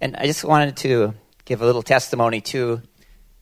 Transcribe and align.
And 0.00 0.16
I 0.16 0.26
just 0.26 0.44
wanted 0.44 0.76
to 0.78 1.14
give 1.44 1.60
a 1.60 1.66
little 1.66 1.82
testimony 1.82 2.40
too. 2.40 2.80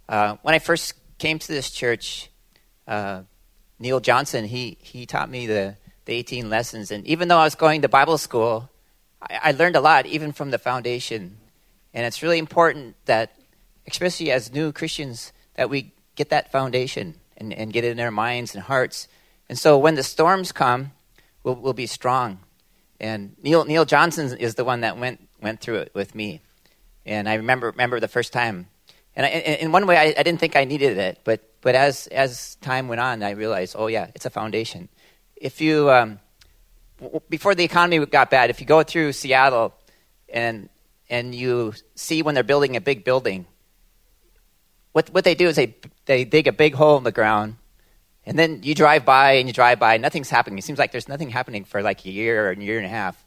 Uh, 0.08 0.36
when 0.42 0.54
I 0.54 0.58
first 0.58 0.94
came 1.18 1.38
to 1.38 1.48
this 1.48 1.70
church, 1.70 2.30
uh, 2.88 3.22
Neil 3.78 4.00
Johnson, 4.00 4.44
he, 4.44 4.76
he 4.80 5.06
taught 5.06 5.30
me 5.30 5.46
the, 5.46 5.76
the 6.04 6.14
18 6.14 6.50
lessons. 6.50 6.90
And 6.90 7.06
even 7.06 7.28
though 7.28 7.38
I 7.38 7.44
was 7.44 7.54
going 7.54 7.82
to 7.82 7.88
Bible 7.88 8.18
school, 8.18 8.70
I, 9.22 9.40
I 9.44 9.50
learned 9.52 9.76
a 9.76 9.80
lot, 9.80 10.06
even 10.06 10.32
from 10.32 10.50
the 10.50 10.58
foundation. 10.58 11.38
And 11.94 12.04
it's 12.04 12.22
really 12.22 12.38
important 12.38 12.96
that, 13.04 13.38
especially 13.86 14.32
as 14.32 14.52
new 14.52 14.72
Christians, 14.72 15.32
that 15.54 15.70
we 15.70 15.92
get 16.16 16.30
that 16.30 16.50
foundation 16.50 17.14
and, 17.36 17.52
and 17.52 17.72
get 17.72 17.84
it 17.84 17.92
in 17.92 18.00
our 18.00 18.10
minds 18.10 18.54
and 18.54 18.64
hearts. 18.64 19.06
And 19.48 19.56
so 19.56 19.78
when 19.78 19.94
the 19.94 20.02
storms 20.02 20.50
come, 20.50 20.90
we'll, 21.44 21.54
we'll 21.54 21.72
be 21.72 21.86
strong. 21.86 22.40
And 23.00 23.36
Neil, 23.42 23.64
Neil 23.64 23.84
Johnson 23.84 24.36
is 24.36 24.56
the 24.56 24.64
one 24.64 24.80
that 24.80 24.98
went, 24.98 25.28
went 25.40 25.60
through 25.60 25.76
it 25.76 25.92
with 25.94 26.16
me. 26.16 26.40
And 27.08 27.26
I 27.26 27.34
remember, 27.34 27.70
remember 27.70 28.00
the 28.00 28.08
first 28.08 28.34
time. 28.34 28.68
And 29.16 29.24
I, 29.24 29.30
in 29.30 29.72
one 29.72 29.86
way, 29.86 29.96
I, 29.96 30.14
I 30.18 30.22
didn't 30.22 30.38
think 30.38 30.56
I 30.56 30.64
needed 30.64 30.98
it, 30.98 31.20
but, 31.24 31.40
but 31.62 31.74
as, 31.74 32.06
as 32.08 32.56
time 32.56 32.86
went 32.86 33.00
on, 33.00 33.22
I 33.22 33.30
realized, 33.30 33.74
oh, 33.78 33.86
yeah, 33.86 34.10
it's 34.14 34.26
a 34.26 34.30
foundation. 34.30 34.90
If 35.34 35.62
you, 35.62 35.90
um, 35.90 36.20
before 37.30 37.54
the 37.54 37.64
economy 37.64 38.04
got 38.04 38.30
bad, 38.30 38.50
if 38.50 38.60
you 38.60 38.66
go 38.66 38.82
through 38.82 39.12
Seattle 39.12 39.72
and, 40.28 40.68
and 41.08 41.34
you 41.34 41.72
see 41.94 42.20
when 42.22 42.34
they're 42.34 42.44
building 42.44 42.76
a 42.76 42.80
big 42.80 43.04
building, 43.04 43.46
what, 44.92 45.08
what 45.14 45.24
they 45.24 45.34
do 45.34 45.48
is 45.48 45.56
they, 45.56 45.74
they 46.04 46.24
dig 46.24 46.46
a 46.46 46.52
big 46.52 46.74
hole 46.74 46.98
in 46.98 47.04
the 47.04 47.12
ground 47.12 47.56
and 48.26 48.38
then 48.38 48.60
you 48.62 48.74
drive 48.74 49.06
by 49.06 49.32
and 49.32 49.48
you 49.48 49.54
drive 49.54 49.78
by, 49.78 49.96
nothing's 49.96 50.28
happening. 50.28 50.58
It 50.58 50.64
seems 50.64 50.78
like 50.78 50.92
there's 50.92 51.08
nothing 51.08 51.30
happening 51.30 51.64
for 51.64 51.80
like 51.80 52.04
a 52.04 52.10
year 52.10 52.46
or 52.46 52.50
a 52.50 52.56
year 52.56 52.76
and 52.76 52.84
a 52.84 52.90
half. 52.90 53.24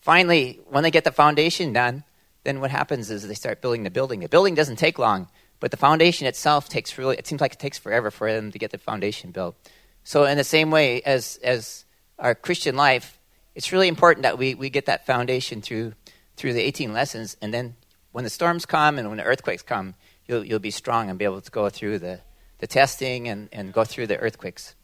Finally, 0.00 0.60
when 0.68 0.84
they 0.84 0.92
get 0.92 1.02
the 1.02 1.10
foundation 1.10 1.72
done, 1.72 2.04
then 2.44 2.60
what 2.60 2.70
happens 2.70 3.10
is 3.10 3.26
they 3.26 3.34
start 3.34 3.60
building 3.60 3.82
the 3.82 3.90
building. 3.90 4.20
The 4.20 4.28
building 4.28 4.54
doesn't 4.54 4.76
take 4.76 4.98
long, 4.98 5.28
but 5.60 5.70
the 5.70 5.76
foundation 5.76 6.26
itself 6.26 6.68
takes 6.68 6.96
really, 6.96 7.16
it 7.16 7.26
seems 7.26 7.40
like 7.40 7.54
it 7.54 7.58
takes 7.58 7.78
forever 7.78 8.10
for 8.10 8.30
them 8.32 8.52
to 8.52 8.58
get 8.58 8.70
the 8.70 8.78
foundation 8.78 9.30
built. 9.30 9.56
So, 10.04 10.24
in 10.24 10.36
the 10.36 10.44
same 10.44 10.70
way 10.70 11.00
as, 11.02 11.38
as 11.42 11.86
our 12.18 12.34
Christian 12.34 12.76
life, 12.76 13.18
it's 13.54 13.72
really 13.72 13.88
important 13.88 14.24
that 14.24 14.36
we, 14.36 14.54
we 14.54 14.68
get 14.68 14.86
that 14.86 15.06
foundation 15.06 15.62
through, 15.62 15.94
through 16.36 16.52
the 16.52 16.60
18 16.60 16.92
lessons. 16.92 17.36
And 17.40 17.54
then 17.54 17.76
when 18.12 18.24
the 18.24 18.30
storms 18.30 18.66
come 18.66 18.98
and 18.98 19.08
when 19.08 19.16
the 19.16 19.24
earthquakes 19.24 19.62
come, 19.62 19.94
you'll, 20.26 20.44
you'll 20.44 20.58
be 20.58 20.70
strong 20.70 21.08
and 21.08 21.18
be 21.18 21.24
able 21.24 21.40
to 21.40 21.50
go 21.50 21.70
through 21.70 22.00
the, 22.00 22.20
the 22.58 22.66
testing 22.66 23.28
and, 23.28 23.48
and 23.52 23.72
go 23.72 23.84
through 23.84 24.08
the 24.08 24.18
earthquakes. 24.18 24.74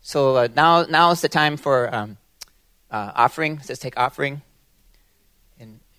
So 0.00 0.36
uh, 0.36 0.48
now, 0.54 0.84
now 0.84 1.10
is 1.10 1.20
the 1.20 1.28
time 1.28 1.56
for 1.56 1.94
um, 1.94 2.16
uh, 2.90 3.12
offering. 3.14 3.60
Let's 3.68 3.80
take 3.80 3.98
offering. 3.98 4.42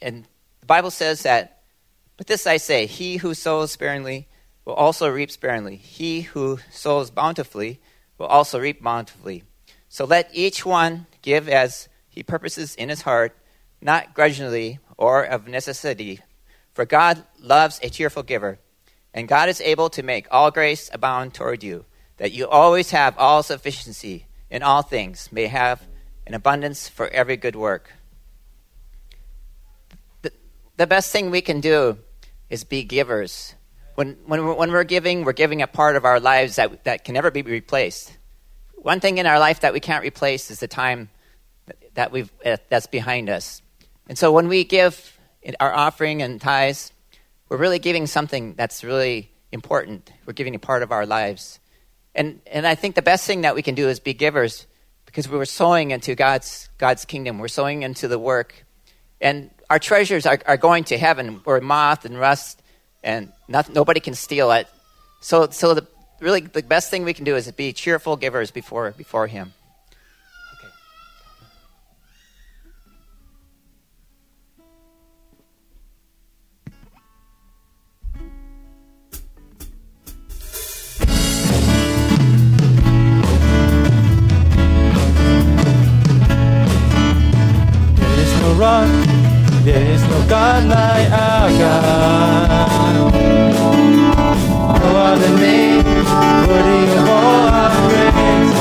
And, 0.01 0.25
the 0.61 0.67
Bible 0.67 0.89
says 0.89 1.21
that, 1.23 1.61
but 2.17 2.25
this 2.25 2.47
I 2.47 2.57
say, 2.57 2.87
he 2.87 3.17
who 3.17 3.35
sows 3.35 3.71
sparingly 3.71 4.27
will 4.65 4.73
also 4.73 5.07
reap 5.07 5.29
sparingly. 5.29 5.75
He 5.75 6.21
who 6.21 6.57
sows 6.71 7.11
bountifully 7.11 7.79
will 8.17 8.25
also 8.25 8.59
reap 8.59 8.81
bountifully. 8.81 9.43
So 9.89 10.05
let 10.05 10.29
each 10.33 10.65
one 10.65 11.05
give 11.21 11.47
as 11.47 11.87
he 12.09 12.23
purposes 12.23 12.73
in 12.73 12.89
his 12.89 13.03
heart, 13.03 13.37
not 13.79 14.15
grudgingly 14.15 14.79
or 14.97 15.23
of 15.23 15.47
necessity. 15.47 16.19
For 16.73 16.85
God 16.85 17.23
loves 17.39 17.79
a 17.83 17.89
cheerful 17.89 18.23
giver. 18.23 18.57
And 19.13 19.27
God 19.27 19.49
is 19.49 19.61
able 19.61 19.89
to 19.91 20.03
make 20.03 20.27
all 20.31 20.49
grace 20.49 20.89
abound 20.91 21.33
toward 21.33 21.63
you, 21.63 21.85
that 22.17 22.31
you 22.31 22.47
always 22.47 22.91
have 22.91 23.17
all 23.17 23.43
sufficiency 23.43 24.25
in 24.49 24.63
all 24.63 24.81
things, 24.81 25.29
may 25.31 25.45
have 25.45 25.87
an 26.25 26.33
abundance 26.33 26.89
for 26.89 27.07
every 27.09 27.37
good 27.37 27.55
work. 27.55 27.91
The, 30.77 30.87
best 30.87 31.11
thing 31.11 31.31
we 31.31 31.41
can 31.41 31.61
do 31.61 31.97
is 32.49 32.63
be 32.63 32.83
givers. 32.83 33.55
When, 33.95 34.17
when, 34.25 34.45
we're, 34.45 34.53
when 34.53 34.71
we're 34.71 34.83
giving, 34.83 35.23
we're 35.23 35.33
giving 35.33 35.61
a 35.61 35.67
part 35.67 35.95
of 35.95 36.05
our 36.05 36.19
lives 36.19 36.57
that, 36.57 36.83
that 36.83 37.05
can 37.05 37.13
never 37.13 37.31
be 37.31 37.41
replaced. 37.41 38.17
One 38.75 38.99
thing 38.99 39.17
in 39.17 39.25
our 39.25 39.39
life 39.39 39.61
that 39.61 39.73
we 39.73 39.79
can't 39.79 40.03
replace 40.03 40.51
is 40.51 40.59
the 40.59 40.67
time 40.67 41.09
that 41.95 42.11
we've, 42.11 42.31
uh, 42.45 42.57
that's 42.69 42.87
behind 42.87 43.29
us. 43.29 43.61
And 44.07 44.17
so 44.17 44.31
when 44.31 44.47
we 44.47 44.63
give 44.63 45.17
our 45.59 45.73
offering 45.73 46.21
and 46.21 46.39
tithes, 46.39 46.91
we're 47.49 47.57
really 47.57 47.79
giving 47.79 48.07
something 48.07 48.53
that's 48.55 48.83
really 48.83 49.31
important. 49.51 50.11
We're 50.25 50.33
giving 50.33 50.55
a 50.55 50.59
part 50.59 50.83
of 50.83 50.91
our 50.91 51.05
lives. 51.05 51.59
And, 52.13 52.41
and 52.51 52.67
I 52.67 52.75
think 52.75 52.95
the 52.95 53.01
best 53.01 53.25
thing 53.25 53.41
that 53.41 53.55
we 53.55 53.61
can 53.61 53.75
do 53.75 53.89
is 53.89 53.99
be 53.99 54.13
givers 54.13 54.67
because 55.05 55.29
we 55.29 55.37
were 55.37 55.45
sowing 55.45 55.91
into 55.91 56.15
God's, 56.15 56.69
God's 56.77 57.05
kingdom. 57.05 57.39
We're 57.39 57.47
sowing 57.47 57.83
into 57.83 58.07
the 58.07 58.19
work. 58.19 58.64
And 59.21 59.49
our 59.69 59.79
treasures 59.79 60.25
are, 60.25 60.39
are 60.45 60.57
going 60.57 60.83
to 60.85 60.97
heaven 60.97 61.41
where 61.43 61.59
moth 61.61 62.05
and 62.05 62.19
rust 62.19 62.61
and 63.03 63.31
nobody 63.47 63.99
can 63.99 64.13
steal 64.15 64.51
it. 64.51 64.67
So, 65.21 65.49
so 65.49 65.73
the, 65.73 65.87
really 66.19 66.41
the 66.41 66.63
best 66.63 66.89
thing 66.89 67.03
we 67.03 67.13
can 67.13 67.25
do 67.25 67.35
is 67.35 67.49
be 67.51 67.73
cheerful 67.73 68.17
givers 68.17 68.51
before, 68.51 68.91
before 68.91 69.27
Him. 69.27 69.53
There 89.75 89.91
is 89.91 90.01
no 90.03 90.25
God 90.29 90.63
like 90.69 91.11
our 91.11 91.49
God. 91.59 93.11
No 94.79 94.89
other 95.11 95.31
name 95.35 95.83
worthy 96.47 96.83
of 96.95 97.09
all 97.09 97.43
our 97.59 97.71
praise. 97.83 98.53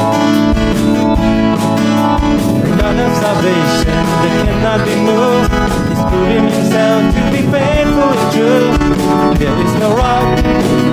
The 2.65 2.73
God 2.83 2.99
of 2.99 3.13
salvation 3.23 4.03
that 4.23 4.35
cannot 4.45 4.81
be 4.83 4.95
moved 5.07 5.55
is 5.95 6.03
proving 6.11 6.47
himself 6.51 7.03
to 7.15 7.23
be 7.31 7.43
faithful 7.47 8.11
and 8.19 8.31
true. 8.35 8.75
There 9.39 9.57
is 9.67 9.73
no 9.79 9.95
rock, 9.95 10.27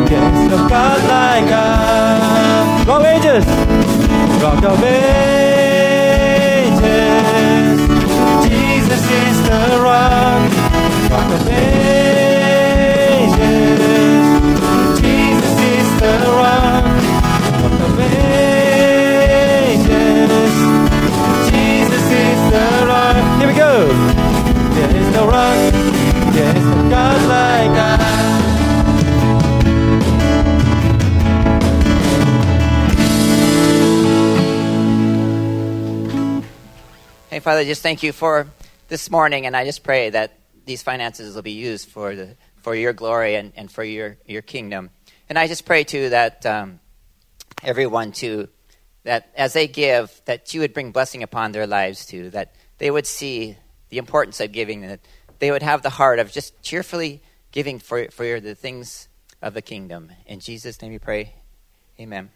there 0.08 0.28
is 0.38 0.44
no 0.52 0.70
God 0.70 1.00
like 1.10 1.50
our 1.52 2.86
God. 2.86 3.06
ages, 3.08 3.46
rock 4.40 4.64
of 4.66 4.84
ages. 4.84 5.51
Jesus 8.92 9.08
is 9.10 9.40
the 9.44 9.80
rock, 9.82 10.52
of 11.14 11.48
ages. 11.48 12.12
Jesus 15.00 15.60
is 15.64 15.88
the 16.02 16.16
rock, 16.36 16.84
of 17.88 18.00
ages. 18.02 18.96
Jesus 21.50 22.06
is 22.12 22.42
the 22.52 22.68
rock. 22.86 23.16
Here 23.40 23.48
we 23.48 23.54
go. 23.54 23.88
There 24.76 24.94
is 24.98 25.08
no 25.16 25.24
rock, 25.26 25.74
there 26.34 26.58
is 26.58 26.66
no 26.66 26.90
God 26.90 27.22
like. 27.30 27.72
Hey, 37.30 37.40
Father, 37.40 37.64
just 37.64 37.82
thank 37.82 38.04
you 38.04 38.12
for 38.12 38.48
this 38.92 39.10
morning, 39.10 39.46
and 39.46 39.56
I 39.56 39.64
just 39.64 39.86
pray 39.86 40.10
that 40.10 40.38
these 40.66 40.84
finances 40.84 41.34
will 41.34 41.42
be 41.42 41.54
used 41.54 41.88
for, 41.88 42.14
the, 42.14 42.36
for 42.58 42.76
your 42.76 42.92
glory 42.92 43.36
and, 43.36 43.54
and 43.56 43.72
for 43.72 43.86
your, 43.86 44.18
your 44.26 44.42
kingdom. 44.42 44.90
And 45.30 45.40
I 45.40 45.48
just 45.48 45.66
pray, 45.66 45.86
too, 45.86 46.10
that 46.10 46.46
um, 46.46 46.82
everyone, 47.64 48.12
too, 48.12 48.50
that 49.06 49.30
as 49.34 49.54
they 49.54 49.70
give, 49.70 50.22
that 50.26 50.54
you 50.54 50.60
would 50.60 50.74
bring 50.74 50.92
blessing 50.92 51.24
upon 51.24 51.54
their 51.54 51.66
lives, 51.66 52.06
too, 52.06 52.32
that 52.32 52.54
they 52.80 52.92
would 52.92 53.08
see 53.08 53.56
the 53.88 53.98
importance 53.98 54.42
of 54.42 54.52
giving, 54.52 54.82
that 54.82 55.00
they 55.40 55.52
would 55.52 55.64
have 55.64 55.84
the 55.84 55.90
heart 55.90 56.20
of 56.20 56.30
just 56.30 56.62
cheerfully 56.62 57.22
giving 57.54 57.80
for, 57.80 58.12
for 58.12 58.42
the 58.42 58.56
things 58.56 59.08
of 59.42 59.54
the 59.54 59.62
kingdom. 59.62 60.12
In 60.26 60.42
Jesus' 60.42 60.82
name 60.82 60.92
we 60.92 61.00
pray. 61.00 61.34
Amen. 61.98 62.30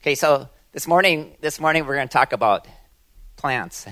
Okay, 0.00 0.14
so 0.14 0.48
this 0.72 0.86
morning, 0.86 1.36
this 1.42 1.60
morning 1.60 1.84
we're 1.84 1.96
going 1.96 2.08
to 2.08 2.12
talk 2.12 2.32
about 2.32 2.66
plants. 3.36 3.86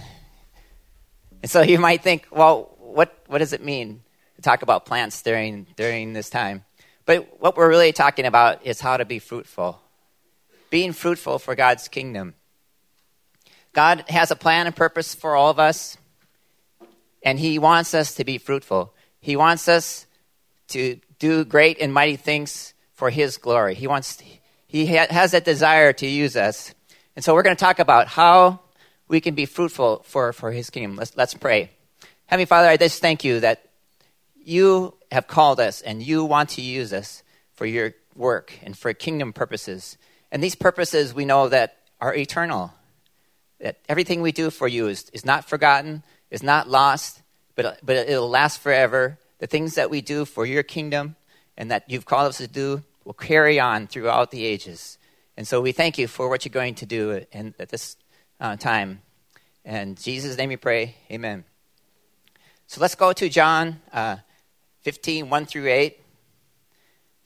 And 1.43 1.51
so 1.51 1.63
you 1.63 1.79
might 1.79 2.03
think, 2.03 2.27
well, 2.31 2.77
what, 2.79 3.17
what 3.27 3.39
does 3.39 3.53
it 3.53 3.65
mean 3.65 4.03
to 4.37 4.43
talk 4.43 4.63
about 4.63 4.87
plants 4.87 5.23
during, 5.23 5.67
during 5.77 6.13
this 6.13 6.31
time? 6.31 6.65
But 7.07 7.41
what 7.41 7.57
we're 7.57 7.69
really 7.69 7.93
talking 7.93 8.27
about 8.27 8.67
is 8.67 8.81
how 8.81 8.97
to 8.97 9.05
be 9.05 9.19
fruitful, 9.19 9.81
being 10.69 10.93
fruitful 10.93 11.39
for 11.39 11.55
God's 11.55 11.89
kingdom. 11.89 12.35
God 13.73 14.05
has 14.09 14.31
a 14.31 14.37
plan 14.37 14.67
and 14.67 14.77
purpose 14.77 15.15
for 15.15 15.35
all 15.35 15.51
of 15.51 15.59
us, 15.59 15.97
and 17.23 17.39
He 17.39 17.59
wants 17.59 17.95
us 17.95 18.15
to 18.15 18.25
be 18.25 18.39
fruitful. 18.39 18.93
He 19.21 19.37
wants 19.37 19.69
us 19.69 20.07
to 20.69 21.01
do 21.19 21.45
great 21.45 21.79
and 21.81 21.93
mighty 21.93 22.17
things 22.17 22.75
for 22.93 23.11
His 23.11 23.39
glory. 23.39 23.75
He 23.75 23.87
wants, 23.87 24.23
He 24.67 24.87
has 24.87 25.33
that 25.33 25.45
desire 25.45 25.93
to 25.95 26.07
use 26.07 26.37
us. 26.37 26.75
And 27.17 27.25
so 27.25 27.35
we're 27.35 27.43
going 27.43 27.57
to 27.57 27.61
talk 27.61 27.79
about 27.79 28.09
how 28.09 28.61
we 29.11 29.21
can 29.21 29.35
be 29.35 29.45
fruitful 29.45 30.05
for, 30.07 30.33
for 30.33 30.53
his 30.53 30.71
kingdom. 30.71 30.95
Let's, 30.95 31.17
let's 31.17 31.35
pray. 31.35 31.71
Heavenly 32.27 32.47
Father, 32.47 32.69
I 32.69 32.77
just 32.77 33.03
thank 33.03 33.25
you 33.25 33.41
that 33.41 33.69
you 34.45 34.95
have 35.11 35.27
called 35.27 35.59
us 35.59 35.83
and 35.83 36.01
you 36.01 36.25
want 36.25 36.51
to 36.51 36.63
use 36.63 36.93
us 36.93 37.25
for 37.55 37.67
your 37.67 37.93
work 38.15 38.57
and 38.63 38.79
for 38.79 38.95
kingdom 38.95 39.33
purposes. 39.33 39.99
And 40.31 40.41
these 40.41 40.55
purposes 40.55 41.13
we 41.13 41.25
know 41.25 41.49
that 41.49 41.79
are 42.01 42.15
eternal. 42.15 42.73
That 43.59 43.79
everything 43.89 44.23
we 44.23 44.31
do 44.31 44.49
for 44.49 44.69
you 44.69 44.87
is, 44.87 45.11
is 45.13 45.25
not 45.25 45.45
forgotten, 45.45 46.05
is 46.31 46.45
not 46.45 46.69
lost, 46.69 47.21
but, 47.57 47.81
but 47.85 47.97
it'll 47.97 48.31
last 48.31 48.61
forever. 48.61 49.19
The 49.41 49.49
things 49.49 49.75
that 49.75 49.91
we 49.91 50.03
do 50.03 50.25
for 50.25 50.47
your 50.47 50.63
kingdom 50.63 51.17
and 51.57 51.73
that 51.73 51.91
you've 51.91 52.07
called 52.07 52.29
us 52.29 52.39
to 52.39 52.47
do 52.47 52.85
will 53.05 53.15
carry 53.15 53.59
on 53.59 53.89
throughout 53.89 54.31
the 54.31 54.45
ages. 54.45 54.99
And 55.37 55.49
so 55.49 55.61
we 55.61 55.73
thank 55.73 55.99
you 55.99 56.07
for 56.07 56.29
what 56.29 56.45
you're 56.45 56.53
going 56.53 56.77
to 56.77 56.87
do 56.87 57.25
and 57.33 57.55
that 57.59 57.71
this 57.71 57.97
uh, 58.41 58.57
time. 58.57 59.03
And 59.65 60.01
Jesus' 60.01 60.37
name 60.37 60.49
we 60.49 60.57
pray. 60.57 60.97
Amen. 61.11 61.45
So 62.67 62.81
let's 62.81 62.95
go 62.95 63.13
to 63.13 63.29
John 63.29 63.81
uh, 63.93 64.17
15, 64.83 65.29
1 65.29 65.47
through 65.47 65.69
8. 65.69 66.01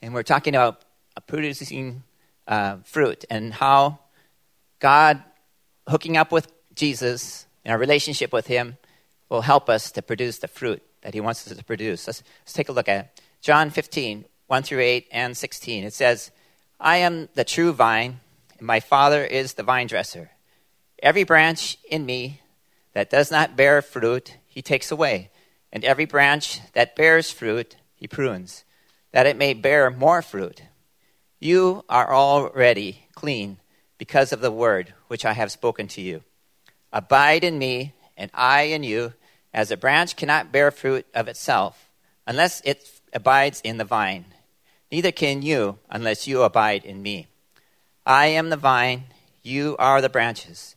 And 0.02 0.12
we're 0.12 0.22
talking 0.22 0.54
about 0.54 0.84
producing 1.26 2.02
uh, 2.46 2.76
fruit 2.84 3.24
and 3.30 3.54
how 3.54 4.00
God 4.80 5.22
hooking 5.88 6.16
up 6.16 6.32
with 6.32 6.50
Jesus 6.74 7.46
and 7.64 7.72
our 7.72 7.78
relationship 7.78 8.32
with 8.32 8.46
Him 8.46 8.76
will 9.28 9.42
help 9.42 9.70
us 9.70 9.90
to 9.92 10.02
produce 10.02 10.38
the 10.38 10.48
fruit 10.48 10.82
that 11.02 11.14
He 11.14 11.20
wants 11.20 11.46
us 11.46 11.56
to 11.56 11.64
produce. 11.64 12.06
Let's, 12.06 12.22
let's 12.42 12.52
take 12.52 12.68
a 12.68 12.72
look 12.72 12.88
at 12.88 13.04
it. 13.04 13.22
John 13.40 13.70
15, 13.70 14.24
1 14.46 14.62
through 14.62 14.80
8 14.80 15.08
and 15.12 15.36
16. 15.36 15.84
It 15.84 15.92
says, 15.92 16.30
I 16.80 16.98
am 16.98 17.28
the 17.34 17.44
true 17.44 17.72
vine, 17.72 18.20
and 18.58 18.66
my 18.66 18.80
Father 18.80 19.24
is 19.24 19.54
the 19.54 19.62
vine 19.62 19.86
dresser. 19.86 20.30
Every 21.02 21.24
branch 21.24 21.78
in 21.90 22.06
me 22.06 22.40
that 22.92 23.10
does 23.10 23.30
not 23.30 23.56
bear 23.56 23.82
fruit, 23.82 24.36
He 24.46 24.62
takes 24.62 24.90
away. 24.90 25.30
And 25.72 25.84
every 25.84 26.04
branch 26.04 26.60
that 26.72 26.96
bears 26.96 27.30
fruit, 27.30 27.76
He 27.94 28.06
prunes, 28.06 28.64
that 29.12 29.26
it 29.26 29.36
may 29.36 29.54
bear 29.54 29.90
more 29.90 30.22
fruit. 30.22 30.62
You 31.40 31.84
are 31.88 32.12
already 32.12 33.06
clean 33.14 33.58
because 33.98 34.32
of 34.32 34.40
the 34.40 34.50
word 34.50 34.94
which 35.08 35.24
I 35.24 35.32
have 35.32 35.52
spoken 35.52 35.88
to 35.88 36.00
you. 36.00 36.22
Abide 36.92 37.44
in 37.44 37.58
me, 37.58 37.92
and 38.16 38.30
I 38.32 38.62
in 38.62 38.82
you, 38.82 39.14
as 39.52 39.70
a 39.70 39.76
branch 39.76 40.16
cannot 40.16 40.52
bear 40.52 40.70
fruit 40.70 41.06
of 41.14 41.28
itself 41.28 41.90
unless 42.26 42.60
it 42.64 42.88
abides 43.12 43.60
in 43.62 43.78
the 43.78 43.84
vine. 43.84 44.26
Neither 44.90 45.12
can 45.12 45.42
you 45.42 45.78
unless 45.90 46.26
you 46.26 46.42
abide 46.42 46.84
in 46.84 47.02
me. 47.02 47.26
I 48.06 48.26
am 48.26 48.50
the 48.50 48.56
vine, 48.56 49.04
you 49.42 49.76
are 49.78 50.00
the 50.00 50.08
branches. 50.08 50.76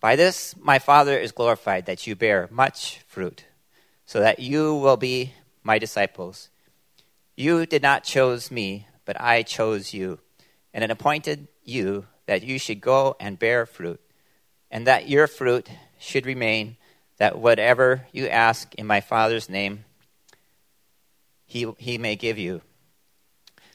By 0.00 0.16
this 0.16 0.54
my 0.56 0.78
Father 0.78 1.18
is 1.18 1.32
glorified, 1.32 1.86
that 1.86 2.06
you 2.06 2.14
bear 2.14 2.48
much 2.50 3.00
fruit, 3.06 3.44
so 4.04 4.20
that 4.20 4.38
you 4.38 4.74
will 4.74 4.96
be 4.96 5.32
my 5.62 5.78
disciples. 5.78 6.48
You 7.36 7.66
did 7.66 7.82
not 7.82 8.04
choose 8.04 8.50
me, 8.50 8.86
but 9.04 9.20
I 9.20 9.42
chose 9.42 9.92
you, 9.92 10.20
and 10.72 10.84
it 10.84 10.90
appointed 10.90 11.48
you 11.64 12.06
that 12.26 12.42
you 12.42 12.58
should 12.58 12.80
go 12.80 13.16
and 13.18 13.38
bear 13.38 13.66
fruit, 13.66 14.00
and 14.70 14.86
that 14.86 15.08
your 15.08 15.26
fruit 15.26 15.68
should 15.98 16.26
remain, 16.26 16.76
that 17.18 17.38
whatever 17.38 18.06
you 18.12 18.28
ask 18.28 18.74
in 18.74 18.86
my 18.86 19.00
Father's 19.00 19.48
name, 19.48 19.84
he, 21.46 21.72
he 21.78 21.98
may 21.98 22.16
give 22.16 22.38
you. 22.38 22.60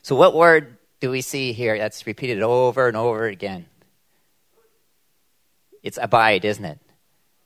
So, 0.01 0.15
what 0.15 0.35
word 0.35 0.77
do 0.99 1.09
we 1.09 1.21
see 1.21 1.53
here 1.53 1.77
that's 1.77 2.05
repeated 2.05 2.41
over 2.41 2.87
and 2.87 2.97
over 2.97 3.25
again? 3.25 3.65
It's 5.83 5.97
abide, 6.01 6.45
isn't 6.45 6.65
it? 6.65 6.79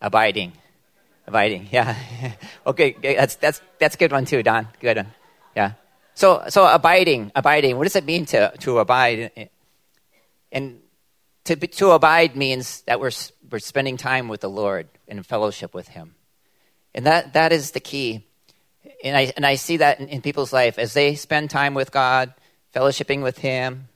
Abiding. 0.02 0.54
Abiding, 1.28 1.70
yeah. 1.72 1.96
okay, 2.68 2.96
that's, 3.02 3.36
that's, 3.36 3.62
that's 3.80 3.96
a 3.96 3.98
good 3.98 4.12
one 4.12 4.26
too, 4.26 4.44
Don. 4.44 4.68
Good 4.80 4.98
one. 4.98 5.14
Yeah. 5.56 5.72
So, 6.14 6.44
so 6.50 6.68
abiding, 6.68 7.32
abiding, 7.36 7.78
what 7.78 7.84
does 7.84 7.96
it 7.96 8.06
mean 8.06 8.26
to, 8.28 8.54
to 8.60 8.80
abide? 8.80 9.50
And 10.52 10.80
to, 11.46 11.56
to 11.56 11.92
abide 11.92 12.36
means 12.36 12.82
that 12.84 13.00
we're, 13.00 13.12
we're 13.50 13.60
spending 13.60 13.98
time 13.98 14.28
with 14.28 14.42
the 14.42 14.50
Lord 14.50 14.88
in 15.08 15.22
fellowship 15.24 15.74
with 15.74 15.90
Him. 15.90 16.16
And 16.94 17.06
that, 17.06 17.34
that 17.34 17.52
is 17.52 17.72
the 17.72 17.80
key. 17.80 18.24
And 19.04 19.18
I, 19.18 19.34
and 19.36 19.46
I 19.46 19.56
see 19.56 19.78
that 19.78 20.00
in, 20.00 20.08
in 20.08 20.22
people's 20.22 20.54
life 20.54 20.80
as 20.80 20.94
they 20.94 21.16
spend 21.16 21.50
time 21.50 21.74
with 21.74 21.92
God, 21.92 22.34
fellowshipping 22.74 23.22
with 23.22 23.40
Him, 23.40 23.90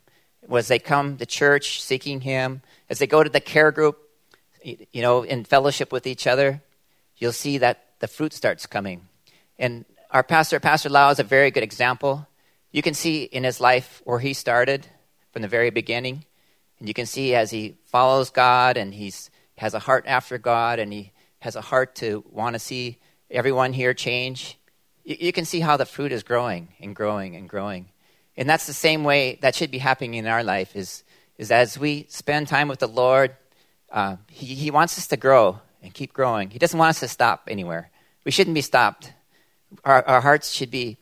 as 0.51 0.67
they 0.67 0.79
come 0.79 1.17
to 1.17 1.25
church 1.25 1.81
seeking 1.81 2.21
Him, 2.21 2.61
as 2.89 2.99
they 2.99 3.07
go 3.07 3.23
to 3.23 3.29
the 3.29 3.39
care 3.39 3.71
group, 3.71 4.08
you 4.63 5.01
know, 5.01 5.23
in 5.23 5.43
fellowship 5.43 5.91
with 5.91 6.07
each 6.07 6.27
other, 6.27 6.61
you'll 7.17 7.31
see 7.31 7.57
that 7.59 7.85
the 7.99 8.07
fruit 8.07 8.33
starts 8.33 8.65
coming. 8.65 9.07
And 9.57 9.85
our 10.11 10.23
pastor, 10.23 10.59
Pastor 10.59 10.89
Lau, 10.89 11.09
is 11.11 11.19
a 11.19 11.23
very 11.23 11.51
good 11.51 11.63
example. 11.63 12.27
You 12.71 12.81
can 12.81 12.93
see 12.93 13.23
in 13.23 13.43
his 13.43 13.59
life 13.59 14.01
where 14.05 14.19
he 14.19 14.33
started 14.33 14.87
from 15.31 15.41
the 15.41 15.47
very 15.47 15.69
beginning. 15.69 16.25
And 16.79 16.87
you 16.87 16.93
can 16.93 17.05
see 17.05 17.35
as 17.35 17.51
he 17.51 17.75
follows 17.85 18.29
God 18.29 18.77
and 18.77 18.93
he 18.93 19.13
has 19.57 19.73
a 19.73 19.79
heart 19.79 20.05
after 20.07 20.37
God 20.37 20.79
and 20.79 20.91
he 20.91 21.11
has 21.39 21.55
a 21.55 21.61
heart 21.61 21.95
to 21.95 22.23
want 22.31 22.53
to 22.53 22.59
see 22.59 22.97
everyone 23.29 23.73
here 23.73 23.93
change. 23.93 24.57
You, 25.03 25.17
you 25.19 25.31
can 25.31 25.45
see 25.45 25.59
how 25.59 25.77
the 25.77 25.85
fruit 25.85 26.11
is 26.11 26.23
growing 26.23 26.69
and 26.79 26.95
growing 26.95 27.35
and 27.35 27.47
growing. 27.47 27.89
And 28.37 28.49
that's 28.49 28.67
the 28.67 28.73
same 28.73 29.03
way 29.03 29.37
that 29.41 29.55
should 29.55 29.71
be 29.71 29.79
happening 29.79 30.13
in 30.13 30.25
our 30.25 30.43
life 30.43 30.75
is, 30.75 31.03
is 31.37 31.51
as 31.51 31.77
we 31.77 32.05
spend 32.09 32.47
time 32.47 32.69
with 32.69 32.79
the 32.79 32.87
Lord, 32.87 33.35
uh, 33.91 34.17
he, 34.29 34.55
he 34.55 34.71
wants 34.71 34.97
us 34.97 35.07
to 35.07 35.17
grow 35.17 35.59
and 35.81 35.93
keep 35.93 36.13
growing. 36.13 36.49
He 36.49 36.59
doesn't 36.59 36.77
want 36.77 36.89
us 36.89 36.99
to 37.01 37.07
stop 37.07 37.43
anywhere. 37.47 37.89
We 38.25 38.31
shouldn't 38.31 38.53
be 38.53 38.61
stopped. 38.61 39.13
Our, 39.83 40.05
our 40.07 40.21
hearts 40.21 40.51
should 40.51 40.71
be 40.71 40.97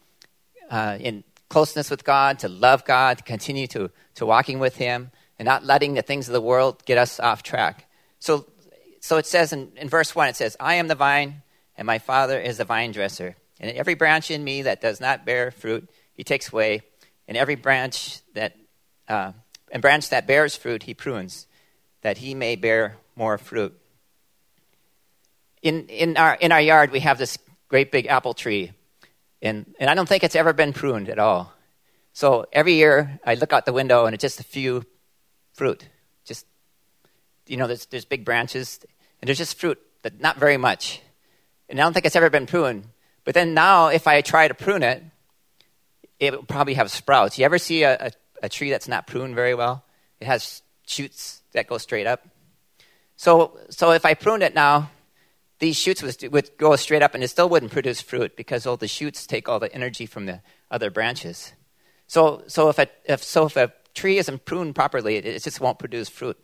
uh, 0.70 0.98
in 1.00 1.24
closeness 1.50 1.90
with 1.90 2.04
God, 2.04 2.40
to 2.40 2.50
love 2.50 2.86
God, 2.86 3.20
to 3.20 3.24
continue 3.24 3.68
to, 3.68 3.90
to 4.16 4.26
walking 4.26 4.60
with 4.60 4.76
Him, 4.76 5.12
and 5.40 5.46
not 5.46 5.64
letting 5.64 5.94
the 5.94 6.02
things 6.02 6.28
of 6.28 6.34
the 6.34 6.42
world 6.42 6.84
get 6.86 6.98
us 6.98 7.20
off 7.20 7.44
track. 7.44 7.90
So, 8.20 8.46
so 9.00 9.18
it 9.18 9.26
says 9.26 9.54
in, 9.54 9.72
in 9.78 9.90
verse 9.90 10.16
1, 10.16 10.28
it 10.30 10.36
says, 10.36 10.58
I 10.60 10.76
am 10.76 10.88
the 10.88 10.96
vine, 10.96 11.42
and 11.78 11.86
my 11.86 12.00
Father 12.00 12.40
is 12.40 12.58
the 12.58 12.66
vine 12.66 12.92
dresser. 12.92 13.36
And 13.60 13.72
every 13.72 13.94
branch 13.94 14.30
in 14.30 14.44
me 14.44 14.64
that 14.64 14.82
does 14.82 15.00
not 15.00 15.26
bear 15.26 15.52
fruit, 15.52 15.90
He 16.14 16.24
takes 16.24 16.52
away 16.52 16.82
and 17.28 17.38
every 17.38 17.56
branch 17.56 18.22
that 18.34 18.56
uh, 19.08 19.32
and 19.72 19.82
branch 19.82 20.10
that 20.10 20.28
bears 20.28 20.56
fruit 20.56 20.84
he 20.84 20.94
prunes 20.94 21.47
that 22.08 22.18
he 22.18 22.34
may 22.34 22.56
bear 22.56 22.96
more 23.18 23.38
fruit. 23.38 23.78
In, 25.62 25.88
in, 25.88 26.16
our, 26.16 26.36
in 26.36 26.54
our 26.54 26.62
yard 26.62 26.90
we 26.92 27.02
have 27.02 27.18
this 27.18 27.38
great 27.68 27.92
big 27.92 28.06
apple 28.08 28.34
tree 28.34 28.72
and, 29.42 29.76
and 29.78 29.90
i 29.90 29.94
don't 29.94 30.08
think 30.08 30.24
it's 30.24 30.38
ever 30.38 30.54
been 30.54 30.72
pruned 30.72 31.10
at 31.10 31.20
all. 31.20 31.52
So 32.14 32.46
every 32.54 32.76
year 32.76 33.20
i 33.26 33.34
look 33.34 33.52
out 33.52 33.66
the 33.66 33.74
window 33.74 34.06
and 34.06 34.14
it's 34.14 34.22
just 34.22 34.40
a 34.40 34.46
few 34.46 34.86
fruit. 35.52 35.86
Just 36.24 36.46
you 37.46 37.58
know 37.58 37.68
there's, 37.68 37.86
there's 37.88 38.06
big 38.06 38.24
branches 38.24 38.80
and 39.20 39.28
there's 39.28 39.38
just 39.38 39.60
fruit 39.60 39.78
but 40.02 40.22
not 40.22 40.38
very 40.38 40.56
much. 40.56 41.02
And 41.68 41.78
i 41.78 41.84
don't 41.84 41.92
think 41.92 42.06
it's 42.06 42.16
ever 42.16 42.30
been 42.30 42.46
pruned. 42.46 42.86
But 43.26 43.34
then 43.34 43.54
now 43.54 43.88
if 43.88 44.08
i 44.08 44.22
try 44.22 44.48
to 44.48 44.54
prune 44.54 44.84
it 44.84 45.04
it 46.22 46.32
will 46.32 46.44
probably 46.44 46.76
have 46.76 46.90
sprouts. 46.90 47.38
You 47.38 47.44
ever 47.44 47.58
see 47.58 47.84
a, 47.84 47.94
a, 48.08 48.12
a, 48.44 48.50
tree 48.50 48.72
that's 48.72 48.88
not 48.88 49.08
pruned 49.08 49.36
very 49.36 49.54
well? 49.54 49.84
It 50.22 50.26
has 50.26 50.64
shoots 50.88 51.42
that 51.58 51.68
go 51.68 51.78
straight 51.78 52.08
up. 52.08 52.26
So, 53.16 53.60
so 53.70 53.92
if 53.92 54.06
I 54.06 54.14
pruned 54.14 54.44
it 54.44 54.56
now, 54.56 54.90
these 55.60 55.76
shoots 55.76 56.04
would, 56.04 56.32
would 56.32 56.52
go 56.58 56.76
straight 56.76 57.02
up 57.02 57.16
and 57.16 57.24
it 57.24 57.30
still 57.30 57.50
wouldn't 57.50 57.72
produce 57.72 58.00
fruit 58.00 58.36
because 58.36 58.66
all 58.66 58.78
the 58.78 58.88
shoots 58.88 59.26
take 59.26 59.50
all 59.50 59.60
the 59.60 59.74
energy 59.74 60.06
from 60.06 60.28
the 60.28 60.42
other 60.70 60.92
branches. 60.92 61.54
So, 62.06 62.44
so, 62.48 62.70
if, 62.70 62.80
a, 62.80 62.88
if, 63.06 63.24
so 63.24 63.46
if 63.46 63.58
a 63.58 63.74
tree 63.94 64.18
isn't 64.18 64.46
pruned 64.46 64.76
properly, 64.76 65.16
it, 65.16 65.26
it 65.26 65.44
just 65.44 65.60
won't 65.60 65.80
produce 65.80 66.10
fruit 66.10 66.38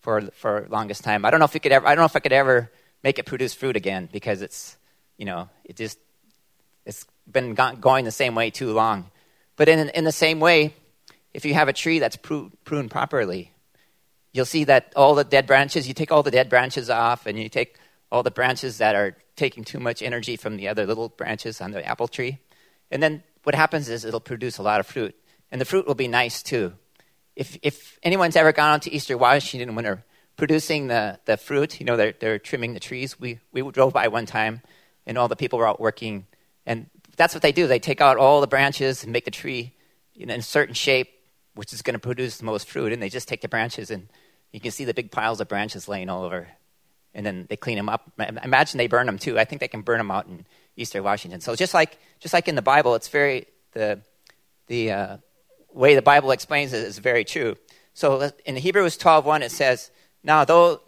for, 0.00 0.20
for 0.32 0.66
longest 0.68 1.04
time. 1.04 1.24
I 1.24 1.30
don't 1.30 1.38
know 1.38 1.46
if 1.46 1.54
you 1.54 1.60
could 1.60 1.72
ever, 1.72 1.86
I 1.86 1.94
don't 1.94 2.02
know 2.02 2.06
if 2.06 2.16
I 2.16 2.20
could 2.20 2.32
ever 2.32 2.70
make 3.02 3.18
it 3.18 3.26
produce 3.26 3.54
fruit 3.54 3.76
again 3.76 4.08
because 4.12 4.42
it's, 4.42 4.76
you 5.16 5.24
know, 5.24 5.48
it 5.64 5.76
just, 5.76 5.98
it's 6.84 7.06
been 7.30 7.54
going 7.54 8.04
the 8.04 8.10
same 8.10 8.34
way 8.34 8.50
too 8.50 8.72
long. 8.72 9.10
But 9.56 9.68
in, 9.68 9.88
in 9.90 10.04
the 10.04 10.12
same 10.12 10.40
way, 10.40 10.74
if 11.32 11.44
you 11.44 11.54
have 11.54 11.68
a 11.68 11.72
tree 11.72 11.98
that's 11.98 12.16
pruned 12.16 12.90
properly, 12.90 13.52
you'll 14.36 14.44
see 14.44 14.64
that 14.64 14.92
all 14.94 15.14
the 15.14 15.24
dead 15.24 15.46
branches, 15.46 15.88
you 15.88 15.94
take 15.94 16.12
all 16.12 16.22
the 16.22 16.30
dead 16.30 16.50
branches 16.50 16.90
off 16.90 17.26
and 17.26 17.38
you 17.38 17.48
take 17.48 17.78
all 18.12 18.22
the 18.22 18.30
branches 18.30 18.78
that 18.78 18.94
are 18.94 19.16
taking 19.34 19.64
too 19.64 19.80
much 19.80 20.02
energy 20.02 20.36
from 20.36 20.56
the 20.56 20.68
other 20.68 20.86
little 20.86 21.08
branches 21.08 21.60
on 21.60 21.70
the 21.70 21.84
apple 21.84 22.06
tree. 22.06 22.38
And 22.90 23.02
then 23.02 23.22
what 23.44 23.54
happens 23.54 23.88
is 23.88 24.04
it'll 24.04 24.20
produce 24.20 24.58
a 24.58 24.62
lot 24.62 24.78
of 24.78 24.86
fruit. 24.86 25.14
And 25.50 25.60
the 25.60 25.64
fruit 25.64 25.86
will 25.86 25.94
be 25.94 26.08
nice 26.08 26.42
too. 26.42 26.74
If, 27.34 27.58
if 27.62 27.98
anyone's 28.02 28.36
ever 28.36 28.52
gone 28.52 28.74
out 28.74 28.82
to 28.82 28.92
Eastern 28.92 29.18
Washington 29.18 29.74
when 29.74 29.84
they're 29.84 30.04
producing 30.36 30.88
the, 30.88 31.18
the 31.24 31.36
fruit, 31.36 31.80
you 31.80 31.86
know, 31.86 31.96
they're, 31.96 32.12
they're 32.12 32.38
trimming 32.38 32.74
the 32.74 32.80
trees. 32.80 33.18
We, 33.18 33.40
we 33.52 33.62
drove 33.70 33.94
by 33.94 34.08
one 34.08 34.26
time 34.26 34.62
and 35.06 35.16
all 35.16 35.28
the 35.28 35.36
people 35.36 35.58
were 35.58 35.68
out 35.68 35.80
working. 35.80 36.26
And 36.66 36.90
that's 37.16 37.34
what 37.34 37.42
they 37.42 37.52
do. 37.52 37.66
They 37.66 37.78
take 37.78 38.00
out 38.00 38.18
all 38.18 38.40
the 38.40 38.46
branches 38.46 39.02
and 39.02 39.12
make 39.12 39.24
the 39.24 39.30
tree 39.30 39.72
in 40.14 40.30
a 40.30 40.42
certain 40.42 40.74
shape, 40.74 41.08
which 41.54 41.72
is 41.72 41.80
going 41.80 41.94
to 41.94 42.00
produce 42.00 42.36
the 42.36 42.44
most 42.44 42.68
fruit. 42.68 42.92
And 42.92 43.02
they 43.02 43.08
just 43.08 43.28
take 43.28 43.40
the 43.40 43.48
branches 43.48 43.90
and 43.90 44.08
you 44.56 44.60
can 44.60 44.70
see 44.70 44.86
the 44.86 44.94
big 44.94 45.10
piles 45.10 45.38
of 45.42 45.48
branches 45.48 45.86
laying 45.86 46.08
all 46.08 46.24
over. 46.24 46.48
And 47.12 47.26
then 47.26 47.44
they 47.46 47.56
clean 47.56 47.76
them 47.76 47.90
up. 47.90 48.10
Imagine 48.42 48.78
they 48.78 48.86
burn 48.86 49.04
them 49.04 49.18
too. 49.18 49.38
I 49.38 49.44
think 49.44 49.60
they 49.60 49.68
can 49.68 49.82
burn 49.82 49.98
them 49.98 50.10
out 50.10 50.28
in 50.28 50.46
Eastern 50.78 51.04
Washington. 51.04 51.42
So 51.42 51.54
just 51.54 51.74
like, 51.74 51.98
just 52.20 52.32
like 52.32 52.48
in 52.48 52.54
the 52.54 52.62
Bible, 52.62 52.94
it's 52.94 53.08
very, 53.08 53.48
the, 53.72 54.00
the 54.66 54.92
uh, 54.92 55.16
way 55.74 55.94
the 55.94 56.00
Bible 56.00 56.30
explains 56.30 56.72
it 56.72 56.84
is 56.84 56.96
very 56.96 57.22
true. 57.22 57.56
So 57.92 58.30
in 58.46 58.56
Hebrews 58.56 58.96
12.1 58.96 59.42
it 59.42 59.50
says, 59.50 59.90
now, 60.24 60.46
though, 60.46 60.80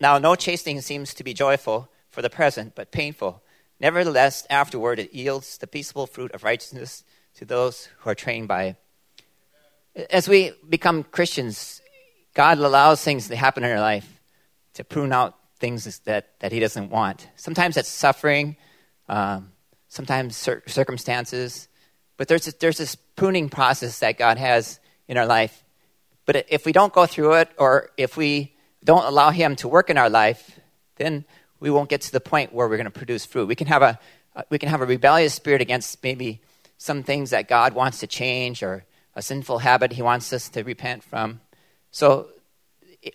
now 0.00 0.18
no 0.18 0.34
chastening 0.34 0.80
seems 0.80 1.14
to 1.14 1.22
be 1.22 1.32
joyful 1.32 1.92
for 2.10 2.22
the 2.22 2.30
present, 2.30 2.74
but 2.74 2.90
painful. 2.90 3.40
Nevertheless, 3.78 4.48
afterward 4.50 4.98
it 4.98 5.14
yields 5.14 5.58
the 5.58 5.68
peaceable 5.68 6.08
fruit 6.08 6.32
of 6.32 6.42
righteousness 6.42 7.04
to 7.36 7.44
those 7.44 7.88
who 7.98 8.10
are 8.10 8.16
trained 8.16 8.48
by 8.48 8.74
it. 9.94 10.06
As 10.10 10.28
we 10.28 10.54
become 10.68 11.04
Christians, 11.04 11.81
God 12.34 12.58
allows 12.58 13.02
things 13.02 13.28
to 13.28 13.36
happen 13.36 13.64
in 13.64 13.70
our 13.70 13.80
life 13.80 14.20
to 14.74 14.84
prune 14.84 15.12
out 15.12 15.36
things 15.58 15.98
that, 16.00 16.38
that 16.40 16.52
He 16.52 16.60
doesn't 16.60 16.90
want. 16.90 17.28
Sometimes 17.36 17.74
that's 17.74 17.88
suffering, 17.88 18.56
um, 19.08 19.52
sometimes 19.88 20.36
cir- 20.36 20.62
circumstances, 20.66 21.68
but 22.16 22.28
there's, 22.28 22.48
a, 22.48 22.52
there's 22.58 22.78
this 22.78 22.94
pruning 22.94 23.48
process 23.48 23.98
that 24.00 24.18
God 24.18 24.38
has 24.38 24.80
in 25.08 25.18
our 25.18 25.26
life. 25.26 25.64
But 26.24 26.46
if 26.48 26.64
we 26.64 26.72
don't 26.72 26.92
go 26.92 27.06
through 27.06 27.34
it, 27.34 27.50
or 27.58 27.90
if 27.96 28.16
we 28.16 28.54
don't 28.84 29.04
allow 29.04 29.30
Him 29.30 29.56
to 29.56 29.68
work 29.68 29.90
in 29.90 29.98
our 29.98 30.10
life, 30.10 30.58
then 30.96 31.24
we 31.60 31.70
won't 31.70 31.88
get 31.88 32.00
to 32.02 32.12
the 32.12 32.20
point 32.20 32.52
where 32.52 32.68
we're 32.68 32.76
going 32.76 32.84
to 32.84 32.90
produce 32.90 33.24
fruit. 33.26 33.46
We 33.46 33.54
can 33.54 33.66
have 33.66 33.82
a, 33.82 33.98
we 34.50 34.58
can 34.58 34.68
have 34.68 34.80
a 34.80 34.86
rebellious 34.86 35.34
spirit 35.34 35.60
against 35.60 36.02
maybe 36.02 36.40
some 36.78 37.02
things 37.02 37.30
that 37.30 37.48
God 37.48 37.74
wants 37.74 38.00
to 38.00 38.06
change 38.06 38.62
or 38.62 38.84
a 39.14 39.22
sinful 39.22 39.58
habit 39.58 39.92
He 39.92 40.02
wants 40.02 40.32
us 40.32 40.48
to 40.50 40.62
repent 40.62 41.04
from. 41.04 41.40
So, 41.92 42.28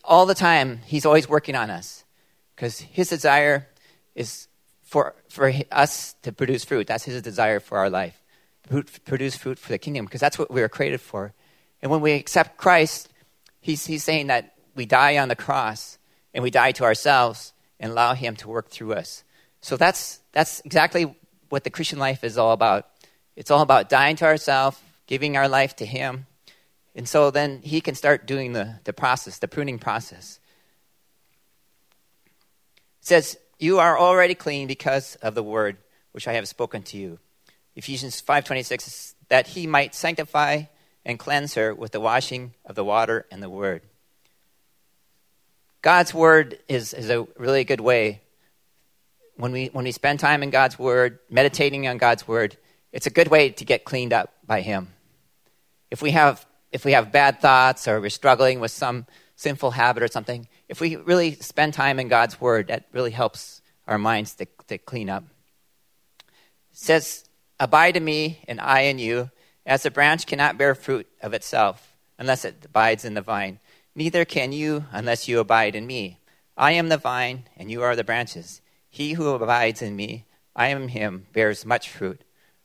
all 0.04 0.26
the 0.26 0.36
time, 0.36 0.80
He's 0.86 1.06
always 1.06 1.28
working 1.28 1.56
on 1.56 1.70
us 1.70 2.06
because 2.56 2.80
His 2.80 3.10
desire 3.10 3.68
is 4.16 4.48
for, 4.84 5.16
for 5.28 5.52
us 5.72 6.14
to 6.22 6.32
produce 6.32 6.64
fruit. 6.64 6.88
That's 6.88 7.04
His 7.04 7.22
desire 7.22 7.60
for 7.60 7.78
our 7.78 7.90
life. 7.90 8.22
Produce 9.06 9.36
fruit 9.36 9.60
for 9.60 9.70
the 9.70 9.78
kingdom 9.78 10.06
because 10.06 10.22
that's 10.22 10.40
what 10.40 10.52
we 10.52 10.62
were 10.62 10.70
created 10.70 11.02
for. 11.02 11.34
And 11.82 11.92
when 11.92 12.02
we 12.02 12.14
accept 12.14 12.58
Christ, 12.58 13.10
he's, 13.60 13.86
he's 13.86 14.04
saying 14.04 14.28
that 14.28 14.56
we 14.76 14.86
die 14.86 15.18
on 15.18 15.28
the 15.28 15.36
cross 15.36 15.98
and 16.34 16.44
we 16.44 16.52
die 16.52 16.72
to 16.74 16.84
ourselves 16.84 17.54
and 17.80 17.92
allow 17.92 18.14
Him 18.14 18.36
to 18.38 18.48
work 18.48 18.70
through 18.70 18.94
us. 18.94 19.24
So 19.62 19.78
that's, 19.78 20.20
that's 20.32 20.62
exactly 20.62 21.16
what 21.50 21.64
the 21.64 21.70
Christian 21.70 22.00
life 22.00 22.24
is 22.24 22.38
all 22.38 22.52
about. 22.52 22.88
It's 23.36 23.52
all 23.52 23.62
about 23.62 23.90
dying 23.90 24.16
to 24.18 24.26
ourselves, 24.26 24.80
giving 25.06 25.38
our 25.38 25.48
life 25.48 25.76
to 25.78 25.86
Him. 25.86 26.26
And 26.98 27.08
so 27.08 27.30
then 27.30 27.62
He 27.64 27.80
can 27.80 27.94
start 27.94 28.26
doing 28.26 28.54
the, 28.54 28.80
the 28.84 28.92
process, 28.92 29.38
the 29.38 29.48
pruning 29.48 29.78
process. 29.78 30.40
It 33.02 33.06
says, 33.06 33.38
You 33.60 33.78
are 33.78 33.98
already 33.98 34.34
clean 34.34 34.68
because 34.68 35.16
of 35.22 35.36
the 35.36 35.44
word 35.44 35.78
which 36.12 36.28
I 36.28 36.34
have 36.34 36.48
spoken 36.48 36.82
to 36.84 36.98
you. 36.98 37.20
Ephesians 37.76 38.20
5.26 38.20 39.14
that 39.30 39.48
He 39.48 39.68
might 39.68 39.94
sanctify 39.94 40.64
and 41.06 41.20
cleanse 41.20 41.54
her 41.54 41.74
with 41.74 41.92
the 41.92 42.00
washing 42.00 42.56
of 42.66 42.74
the 42.74 42.84
water 42.84 43.28
and 43.30 43.44
the 43.44 43.50
word. 43.50 43.84
God's 45.84 46.16
word 46.16 46.58
is, 46.68 46.94
is 46.96 47.12
a 47.12 47.28
really 47.38 47.64
good 47.64 47.80
way. 47.80 48.22
When 49.36 49.52
we, 49.52 49.68
when 49.68 49.86
we 49.86 49.92
spend 49.92 50.20
time 50.20 50.42
in 50.42 50.50
God's 50.50 50.80
word, 50.80 51.20
meditating 51.30 51.88
on 51.88 52.00
God's 52.00 52.28
word, 52.28 52.58
it's 52.92 53.06
a 53.06 53.12
good 53.12 53.28
way 53.28 53.50
to 53.52 53.66
get 53.66 53.86
cleaned 53.86 54.14
up 54.14 54.34
by 54.48 54.62
Him. 54.62 54.88
If 55.92 56.02
we 56.02 56.12
have, 56.12 56.44
if 56.72 56.86
we 56.86 56.94
have 56.94 57.12
bad 57.12 57.40
thoughts 57.40 57.88
or 57.88 58.02
we're 58.02 58.10
struggling 58.10 58.60
with 58.60 58.72
some 58.72 59.06
sinful 59.36 59.72
habit 59.72 60.04
or 60.04 60.08
something, 60.08 60.48
if 60.68 60.82
we 60.82 60.96
really 60.96 61.36
spend 61.36 61.74
time 61.74 62.00
in 62.00 62.08
God's 62.08 62.42
word, 62.42 62.68
that 62.68 62.88
really 62.92 63.12
helps 63.12 63.62
our 63.88 63.98
minds 63.98 64.36
to, 64.36 64.48
to 64.68 64.78
clean 64.78 65.10
up. 65.10 65.24
It 66.72 66.78
says, 66.78 67.24
Abide 67.60 67.98
in 67.98 68.06
me, 68.06 68.40
and 68.48 68.62
I 68.62 68.82
in 68.82 69.00
you, 69.00 69.32
as 69.66 69.86
a 69.86 69.92
branch 69.92 70.28
cannot 70.28 70.58
bear 70.58 70.76
fruit 70.76 71.08
of 71.22 71.34
itself 71.34 71.98
unless 72.20 72.46
it 72.46 72.66
abides 72.66 73.06
in 73.06 73.14
the 73.14 73.22
vine. 73.22 73.60
Neither 73.96 74.26
can 74.26 74.52
you 74.52 74.86
unless 74.92 75.28
you 75.28 75.40
abide 75.40 75.76
in 75.76 75.88
me. 75.88 76.20
I 76.56 76.72
am 76.74 76.90
the 76.90 76.98
vine, 76.98 77.44
and 77.58 77.72
you 77.72 77.82
are 77.84 77.96
the 77.96 78.04
branches. 78.04 78.62
He 78.90 79.14
who 79.14 79.30
abides 79.30 79.82
in 79.82 79.96
me, 79.96 80.26
I 80.56 80.68
am 80.68 80.88
him, 80.88 81.28
bears 81.34 81.66
much 81.66 81.90
fruit. 81.90 82.22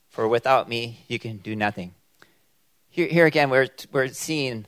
For 0.08 0.28
without 0.28 0.68
me, 0.68 1.04
you 1.08 1.18
can 1.18 1.38
do 1.38 1.56
nothing. 1.56 1.94
Here, 2.92 3.06
here 3.06 3.24
again, 3.24 3.48
we're, 3.48 3.68
we're 3.90 4.08
seeing 4.08 4.66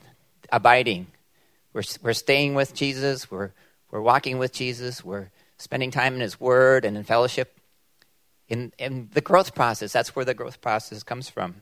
abiding. 0.51 1.09
We're, 1.75 1.83
we're 2.03 2.15
staying 2.15 2.55
with 2.55 2.73
Jesus. 2.73 3.31
We're, 3.31 3.51
we're 3.91 4.01
walking 4.01 4.39
with 4.39 4.51
Jesus. 4.51 5.05
We're 5.05 5.29
spending 5.59 5.91
time 5.91 6.15
in 6.15 6.21
His 6.21 6.41
Word 6.41 6.87
and 6.87 6.97
in 6.97 7.05
fellowship. 7.05 7.61
In, 8.49 8.73
in 8.79 9.11
the 9.13 9.21
growth 9.21 9.55
process, 9.55 9.93
that's 9.93 10.17
where 10.17 10.25
the 10.25 10.33
growth 10.33 10.63
process 10.63 11.03
comes 11.03 11.29
from. 11.29 11.57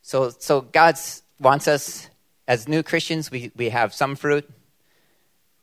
So, 0.00 0.30
so 0.30 0.62
God 0.62 0.98
wants 1.38 1.68
us 1.68 2.08
as 2.48 2.66
new 2.66 2.82
Christians, 2.82 3.30
we, 3.30 3.52
we 3.54 3.68
have 3.68 3.92
some 3.92 4.16
fruit. 4.16 4.50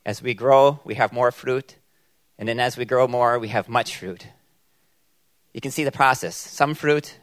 As 0.06 0.22
we 0.22 0.36
grow, 0.36 0.80
we 0.84 0.94
have 0.96 1.12
more 1.12 1.32
fruit. 1.32 1.78
And 2.38 2.48
then 2.48 2.60
as 2.60 2.78
we 2.78 2.86
grow 2.86 3.08
more, 3.08 3.40
we 3.40 3.48
have 3.48 3.68
much 3.68 3.98
fruit. 3.98 4.28
You 5.52 5.62
can 5.62 5.72
see 5.72 5.84
the 5.84 5.92
process 5.92 6.36
some 6.36 6.76
fruit, 6.76 7.18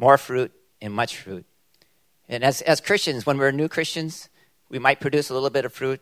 more 0.00 0.16
fruit, 0.16 0.50
and 0.80 0.94
much 0.94 1.18
fruit. 1.18 1.44
And 2.26 2.42
as, 2.42 2.62
as 2.62 2.80
Christians, 2.80 3.26
when 3.26 3.36
we're 3.36 3.50
new 3.50 3.68
Christians, 3.68 4.30
we 4.70 4.78
might 4.78 4.98
produce 4.98 5.28
a 5.28 5.34
little 5.34 5.50
bit 5.50 5.66
of 5.66 5.74
fruit. 5.74 6.00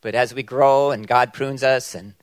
But 0.00 0.16
as 0.16 0.34
we 0.34 0.42
grow 0.42 0.90
and 0.90 1.06
God 1.06 1.32
prunes 1.32 1.62
us 1.62 1.94
and, 1.94 2.14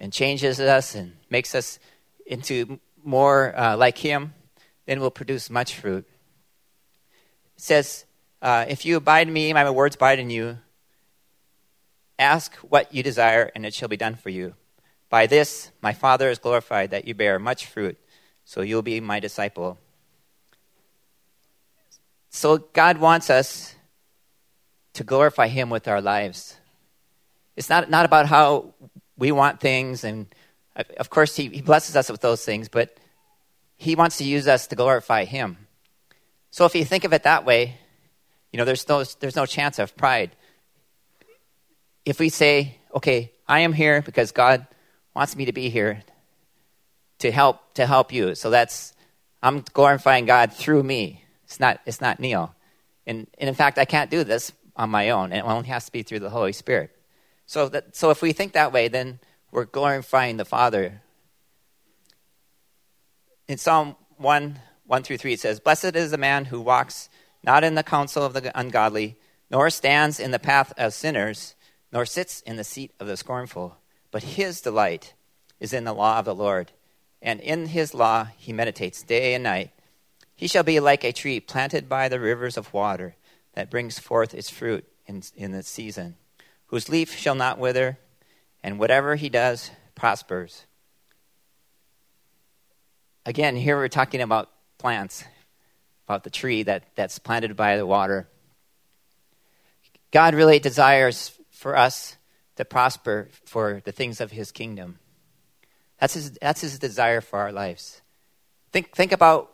and 0.00 0.12
changes 0.12 0.58
us 0.58 0.96
and 0.96 1.12
makes 1.30 1.54
us 1.54 1.78
into 2.26 2.80
more 3.04 3.56
uh, 3.56 3.76
like 3.76 3.98
Him, 3.98 4.34
then 4.86 4.98
we'll 4.98 5.12
produce 5.12 5.48
much 5.48 5.76
fruit. 5.76 6.04
It 7.56 7.62
says, 7.62 8.04
uh, 8.42 8.64
if 8.68 8.84
you 8.84 8.96
abide 8.96 9.28
in 9.28 9.32
me, 9.32 9.52
my 9.52 9.70
words 9.70 9.94
abide 9.94 10.18
in 10.18 10.28
you. 10.28 10.58
Ask 12.18 12.56
what 12.56 12.92
you 12.92 13.04
desire, 13.04 13.52
and 13.54 13.64
it 13.64 13.74
shall 13.74 13.88
be 13.88 13.96
done 13.96 14.16
for 14.16 14.30
you. 14.30 14.54
By 15.08 15.28
this, 15.28 15.70
my 15.80 15.92
Father 15.92 16.30
is 16.30 16.40
glorified 16.40 16.90
that 16.90 17.06
you 17.06 17.14
bear 17.14 17.38
much 17.38 17.66
fruit, 17.66 17.96
so 18.44 18.62
you'll 18.62 18.82
be 18.82 18.98
my 18.98 19.20
disciple. 19.20 19.78
So, 22.30 22.58
God 22.58 22.98
wants 22.98 23.30
us 23.30 23.74
to 24.94 25.04
glorify 25.04 25.48
Him 25.48 25.70
with 25.70 25.88
our 25.88 26.00
lives. 26.00 26.56
It's 27.56 27.68
not, 27.68 27.90
not 27.90 28.04
about 28.04 28.26
how 28.26 28.74
we 29.16 29.32
want 29.32 29.60
things, 29.60 30.04
and 30.04 30.26
uh, 30.76 30.84
of 30.98 31.10
course, 31.10 31.34
he, 31.36 31.48
he 31.48 31.62
blesses 31.62 31.96
us 31.96 32.10
with 32.10 32.20
those 32.20 32.44
things, 32.44 32.68
but 32.68 32.98
He 33.76 33.94
wants 33.94 34.18
to 34.18 34.24
use 34.24 34.46
us 34.46 34.66
to 34.68 34.76
glorify 34.76 35.24
Him. 35.24 35.56
So, 36.50 36.64
if 36.64 36.74
you 36.74 36.84
think 36.84 37.04
of 37.04 37.12
it 37.12 37.22
that 37.24 37.44
way, 37.44 37.78
you 38.52 38.58
know, 38.58 38.64
there's 38.64 38.88
no, 38.88 39.04
there's 39.20 39.36
no 39.36 39.46
chance 39.46 39.78
of 39.78 39.96
pride. 39.96 40.30
If 42.04 42.18
we 42.18 42.28
say, 42.28 42.78
okay, 42.94 43.32
I 43.46 43.60
am 43.60 43.72
here 43.72 44.02
because 44.02 44.32
God 44.32 44.66
wants 45.14 45.36
me 45.36 45.46
to 45.46 45.52
be 45.52 45.68
here 45.68 46.02
to 47.18 47.30
help 47.30 47.74
to 47.74 47.86
help 47.86 48.12
you. 48.12 48.34
So 48.34 48.50
that's 48.50 48.94
I'm 49.42 49.64
glorifying 49.72 50.26
God 50.26 50.52
through 50.52 50.82
me. 50.82 51.24
It's 51.48 51.58
not 51.58 51.80
it's 51.86 52.00
not 52.02 52.20
Neil. 52.20 52.54
And, 53.06 53.26
and 53.38 53.48
in 53.48 53.54
fact, 53.54 53.78
I 53.78 53.86
can't 53.86 54.10
do 54.10 54.22
this 54.22 54.52
on 54.76 54.90
my 54.90 55.08
own. 55.10 55.32
It 55.32 55.40
only 55.40 55.68
has 55.68 55.86
to 55.86 55.92
be 55.92 56.02
through 56.02 56.20
the 56.20 56.28
Holy 56.28 56.52
Spirit. 56.52 56.94
So 57.46 57.70
that 57.70 57.96
so 57.96 58.10
if 58.10 58.20
we 58.20 58.32
think 58.32 58.52
that 58.52 58.70
way, 58.70 58.88
then 58.88 59.18
we're 59.50 59.64
glorifying 59.64 60.36
the 60.36 60.44
Father. 60.44 61.00
In 63.48 63.56
Psalm 63.56 63.96
1, 64.18 64.60
1 64.86 65.02
through 65.02 65.16
3, 65.16 65.32
it 65.32 65.40
says, 65.40 65.58
Blessed 65.58 65.96
is 65.96 66.10
the 66.10 66.18
man 66.18 66.44
who 66.44 66.60
walks 66.60 67.08
not 67.42 67.64
in 67.64 67.76
the 67.76 67.82
counsel 67.82 68.24
of 68.24 68.34
the 68.34 68.58
ungodly, 68.58 69.16
nor 69.50 69.70
stands 69.70 70.20
in 70.20 70.32
the 70.32 70.38
path 70.38 70.74
of 70.76 70.92
sinners, 70.92 71.54
nor 71.90 72.04
sits 72.04 72.42
in 72.42 72.56
the 72.56 72.64
seat 72.64 72.92
of 73.00 73.06
the 73.06 73.16
scornful. 73.16 73.78
But 74.10 74.22
his 74.22 74.60
delight 74.60 75.14
is 75.60 75.72
in 75.72 75.84
the 75.84 75.94
law 75.94 76.18
of 76.18 76.26
the 76.26 76.34
Lord, 76.34 76.72
and 77.22 77.40
in 77.40 77.68
his 77.68 77.94
law 77.94 78.28
he 78.36 78.52
meditates 78.52 79.02
day 79.02 79.32
and 79.32 79.44
night. 79.44 79.70
He 80.38 80.46
shall 80.46 80.62
be 80.62 80.78
like 80.78 81.02
a 81.02 81.10
tree 81.10 81.40
planted 81.40 81.88
by 81.88 82.08
the 82.08 82.20
rivers 82.20 82.56
of 82.56 82.72
water 82.72 83.16
that 83.54 83.72
brings 83.72 83.98
forth 83.98 84.32
its 84.32 84.48
fruit 84.48 84.86
in, 85.04 85.24
in 85.34 85.50
the 85.50 85.64
season, 85.64 86.14
whose 86.66 86.88
leaf 86.88 87.12
shall 87.16 87.34
not 87.34 87.58
wither, 87.58 87.98
and 88.62 88.78
whatever 88.78 89.16
he 89.16 89.28
does 89.28 89.72
prospers. 89.96 90.64
again, 93.26 93.56
here 93.56 93.76
we're 93.76 93.88
talking 93.88 94.20
about 94.20 94.48
plants, 94.78 95.24
about 96.06 96.22
the 96.22 96.30
tree 96.30 96.62
that, 96.62 96.84
that's 96.94 97.18
planted 97.18 97.56
by 97.56 97.76
the 97.76 97.84
water. 97.84 98.28
God 100.12 100.36
really 100.36 100.60
desires 100.60 101.36
for 101.50 101.76
us 101.76 102.16
to 102.54 102.64
prosper 102.64 103.28
for 103.44 103.82
the 103.84 103.90
things 103.90 104.20
of 104.20 104.30
his 104.30 104.52
kingdom. 104.52 105.00
That's 105.98 106.14
his, 106.14 106.30
that's 106.40 106.60
his 106.60 106.78
desire 106.78 107.20
for 107.20 107.40
our 107.40 107.50
lives. 107.50 108.02
Think, 108.70 108.94
think 108.94 109.10
about 109.10 109.50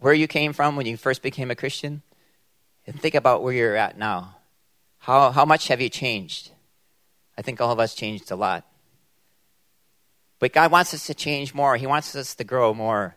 where 0.00 0.14
you 0.14 0.26
came 0.26 0.52
from 0.52 0.76
when 0.76 0.86
you 0.86 0.96
first 0.96 1.22
became 1.22 1.50
a 1.50 1.54
Christian, 1.54 2.02
and 2.86 3.00
think 3.00 3.14
about 3.14 3.42
where 3.42 3.52
you're 3.52 3.76
at 3.76 3.98
now. 3.98 4.36
How, 4.98 5.30
how 5.30 5.44
much 5.44 5.68
have 5.68 5.80
you 5.80 5.88
changed? 5.88 6.50
I 7.36 7.42
think 7.42 7.60
all 7.60 7.70
of 7.70 7.78
us 7.78 7.94
changed 7.94 8.30
a 8.30 8.36
lot. 8.36 8.64
But 10.38 10.52
God 10.52 10.70
wants 10.70 10.94
us 10.94 11.06
to 11.06 11.14
change 11.14 11.52
more. 11.54 11.76
He 11.76 11.86
wants 11.86 12.14
us 12.14 12.34
to 12.36 12.44
grow 12.44 12.72
more. 12.72 13.16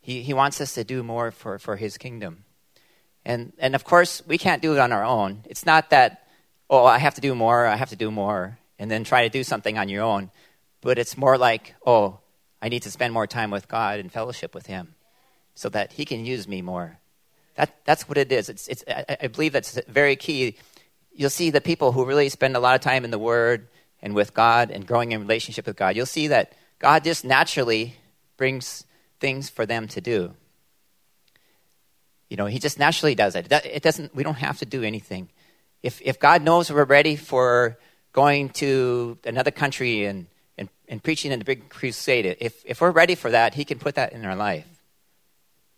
He, 0.00 0.22
he 0.22 0.34
wants 0.34 0.60
us 0.60 0.74
to 0.74 0.84
do 0.84 1.02
more 1.02 1.30
for, 1.30 1.58
for 1.58 1.76
His 1.76 1.98
kingdom. 1.98 2.44
And, 3.24 3.52
and 3.58 3.74
of 3.74 3.84
course, 3.84 4.22
we 4.26 4.38
can't 4.38 4.62
do 4.62 4.74
it 4.74 4.78
on 4.78 4.92
our 4.92 5.04
own. 5.04 5.42
It's 5.46 5.66
not 5.66 5.90
that, 5.90 6.26
oh, 6.70 6.84
I 6.84 6.98
have 6.98 7.14
to 7.14 7.20
do 7.20 7.34
more, 7.34 7.66
I 7.66 7.76
have 7.76 7.90
to 7.90 7.96
do 7.96 8.10
more, 8.10 8.58
and 8.78 8.90
then 8.90 9.02
try 9.02 9.22
to 9.22 9.28
do 9.28 9.42
something 9.42 9.78
on 9.78 9.88
your 9.88 10.02
own. 10.02 10.30
But 10.80 10.98
it's 10.98 11.16
more 11.16 11.36
like, 11.36 11.74
oh, 11.84 12.20
I 12.62 12.68
need 12.68 12.82
to 12.82 12.90
spend 12.90 13.12
more 13.12 13.26
time 13.26 13.50
with 13.50 13.66
God 13.66 13.98
and 13.98 14.12
fellowship 14.12 14.54
with 14.54 14.66
Him 14.66 14.95
so 15.56 15.68
that 15.70 15.94
He 15.94 16.04
can 16.04 16.24
use 16.24 16.46
me 16.46 16.62
more. 16.62 16.98
That, 17.56 17.74
that's 17.84 18.08
what 18.08 18.18
it 18.18 18.30
is. 18.30 18.48
It's, 18.48 18.68
it's, 18.68 18.84
I, 18.86 19.16
I 19.22 19.26
believe 19.26 19.52
that's 19.52 19.80
very 19.88 20.14
key. 20.14 20.56
You'll 21.12 21.30
see 21.30 21.50
the 21.50 21.60
people 21.60 21.90
who 21.90 22.04
really 22.04 22.28
spend 22.28 22.54
a 22.54 22.60
lot 22.60 22.76
of 22.76 22.82
time 22.82 23.04
in 23.04 23.10
the 23.10 23.18
Word 23.18 23.66
and 24.02 24.14
with 24.14 24.34
God 24.34 24.70
and 24.70 24.86
growing 24.86 25.12
in 25.12 25.20
relationship 25.20 25.66
with 25.66 25.76
God, 25.76 25.96
you'll 25.96 26.06
see 26.06 26.28
that 26.28 26.52
God 26.78 27.02
just 27.02 27.24
naturally 27.24 27.96
brings 28.36 28.84
things 29.18 29.48
for 29.48 29.66
them 29.66 29.88
to 29.88 30.00
do. 30.00 30.34
You 32.28 32.36
know, 32.36 32.46
He 32.46 32.58
just 32.58 32.78
naturally 32.78 33.14
does 33.14 33.34
it. 33.34 33.50
It 33.50 33.82
doesn't. 33.82 34.14
We 34.14 34.22
don't 34.22 34.34
have 34.34 34.58
to 34.58 34.66
do 34.66 34.82
anything. 34.82 35.30
If 35.82 36.00
if 36.02 36.20
God 36.20 36.42
knows 36.42 36.70
we're 36.70 36.84
ready 36.84 37.16
for 37.16 37.78
going 38.12 38.50
to 38.50 39.18
another 39.24 39.50
country 39.50 40.04
and 40.04 40.26
and, 40.58 40.68
and 40.88 41.02
preaching 41.02 41.32
in 41.32 41.38
the 41.38 41.44
big 41.44 41.68
crusade, 41.68 42.36
if 42.40 42.62
if 42.66 42.80
we're 42.80 42.90
ready 42.90 43.14
for 43.14 43.30
that, 43.30 43.54
He 43.54 43.64
can 43.64 43.78
put 43.78 43.94
that 43.94 44.12
in 44.12 44.24
our 44.24 44.36
life. 44.36 44.66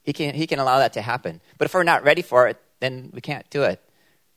He 0.08 0.14
can 0.14 0.34
He 0.34 0.46
can 0.46 0.58
allow 0.58 0.78
that 0.78 0.94
to 0.94 1.02
happen. 1.02 1.42
But 1.58 1.66
if 1.66 1.74
we're 1.74 1.82
not 1.82 2.02
ready 2.02 2.22
for 2.22 2.48
it, 2.48 2.56
then 2.80 3.10
we 3.12 3.20
can't 3.20 3.44
do 3.50 3.64
it. 3.64 3.78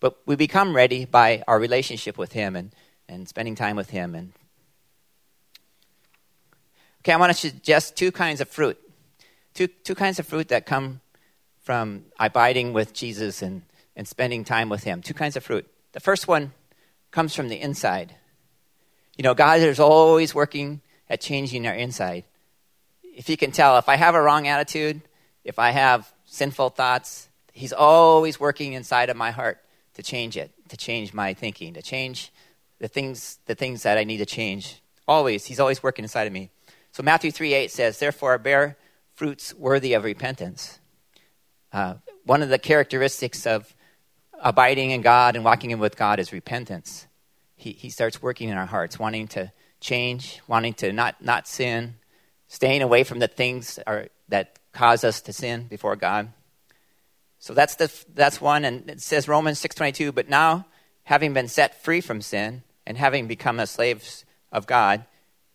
But 0.01 0.18
we 0.25 0.36
become 0.36 0.75
ready 0.75 1.06
by 1.06 1.46
our 1.48 1.58
relationship 1.58 2.18
with 2.18 2.34
Him 2.34 2.58
and 2.58 2.75
and 3.08 3.25
spending 3.25 3.56
time 3.56 3.78
with 3.78 3.90
Him. 3.90 4.13
And 4.13 4.34
okay, 7.00 7.13
I 7.13 7.16
want 7.16 7.32
to 7.32 7.38
suggest 7.38 7.96
two 7.96 8.12
kinds 8.12 8.42
of 8.42 8.50
fruit, 8.50 8.78
two 9.54 9.68
two 9.68 9.96
kinds 9.96 10.20
of 10.20 10.28
fruit 10.28 10.50
that 10.50 10.66
come 10.66 11.00
from 11.62 12.04
abiding 12.20 12.74
with 12.74 12.92
Jesus 12.92 13.42
and 13.42 13.62
and 13.96 14.06
spending 14.06 14.44
time 14.44 14.68
with 14.68 14.84
Him. 14.84 15.01
Two 15.01 15.13
kinds 15.13 15.38
of 15.38 15.44
fruit. 15.46 15.66
The 15.94 16.01
first 16.01 16.28
one 16.28 16.51
comes 17.12 17.34
from 17.34 17.48
the 17.48 17.62
inside. 17.62 18.13
You 19.16 19.24
know, 19.24 19.34
God 19.34 19.62
is 19.62 19.80
always 19.80 20.36
working 20.36 20.82
at 21.10 21.22
changing 21.22 21.66
our 21.66 21.74
inside. 21.74 22.25
If 23.04 23.30
you 23.30 23.38
can 23.38 23.51
tell, 23.51 23.78
if 23.78 23.88
I 23.88 23.96
have 23.96 24.16
a 24.16 24.22
wrong 24.22 24.50
attitude, 24.50 25.04
if 25.43 25.60
I 25.60 25.71
have 25.71 26.12
sinful 26.25 26.69
thoughts, 26.69 27.27
He's 27.53 27.74
always 27.74 28.39
working 28.39 28.74
inside 28.74 29.10
of 29.10 29.17
my 29.17 29.31
heart 29.31 29.60
to 29.95 30.03
change 30.03 30.38
it, 30.38 30.51
to 30.69 30.77
change 30.77 31.13
my 31.13 31.33
thinking, 31.33 31.74
to 31.74 31.81
change 31.81 32.31
the 32.79 32.88
things, 32.88 33.39
the 33.45 33.55
things 33.55 33.83
that 33.83 33.98
I 33.98 34.05
need 34.05 34.17
to 34.17 34.25
change. 34.25 34.81
Always, 35.07 35.45
He's 35.45 35.60
always 35.60 35.83
working 35.83 36.05
inside 36.05 36.27
of 36.27 36.33
me. 36.33 36.50
So 36.91 37.03
Matthew 37.03 37.31
3 37.31 37.53
8 37.53 37.71
says, 37.71 38.00
Therefore, 38.00 38.38
bear 38.38 38.77
fruits 39.15 39.53
worthy 39.53 39.93
of 39.93 40.03
repentance. 40.03 40.79
Uh, 41.71 41.95
one 42.25 42.41
of 42.41 42.50
the 42.50 42.60
characteristics 42.60 43.45
of 43.45 43.75
abiding 44.41 44.91
in 44.91 45.01
God 45.01 45.36
and 45.36 45.45
walking 45.45 45.71
in 45.71 45.79
with 45.79 45.95
God 45.95 46.19
is 46.19 46.34
repentance. 46.34 47.08
He, 47.56 47.71
he 47.73 47.89
starts 47.89 48.21
working 48.21 48.49
in 48.49 48.58
our 48.58 48.65
hearts, 48.65 48.97
wanting 48.97 49.27
to 49.30 49.51
change, 49.80 50.41
wanting 50.47 50.73
to 50.75 50.91
not, 50.91 51.23
not 51.23 51.47
sin, 51.47 51.95
staying 52.47 52.82
away 52.82 53.04
from 53.04 53.19
the 53.19 53.27
things 53.27 53.80
are, 53.86 54.08
that 54.30 54.60
cause 54.73 55.03
us 55.03 55.21
to 55.21 55.34
sin 55.34 55.67
before 55.69 55.95
God. 55.95 56.31
So 57.39 57.53
that's, 57.53 57.75
the, 57.75 57.91
that's 58.13 58.39
one. 58.39 58.65
And 58.65 58.89
it 58.89 59.01
says 59.01 59.27
Romans 59.27 59.62
6.22, 59.62 60.13
but 60.13 60.29
now, 60.29 60.67
having 61.03 61.34
been 61.34 61.47
set 61.47 61.84
free 61.84 62.01
from 62.01 62.21
sin, 62.21 62.63
and 62.86 62.97
having 62.97 63.27
become 63.27 63.60
a 63.60 63.67
slaves 63.67 64.25
of 64.51 64.67
God, 64.67 65.05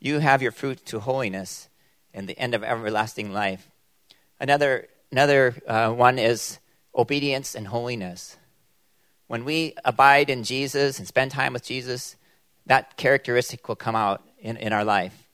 you 0.01 0.21
have 0.21 0.43
your 0.43 0.53
fruit 0.53 0.85
to 0.87 1.01
holiness 1.01 1.69
and 2.15 2.29
the 2.29 2.39
end 2.39 2.55
of 2.55 2.63
everlasting 2.63 3.33
life. 3.33 3.69
Another, 4.41 4.89
another 5.11 5.55
uh, 5.67 5.91
one 5.91 6.19
is 6.19 6.59
obedience 6.95 7.55
and 7.55 7.69
holiness. 7.69 8.37
When 9.27 9.45
we 9.45 9.75
abide 9.85 10.31
in 10.31 10.45
Jesus 10.45 10.99
and 10.99 11.07
spend 11.07 11.31
time 11.31 11.53
with 11.53 11.65
Jesus, 11.65 12.17
that 12.67 12.97
characteristic 12.97 13.69
will 13.69 13.77
come 13.77 13.97
out 13.97 14.23
in, 14.39 14.57
in 14.57 14.73
our 14.73 14.85
life. 14.85 15.26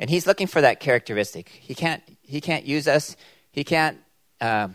And 0.00 0.10
He's 0.10 0.26
looking 0.26 0.48
for 0.48 0.60
that 0.62 0.80
characteristic. 0.80 1.48
He 1.48 1.76
can't, 1.76 2.02
he 2.22 2.40
can't 2.40 2.64
use 2.64 2.88
us. 2.88 3.16
He 3.52 3.62
can't, 3.62 3.98
um, 4.40 4.74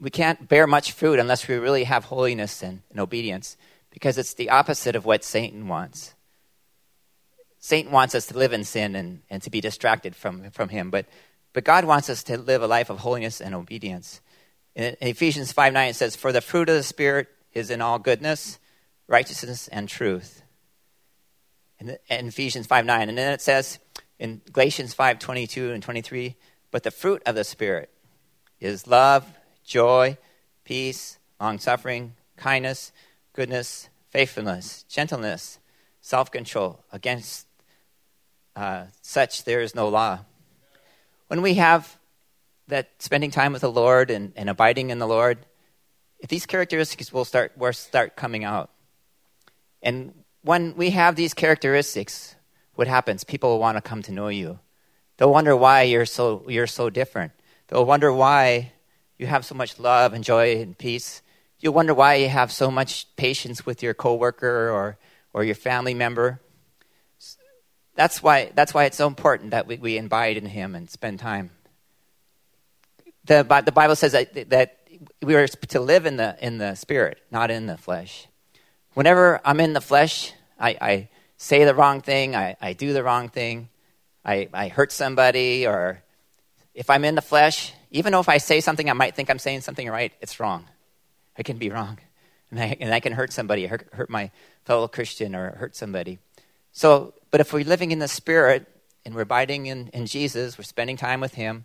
we 0.00 0.10
can't 0.10 0.48
bear 0.48 0.66
much 0.66 0.92
fruit 0.92 1.18
unless 1.18 1.46
we 1.48 1.56
really 1.56 1.84
have 1.84 2.04
holiness 2.04 2.62
and, 2.62 2.80
and 2.90 3.00
obedience 3.00 3.56
because 3.90 4.16
it's 4.16 4.34
the 4.34 4.50
opposite 4.50 4.94
of 4.94 5.04
what 5.04 5.24
Satan 5.24 5.66
wants. 5.66 6.14
Satan 7.58 7.90
wants 7.90 8.14
us 8.14 8.26
to 8.26 8.38
live 8.38 8.52
in 8.52 8.62
sin 8.62 8.94
and, 8.94 9.22
and 9.28 9.42
to 9.42 9.50
be 9.50 9.60
distracted 9.60 10.14
from, 10.14 10.50
from 10.50 10.68
him, 10.68 10.90
but, 10.90 11.06
but 11.52 11.64
God 11.64 11.84
wants 11.84 12.08
us 12.08 12.22
to 12.24 12.38
live 12.38 12.62
a 12.62 12.68
life 12.68 12.90
of 12.90 13.00
holiness 13.00 13.40
and 13.40 13.54
obedience. 13.54 14.20
In 14.76 14.96
Ephesians 15.00 15.50
5 15.50 15.72
9, 15.72 15.88
it 15.88 15.96
says, 15.96 16.14
For 16.14 16.30
the 16.30 16.40
fruit 16.40 16.68
of 16.68 16.76
the 16.76 16.84
Spirit 16.84 17.26
is 17.52 17.70
in 17.70 17.80
all 17.80 17.98
goodness, 17.98 18.60
righteousness, 19.08 19.66
and 19.66 19.88
truth. 19.88 20.42
In, 21.80 21.96
in 22.08 22.28
Ephesians 22.28 22.68
5 22.68 22.86
9. 22.86 23.08
And 23.08 23.18
then 23.18 23.32
it 23.32 23.40
says 23.40 23.80
in 24.18 24.40
Galatians 24.52 24.94
5 24.94 25.18
22 25.18 25.72
and 25.72 25.82
23, 25.82 26.36
But 26.70 26.82
the 26.82 26.90
fruit 26.90 27.22
of 27.26 27.34
the 27.34 27.44
Spirit 27.44 27.90
is 28.60 28.86
love, 28.86 29.26
joy, 29.64 30.18
peace, 30.64 31.18
long 31.40 31.58
suffering, 31.58 32.14
kindness, 32.36 32.92
goodness, 33.32 33.88
faithfulness, 34.10 34.84
gentleness, 34.88 35.58
self 36.00 36.30
control. 36.30 36.84
Against 36.92 37.46
uh, 38.56 38.84
such 39.02 39.44
there 39.44 39.60
is 39.60 39.74
no 39.74 39.88
law. 39.88 40.20
When 41.28 41.42
we 41.42 41.54
have 41.54 41.98
that 42.68 42.90
spending 42.98 43.30
time 43.30 43.52
with 43.52 43.62
the 43.62 43.70
Lord 43.70 44.10
and, 44.10 44.32
and 44.36 44.50
abiding 44.50 44.90
in 44.90 44.98
the 44.98 45.06
Lord, 45.06 45.38
if 46.18 46.28
these 46.28 46.46
characteristics 46.46 47.12
will 47.12 47.24
start, 47.24 47.56
will 47.56 47.72
start 47.72 48.16
coming 48.16 48.44
out. 48.44 48.70
And 49.82 50.12
when 50.42 50.74
we 50.76 50.90
have 50.90 51.16
these 51.16 51.34
characteristics, 51.34 52.34
what 52.78 52.86
happens? 52.86 53.24
People 53.24 53.58
want 53.58 53.76
to 53.76 53.82
come 53.82 54.02
to 54.02 54.12
know 54.12 54.28
you. 54.28 54.60
They'll 55.16 55.32
wonder 55.32 55.56
why 55.56 55.82
you're 55.82 56.06
so, 56.06 56.44
you're 56.48 56.68
so 56.68 56.88
different. 56.88 57.32
They'll 57.66 57.84
wonder 57.84 58.12
why 58.12 58.72
you 59.18 59.26
have 59.26 59.44
so 59.44 59.54
much 59.54 59.78
love 59.80 60.12
and 60.12 60.22
joy 60.22 60.60
and 60.62 60.78
peace 60.78 61.22
You'll 61.60 61.74
wonder 61.74 61.92
why 61.92 62.14
you 62.14 62.28
have 62.28 62.52
so 62.52 62.70
much 62.70 63.06
patience 63.16 63.66
with 63.66 63.82
your 63.82 63.92
coworker 63.92 64.70
or, 64.70 64.96
or 65.32 65.42
your 65.42 65.56
family 65.56 65.92
member. 65.92 66.40
That's 67.96 68.22
why, 68.22 68.52
that's 68.54 68.72
why 68.72 68.84
it's 68.84 68.96
so 68.96 69.08
important 69.08 69.50
that 69.50 69.66
we, 69.66 69.76
we 69.76 69.98
abide 69.98 70.36
in 70.36 70.46
Him 70.46 70.76
and 70.76 70.88
spend 70.88 71.18
time. 71.18 71.50
The, 73.24 73.42
the 73.64 73.72
Bible 73.72 73.96
says 73.96 74.12
that, 74.12 74.50
that 74.50 74.78
we 75.20 75.34
are 75.34 75.48
to 75.48 75.80
live 75.80 76.06
in 76.06 76.16
the, 76.16 76.36
in 76.40 76.58
the 76.58 76.76
spirit, 76.76 77.20
not 77.32 77.50
in 77.50 77.66
the 77.66 77.76
flesh. 77.76 78.28
Whenever 78.94 79.40
I'm 79.44 79.58
in 79.58 79.72
the 79.72 79.80
flesh, 79.80 80.32
I, 80.60 80.76
I 80.80 81.08
say 81.38 81.64
the 81.64 81.74
wrong 81.74 82.00
thing, 82.00 82.36
I, 82.36 82.56
I 82.60 82.72
do 82.74 82.92
the 82.92 83.02
wrong 83.02 83.28
thing, 83.28 83.68
I, 84.24 84.48
I 84.52 84.68
hurt 84.68 84.92
somebody, 84.92 85.66
or 85.66 86.02
if 86.74 86.90
I'm 86.90 87.04
in 87.04 87.14
the 87.14 87.22
flesh, 87.22 87.72
even 87.90 88.12
though 88.12 88.20
if 88.20 88.28
I 88.28 88.38
say 88.38 88.60
something 88.60 88.90
I 88.90 88.92
might 88.92 89.14
think 89.14 89.30
I'm 89.30 89.38
saying 89.38 89.62
something 89.62 89.88
right, 89.88 90.12
it's 90.20 90.38
wrong. 90.38 90.66
I 91.38 91.42
can 91.42 91.56
be 91.56 91.70
wrong. 91.70 91.98
And 92.50 92.60
I, 92.60 92.76
and 92.80 92.92
I 92.92 93.00
can 93.00 93.12
hurt 93.12 93.32
somebody, 93.32 93.66
hurt, 93.66 93.88
hurt 93.92 94.10
my 94.10 94.30
fellow 94.64 94.88
Christian, 94.88 95.34
or 95.34 95.52
hurt 95.52 95.76
somebody. 95.76 96.18
So, 96.72 97.14
but 97.30 97.40
if 97.40 97.52
we're 97.52 97.64
living 97.64 97.90
in 97.90 97.98
the 97.98 98.08
Spirit 98.08 98.66
and 99.04 99.14
we're 99.14 99.22
abiding 99.22 99.66
in, 99.66 99.88
in 99.88 100.06
Jesus, 100.06 100.58
we're 100.58 100.64
spending 100.64 100.96
time 100.96 101.20
with 101.20 101.34
Him, 101.34 101.64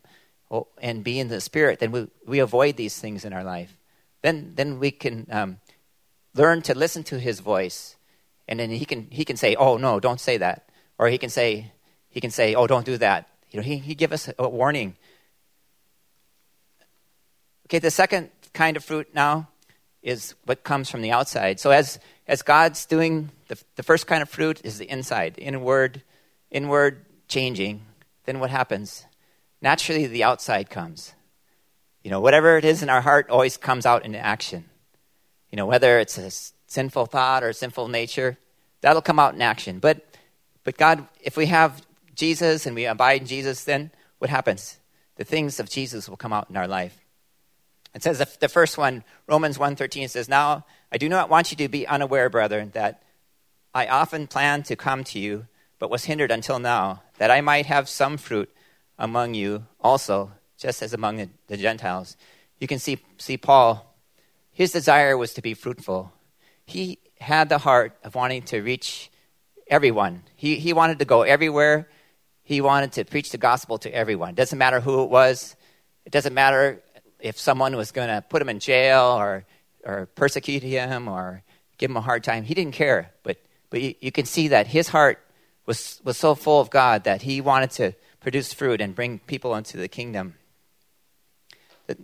oh, 0.51 0.67
and 0.81 1.03
be 1.03 1.19
in 1.19 1.29
the 1.29 1.41
Spirit, 1.41 1.79
then 1.79 1.91
we, 1.91 2.07
we 2.25 2.39
avoid 2.39 2.77
these 2.77 2.99
things 2.99 3.25
in 3.25 3.33
our 3.33 3.43
life. 3.43 3.77
Then, 4.21 4.53
then 4.55 4.79
we 4.79 4.91
can 4.91 5.27
um, 5.31 5.57
learn 6.35 6.61
to 6.63 6.77
listen 6.77 7.03
to 7.05 7.19
His 7.19 7.39
voice, 7.39 7.95
and 8.47 8.59
then 8.59 8.69
He 8.69 8.85
can, 8.85 9.07
he 9.09 9.25
can 9.25 9.37
say, 9.37 9.55
"Oh 9.55 9.77
no, 9.77 9.99
don't 9.99 10.19
say 10.19 10.37
that," 10.37 10.69
or 10.97 11.07
He 11.07 11.17
can 11.17 11.29
say, 11.29 11.71
He 12.09 12.21
can 12.21 12.31
say, 12.31 12.55
"Oh, 12.55 12.67
don't 12.67 12.85
do 12.85 12.97
that." 12.97 13.29
You 13.51 13.59
know, 13.59 13.63
He 13.63 13.77
He 13.77 13.95
give 13.95 14.11
us 14.11 14.29
a 14.37 14.49
warning. 14.49 14.95
Okay, 17.67 17.79
the 17.79 17.91
second 17.91 18.29
kind 18.53 18.77
of 18.77 18.83
fruit 18.83 19.13
now 19.13 19.49
is 20.01 20.35
what 20.45 20.63
comes 20.63 20.89
from 20.89 21.01
the 21.01 21.11
outside. 21.11 21.59
So 21.59 21.71
as 21.71 21.99
as 22.27 22.41
God's 22.41 22.85
doing 22.85 23.29
the, 23.47 23.61
the 23.75 23.83
first 23.83 24.07
kind 24.07 24.21
of 24.21 24.29
fruit 24.29 24.61
is 24.63 24.77
the 24.77 24.89
inside, 24.89 25.35
inward, 25.37 26.03
inward 26.51 27.05
changing. 27.27 27.85
Then 28.25 28.39
what 28.39 28.49
happens? 28.49 29.05
naturally 29.63 30.05
the 30.05 30.23
outside 30.23 30.69
comes. 30.69 31.13
You 32.03 32.11
know, 32.11 32.19
whatever 32.19 32.57
it 32.57 32.65
is 32.65 32.83
in 32.83 32.89
our 32.89 33.01
heart 33.01 33.29
always 33.29 33.57
comes 33.57 33.85
out 33.85 34.05
in 34.05 34.13
action. 34.13 34.65
You 35.49 35.55
know, 35.55 35.65
whether 35.65 35.97
it's 35.99 36.17
a 36.17 36.29
sinful 36.73 37.05
thought 37.05 37.43
or 37.43 37.53
sinful 37.53 37.87
nature, 37.87 38.37
that'll 38.81 39.01
come 39.01 39.19
out 39.19 39.35
in 39.35 39.41
action. 39.41 39.79
But, 39.79 40.05
but 40.63 40.77
God, 40.77 41.07
if 41.21 41.37
we 41.37 41.45
have 41.45 41.85
Jesus 42.15 42.65
and 42.65 42.75
we 42.75 42.85
abide 42.85 43.21
in 43.21 43.27
Jesus, 43.27 43.63
then 43.63 43.91
what 44.17 44.29
happens? 44.29 44.77
The 45.15 45.23
things 45.23 45.59
of 45.59 45.69
Jesus 45.69 46.09
will 46.09 46.17
come 46.17 46.33
out 46.33 46.49
in 46.49 46.57
our 46.57 46.67
life. 46.67 46.97
It 47.93 48.01
says 48.01 48.17
the 48.39 48.49
first 48.49 48.77
one, 48.77 49.03
Romans 49.27 49.59
1.13 49.59 50.09
says, 50.09 50.27
Now 50.27 50.65
I 50.91 50.97
do 50.97 51.07
not 51.07 51.29
want 51.29 51.51
you 51.51 51.57
to 51.57 51.67
be 51.67 51.87
unaware, 51.87 52.29
brethren, 52.29 52.71
that 52.73 53.03
I 53.73 53.87
often 53.87 54.25
planned 54.25 54.65
to 54.65 54.75
come 54.75 55.03
to 55.05 55.19
you, 55.19 55.47
but 55.77 55.91
was 55.91 56.05
hindered 56.05 56.31
until 56.31 56.57
now, 56.57 57.03
that 57.19 57.29
I 57.29 57.41
might 57.41 57.67
have 57.67 57.87
some 57.87 58.17
fruit 58.17 58.49
among 58.97 59.35
you 59.35 59.65
also, 59.79 60.31
just 60.57 60.81
as 60.81 60.93
among 60.93 61.17
the, 61.17 61.29
the 61.47 61.57
Gentiles. 61.57 62.17
You 62.59 62.67
can 62.67 62.79
see, 62.79 62.99
see 63.17 63.37
Paul, 63.37 63.95
his 64.51 64.71
desire 64.71 65.17
was 65.17 65.33
to 65.33 65.41
be 65.41 65.53
fruitful. 65.53 66.11
He 66.65 66.99
had 67.19 67.49
the 67.49 67.57
heart 67.57 67.97
of 68.03 68.15
wanting 68.15 68.43
to 68.43 68.61
reach 68.61 69.09
everyone. 69.67 70.23
He, 70.35 70.55
he 70.55 70.73
wanted 70.73 70.99
to 70.99 71.05
go 71.05 71.21
everywhere. 71.21 71.87
He 72.43 72.61
wanted 72.61 72.93
to 72.93 73.05
preach 73.05 73.31
the 73.31 73.37
gospel 73.37 73.77
to 73.79 73.93
everyone. 73.93 74.31
It 74.31 74.35
doesn't 74.35 74.57
matter 74.57 74.79
who 74.79 75.03
it 75.03 75.09
was. 75.09 75.55
It 76.05 76.11
doesn't 76.11 76.33
matter 76.33 76.81
if 77.19 77.39
someone 77.39 77.75
was 77.75 77.91
going 77.91 78.09
to 78.09 78.21
put 78.21 78.41
him 78.41 78.49
in 78.49 78.59
jail 78.59 79.15
or, 79.17 79.45
or 79.85 80.07
persecute 80.15 80.63
him 80.63 81.07
or 81.07 81.43
give 81.77 81.89
him 81.89 81.97
a 81.97 82.01
hard 82.01 82.23
time. 82.23 82.43
He 82.43 82.53
didn't 82.53 82.73
care. 82.73 83.11
But, 83.23 83.37
but 83.69 83.81
you, 83.81 83.95
you 84.01 84.11
can 84.11 84.25
see 84.25 84.49
that 84.49 84.67
his 84.67 84.89
heart 84.89 85.19
was, 85.65 86.01
was 86.03 86.17
so 86.17 86.35
full 86.35 86.59
of 86.59 86.69
God 86.69 87.05
that 87.05 87.21
he 87.21 87.39
wanted 87.41 87.71
to 87.71 87.93
produce 88.19 88.53
fruit 88.53 88.81
and 88.81 88.95
bring 88.95 89.19
people 89.19 89.55
into 89.55 89.77
the 89.77 89.87
kingdom. 89.87 90.35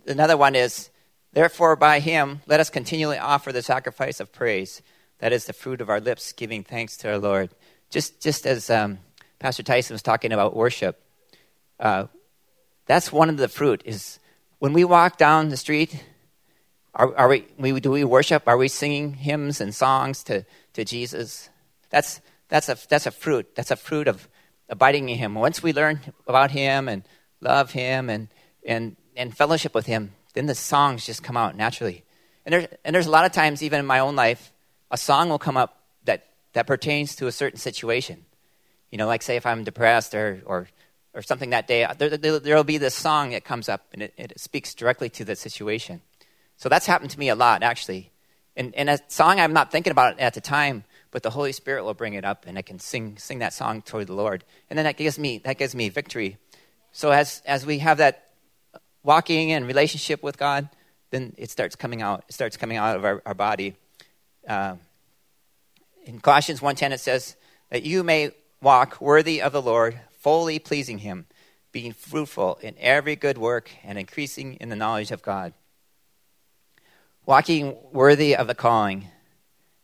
Another 0.06 0.36
one 0.36 0.54
is, 0.54 0.89
therefore, 1.32 1.76
by 1.76 2.00
him, 2.00 2.42
let 2.46 2.60
us 2.60 2.70
continually 2.70 3.18
offer 3.18 3.52
the 3.52 3.62
sacrifice 3.62 4.20
of 4.20 4.32
praise. 4.32 4.82
That 5.18 5.32
is 5.32 5.44
the 5.44 5.52
fruit 5.52 5.80
of 5.80 5.90
our 5.90 6.00
lips, 6.00 6.32
giving 6.32 6.64
thanks 6.64 6.96
to 6.98 7.10
our 7.10 7.18
Lord. 7.18 7.50
Just, 7.90 8.20
just 8.20 8.46
as 8.46 8.70
um, 8.70 8.98
Pastor 9.38 9.62
Tyson 9.62 9.94
was 9.94 10.02
talking 10.02 10.32
about 10.32 10.56
worship, 10.56 11.02
uh, 11.78 12.06
that's 12.86 13.12
one 13.12 13.28
of 13.28 13.36
the 13.36 13.48
fruit. 13.48 13.82
Is 13.84 14.18
when 14.58 14.72
we 14.72 14.84
walk 14.84 15.18
down 15.18 15.48
the 15.48 15.56
street, 15.56 16.02
are, 16.94 17.16
are 17.16 17.28
we, 17.28 17.46
we, 17.58 17.78
do 17.80 17.90
we 17.90 18.04
worship? 18.04 18.44
Are 18.46 18.56
we 18.56 18.68
singing 18.68 19.14
hymns 19.14 19.60
and 19.60 19.74
songs 19.74 20.24
to, 20.24 20.44
to 20.72 20.84
Jesus? 20.84 21.48
That's, 21.90 22.20
that's, 22.48 22.68
a, 22.68 22.76
that's 22.88 23.06
a 23.06 23.10
fruit. 23.10 23.54
That's 23.54 23.70
a 23.70 23.76
fruit 23.76 24.08
of 24.08 24.28
abiding 24.68 25.08
in 25.08 25.18
Him. 25.18 25.34
Once 25.34 25.62
we 25.62 25.72
learn 25.72 26.00
about 26.26 26.50
Him 26.50 26.88
and 26.88 27.04
love 27.40 27.72
Him 27.72 28.10
and, 28.10 28.28
and, 28.66 28.96
and 29.16 29.36
fellowship 29.36 29.74
with 29.74 29.86
Him, 29.86 30.12
then 30.34 30.46
the 30.46 30.54
songs 30.54 31.06
just 31.06 31.22
come 31.22 31.36
out 31.36 31.56
naturally. 31.56 32.04
And, 32.44 32.52
there, 32.52 32.68
and 32.84 32.94
there's 32.94 33.06
a 33.06 33.10
lot 33.10 33.24
of 33.24 33.32
times, 33.32 33.62
even 33.62 33.80
in 33.80 33.86
my 33.86 33.98
own 33.98 34.16
life, 34.16 34.52
a 34.90 34.96
song 34.96 35.28
will 35.28 35.38
come 35.38 35.56
up 35.56 35.82
that, 36.04 36.26
that 36.52 36.66
pertains 36.66 37.16
to 37.16 37.26
a 37.26 37.32
certain 37.32 37.58
situation. 37.58 38.24
You 38.90 38.98
know, 38.98 39.06
like 39.06 39.22
say 39.22 39.36
if 39.36 39.46
I'm 39.46 39.64
depressed 39.64 40.14
or, 40.14 40.42
or, 40.46 40.68
or 41.14 41.22
something 41.22 41.50
that 41.50 41.66
day, 41.66 41.86
there, 41.98 42.56
will 42.56 42.64
be 42.64 42.78
this 42.78 42.94
song 42.94 43.30
that 43.30 43.44
comes 43.44 43.68
up 43.68 43.86
and 43.92 44.02
it, 44.02 44.14
it 44.16 44.40
speaks 44.40 44.74
directly 44.74 45.08
to 45.10 45.24
the 45.24 45.36
situation. 45.36 46.00
So 46.56 46.68
that's 46.68 46.86
happened 46.86 47.10
to 47.10 47.18
me 47.18 47.28
a 47.28 47.34
lot, 47.34 47.62
actually. 47.62 48.10
And, 48.56 48.74
and 48.74 48.90
a 48.90 48.98
song 49.08 49.38
I'm 49.38 49.52
not 49.52 49.70
thinking 49.70 49.92
about 49.92 50.18
at 50.18 50.34
the 50.34 50.40
time, 50.40 50.84
but 51.10 51.22
the 51.22 51.30
Holy 51.30 51.52
Spirit 51.52 51.84
will 51.84 51.94
bring 51.94 52.14
it 52.14 52.24
up, 52.24 52.44
and 52.46 52.58
I 52.58 52.62
can 52.62 52.78
sing 52.78 53.16
sing 53.16 53.38
that 53.40 53.52
song 53.52 53.82
toward 53.82 54.06
the 54.06 54.14
Lord, 54.14 54.44
and 54.68 54.78
then 54.78 54.84
that 54.84 54.96
gives 54.96 55.18
me 55.18 55.38
that 55.38 55.58
gives 55.58 55.74
me 55.74 55.88
victory. 55.88 56.36
So 56.92 57.10
as 57.10 57.42
as 57.46 57.66
we 57.66 57.78
have 57.78 57.98
that 57.98 58.29
walking 59.02 59.50
in 59.50 59.66
relationship 59.66 60.22
with 60.22 60.38
God, 60.38 60.68
then 61.10 61.34
it 61.36 61.50
starts 61.50 61.76
coming 61.76 62.02
out. 62.02 62.24
It 62.28 62.34
starts 62.34 62.56
coming 62.56 62.76
out 62.76 62.96
of 62.96 63.04
our, 63.04 63.22
our 63.26 63.34
body. 63.34 63.74
Uh, 64.46 64.76
in 66.04 66.20
Colossians 66.20 66.60
1.10 66.60 66.92
it 66.92 67.00
says 67.00 67.36
that 67.70 67.82
you 67.82 68.02
may 68.02 68.32
walk 68.62 69.00
worthy 69.00 69.40
of 69.40 69.52
the 69.52 69.62
Lord, 69.62 70.00
fully 70.18 70.58
pleasing 70.58 70.98
him, 70.98 71.26
being 71.72 71.92
fruitful 71.92 72.58
in 72.62 72.74
every 72.78 73.16
good 73.16 73.38
work 73.38 73.70
and 73.84 73.98
increasing 73.98 74.54
in 74.54 74.68
the 74.68 74.76
knowledge 74.76 75.10
of 75.10 75.22
God. 75.22 75.52
Walking 77.26 77.76
worthy 77.92 78.34
of 78.34 78.46
the 78.46 78.54
calling 78.54 79.06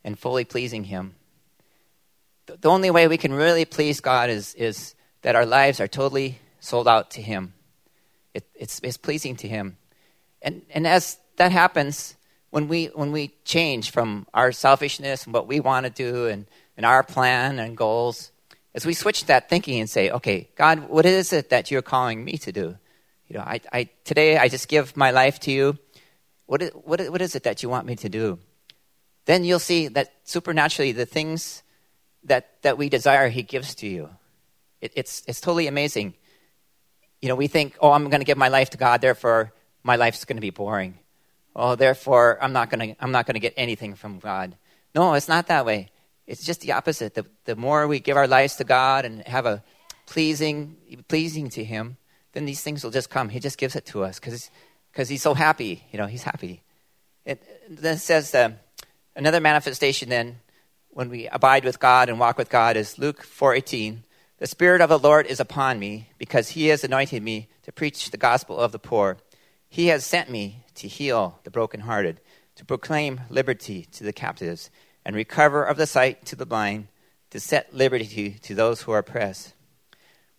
and 0.06 0.16
fully 0.16 0.44
pleasing 0.44 0.84
Him. 0.84 1.16
The 2.46 2.70
only 2.70 2.90
way 2.92 3.08
we 3.08 3.18
can 3.18 3.32
really 3.32 3.64
please 3.64 4.00
God 4.00 4.30
is, 4.30 4.54
is 4.54 4.94
that 5.22 5.34
our 5.34 5.44
lives 5.44 5.80
are 5.80 5.88
totally 5.88 6.38
sold 6.60 6.86
out 6.86 7.10
to 7.12 7.22
Him. 7.22 7.52
It, 8.36 8.44
it's, 8.54 8.80
it's 8.82 8.96
pleasing 8.96 9.36
to 9.36 9.48
Him. 9.48 9.76
And, 10.42 10.62
and 10.70 10.86
as 10.86 11.18
that 11.36 11.52
happens, 11.52 12.16
when 12.50 12.68
we, 12.68 12.86
when 12.86 13.12
we 13.12 13.34
change 13.44 13.90
from 13.90 14.26
our 14.32 14.52
selfishness 14.52 15.24
and 15.24 15.34
what 15.34 15.46
we 15.46 15.60
want 15.60 15.86
to 15.86 15.90
do 15.90 16.26
and, 16.26 16.46
and 16.76 16.86
our 16.86 17.02
plan 17.02 17.58
and 17.58 17.76
goals, 17.76 18.30
as 18.74 18.86
we 18.86 18.94
switch 18.94 19.26
that 19.26 19.48
thinking 19.48 19.80
and 19.80 19.88
say, 19.90 20.10
okay, 20.10 20.48
God, 20.56 20.88
what 20.88 21.06
is 21.06 21.32
it 21.32 21.50
that 21.50 21.70
you're 21.70 21.82
calling 21.82 22.24
me 22.24 22.38
to 22.38 22.52
do? 22.52 22.76
You 23.28 23.38
know, 23.38 23.44
I, 23.44 23.60
I, 23.72 23.88
today 24.04 24.38
I 24.38 24.48
just 24.48 24.68
give 24.68 24.96
my 24.96 25.10
life 25.10 25.40
to 25.40 25.50
you. 25.50 25.78
What 26.46 26.62
is, 26.62 26.70
what, 26.72 27.00
what 27.10 27.22
is 27.22 27.34
it 27.34 27.42
that 27.44 27.62
you 27.62 27.68
want 27.68 27.86
me 27.86 27.96
to 27.96 28.08
do? 28.08 28.38
then 29.26 29.44
you'll 29.44 29.58
see 29.58 29.88
that 29.88 30.14
supernaturally 30.24 30.92
the 30.92 31.04
things 31.04 31.62
that, 32.24 32.62
that 32.62 32.78
we 32.78 32.88
desire, 32.88 33.28
He 33.28 33.42
gives 33.42 33.74
to 33.76 33.86
you. 33.86 34.08
It, 34.80 34.92
it's, 34.96 35.22
it's 35.26 35.40
totally 35.40 35.66
amazing. 35.66 36.14
You 37.22 37.28
know, 37.28 37.34
we 37.34 37.46
think, 37.46 37.76
oh, 37.80 37.92
I'm 37.92 38.08
going 38.10 38.20
to 38.20 38.26
give 38.26 38.38
my 38.38 38.48
life 38.48 38.70
to 38.70 38.76
God, 38.76 39.00
therefore 39.00 39.52
my 39.82 39.96
life's 39.96 40.24
going 40.24 40.36
to 40.36 40.42
be 40.42 40.50
boring. 40.50 40.98
Oh, 41.54 41.74
therefore 41.74 42.38
I'm 42.42 42.52
not 42.52 42.70
going 42.70 42.94
to, 42.94 43.02
I'm 43.02 43.12
not 43.12 43.26
going 43.26 43.34
to 43.34 43.40
get 43.40 43.54
anything 43.56 43.94
from 43.94 44.18
God. 44.18 44.56
No, 44.94 45.14
it's 45.14 45.28
not 45.28 45.46
that 45.46 45.64
way. 45.64 45.90
It's 46.26 46.44
just 46.44 46.60
the 46.60 46.72
opposite. 46.72 47.14
The, 47.14 47.24
the 47.44 47.56
more 47.56 47.86
we 47.86 48.00
give 48.00 48.16
our 48.16 48.26
lives 48.26 48.56
to 48.56 48.64
God 48.64 49.04
and 49.04 49.26
have 49.26 49.46
a 49.46 49.62
pleasing, 50.06 50.76
pleasing 51.08 51.48
to 51.50 51.64
Him, 51.64 51.96
then 52.32 52.44
these 52.44 52.62
things 52.62 52.84
will 52.84 52.90
just 52.90 53.10
come. 53.10 53.28
He 53.28 53.40
just 53.40 53.58
gives 53.58 53.76
it 53.76 53.86
to 53.86 54.04
us 54.04 54.18
because 54.18 55.08
He's 55.08 55.22
so 55.22 55.34
happy. 55.34 55.84
You 55.92 55.98
know, 55.98 56.06
He's 56.06 56.24
happy. 56.24 56.62
It, 57.24 57.42
then 57.68 57.98
says, 57.98 58.34
uh, 58.34 58.50
Another 59.16 59.40
manifestation 59.40 60.10
then, 60.10 60.40
when 60.90 61.08
we 61.08 61.26
abide 61.28 61.64
with 61.64 61.80
God 61.80 62.10
and 62.10 62.20
walk 62.20 62.36
with 62.36 62.50
God, 62.50 62.76
is 62.76 62.98
Luke 62.98 63.24
4:18. 63.24 64.02
The 64.38 64.46
Spirit 64.46 64.82
of 64.82 64.90
the 64.90 64.98
Lord 64.98 65.26
is 65.26 65.40
upon 65.40 65.78
me, 65.78 66.10
because 66.18 66.50
He 66.50 66.66
has 66.66 66.84
anointed 66.84 67.22
me 67.22 67.48
to 67.62 67.72
preach 67.72 68.10
the 68.10 68.18
gospel 68.18 68.58
of 68.58 68.70
the 68.70 68.78
poor. 68.78 69.16
He 69.68 69.86
has 69.86 70.04
sent 70.04 70.30
me 70.30 70.64
to 70.74 70.88
heal 70.88 71.40
the 71.44 71.50
brokenhearted, 71.50 72.20
to 72.56 72.64
proclaim 72.64 73.22
liberty 73.30 73.86
to 73.92 74.04
the 74.04 74.12
captives, 74.12 74.70
and 75.04 75.16
recover 75.16 75.64
of 75.64 75.78
the 75.78 75.86
sight 75.86 76.26
to 76.26 76.36
the 76.36 76.44
blind, 76.44 76.88
to 77.30 77.40
set 77.40 77.74
liberty 77.74 78.36
to 78.42 78.54
those 78.54 78.82
who 78.82 78.92
are 78.92 78.98
oppressed. 78.98 79.54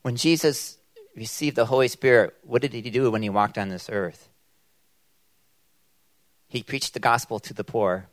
When 0.04 0.16
Jesus 0.16 0.78
received 1.16 1.56
the 1.56 1.66
Holy 1.66 1.88
Spirit, 1.88 2.36
what 2.44 2.62
did 2.62 2.74
he 2.74 2.82
do 2.90 3.10
when 3.10 3.24
he 3.24 3.30
walked 3.30 3.58
on 3.58 3.70
this 3.70 3.90
earth? 3.90 4.30
He 6.48 6.62
preached 6.62 6.94
the 6.94 7.00
gospel 7.00 7.40
to 7.40 7.54
the 7.54 7.64
poor. 7.64 8.08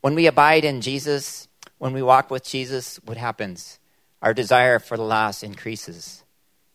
When 0.00 0.16
we 0.16 0.26
abide 0.26 0.64
in 0.64 0.80
Jesus, 0.80 1.46
when 1.78 1.92
we 1.92 2.02
walk 2.02 2.30
with 2.30 2.44
Jesus, 2.44 2.98
what 3.04 3.16
happens? 3.16 3.78
Our 4.22 4.32
desire 4.32 4.78
for 4.78 4.96
the 4.96 5.02
lost 5.02 5.42
increases. 5.42 6.22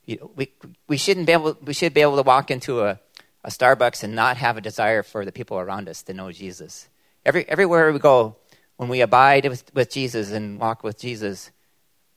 We, 0.05 0.51
we, 0.87 0.97
shouldn't 0.97 1.25
be 1.25 1.31
able, 1.33 1.57
we 1.63 1.73
should 1.73 1.93
be 1.93 2.01
able 2.01 2.17
to 2.17 2.23
walk 2.23 2.51
into 2.51 2.81
a, 2.81 2.99
a 3.43 3.49
Starbucks 3.49 4.03
and 4.03 4.15
not 4.15 4.37
have 4.37 4.57
a 4.57 4.61
desire 4.61 5.01
for 5.01 5.25
the 5.25 5.31
people 5.31 5.57
around 5.57 5.89
us 5.89 6.03
to 6.03 6.13
know 6.13 6.31
Jesus. 6.31 6.87
Every, 7.25 7.47
everywhere 7.49 7.91
we 7.91 7.99
go, 7.99 8.35
when 8.75 8.89
we 8.89 9.01
abide 9.01 9.45
with, 9.47 9.73
with 9.73 9.89
Jesus 9.89 10.31
and 10.31 10.59
walk 10.59 10.83
with 10.83 10.99
Jesus, 10.99 11.51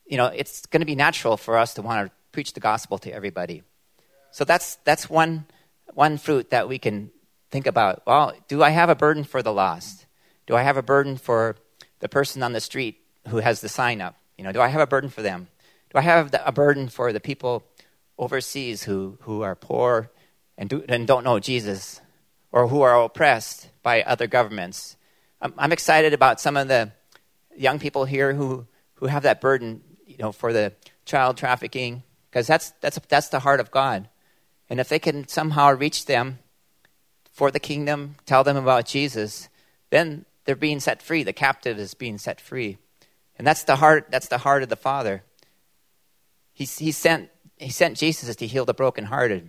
you 0.06 0.16
know, 0.16 0.26
it's 0.26 0.66
going 0.66 0.80
to 0.80 0.86
be 0.86 0.94
natural 0.94 1.36
for 1.36 1.56
us 1.56 1.74
to 1.74 1.82
want 1.82 2.06
to 2.06 2.12
preach 2.32 2.52
the 2.52 2.60
gospel 2.60 2.98
to 2.98 3.12
everybody. 3.12 3.62
So 4.30 4.44
that's, 4.44 4.76
that's 4.84 5.08
one, 5.08 5.46
one 5.94 6.18
fruit 6.18 6.50
that 6.50 6.68
we 6.68 6.78
can 6.78 7.10
think 7.50 7.66
about. 7.66 8.02
Well, 8.06 8.34
do 8.46 8.62
I 8.62 8.70
have 8.70 8.90
a 8.90 8.94
burden 8.94 9.24
for 9.24 9.42
the 9.42 9.52
lost? 9.52 10.06
Do 10.46 10.54
I 10.54 10.62
have 10.62 10.76
a 10.76 10.82
burden 10.82 11.16
for 11.16 11.56
the 12.00 12.08
person 12.08 12.42
on 12.42 12.52
the 12.52 12.60
street 12.60 13.00
who 13.28 13.38
has 13.38 13.60
the 13.60 13.68
sign 13.68 14.00
up? 14.00 14.19
You 14.40 14.44
know, 14.44 14.52
do 14.52 14.62
I 14.62 14.68
have 14.68 14.80
a 14.80 14.86
burden 14.86 15.10
for 15.10 15.20
them? 15.20 15.48
Do 15.92 15.98
I 15.98 16.00
have 16.00 16.34
a 16.46 16.50
burden 16.50 16.88
for 16.88 17.12
the 17.12 17.20
people 17.20 17.62
overseas 18.16 18.84
who, 18.84 19.18
who 19.20 19.42
are 19.42 19.54
poor 19.54 20.10
and, 20.56 20.70
do, 20.70 20.82
and 20.88 21.06
don't 21.06 21.24
know 21.24 21.38
Jesus 21.38 22.00
or 22.50 22.68
who 22.68 22.80
are 22.80 23.02
oppressed 23.02 23.68
by 23.82 24.00
other 24.00 24.26
governments? 24.26 24.96
I'm, 25.42 25.52
I'm 25.58 25.72
excited 25.72 26.14
about 26.14 26.40
some 26.40 26.56
of 26.56 26.68
the 26.68 26.90
young 27.54 27.78
people 27.78 28.06
here 28.06 28.32
who, 28.32 28.66
who 28.94 29.08
have 29.08 29.24
that 29.24 29.42
burden, 29.42 29.82
you 30.06 30.16
know, 30.16 30.32
for 30.32 30.54
the 30.54 30.72
child 31.04 31.36
trafficking, 31.36 32.02
because 32.30 32.46
that's, 32.46 32.70
that's, 32.80 32.98
that's 33.10 33.28
the 33.28 33.40
heart 33.40 33.60
of 33.60 33.70
God. 33.70 34.08
And 34.70 34.80
if 34.80 34.88
they 34.88 34.98
can 34.98 35.28
somehow 35.28 35.72
reach 35.72 36.06
them 36.06 36.38
for 37.30 37.50
the 37.50 37.60
kingdom, 37.60 38.14
tell 38.24 38.42
them 38.42 38.56
about 38.56 38.86
Jesus, 38.86 39.50
then 39.90 40.24
they're 40.46 40.56
being 40.56 40.80
set 40.80 41.02
free. 41.02 41.24
The 41.24 41.34
captive 41.34 41.78
is 41.78 41.92
being 41.92 42.16
set 42.16 42.40
free. 42.40 42.78
And 43.40 43.46
that's 43.46 43.62
the 43.62 43.76
heart, 43.76 44.08
that's 44.10 44.28
the 44.28 44.36
heart 44.36 44.62
of 44.62 44.68
the 44.68 44.76
Father. 44.76 45.22
He, 46.52 46.66
he 46.66 46.92
sent 46.92 47.30
he 47.56 47.70
sent 47.70 47.96
Jesus 47.96 48.36
to 48.36 48.46
heal 48.46 48.66
the 48.66 48.74
brokenhearted. 48.74 49.48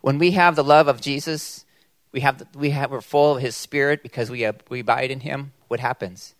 When 0.00 0.16
we 0.16 0.30
have 0.30 0.56
the 0.56 0.64
love 0.64 0.88
of 0.88 1.02
Jesus, 1.02 1.66
we 2.12 2.20
have, 2.20 2.42
we 2.54 2.70
have 2.70 2.90
we're 2.90 3.02
full 3.02 3.36
of 3.36 3.42
His 3.42 3.54
Spirit 3.54 4.02
because 4.02 4.30
we, 4.30 4.40
have, 4.40 4.62
we 4.70 4.80
abide 4.80 5.10
in 5.10 5.20
Him. 5.20 5.52
What 5.68 5.78
happens? 5.78 6.34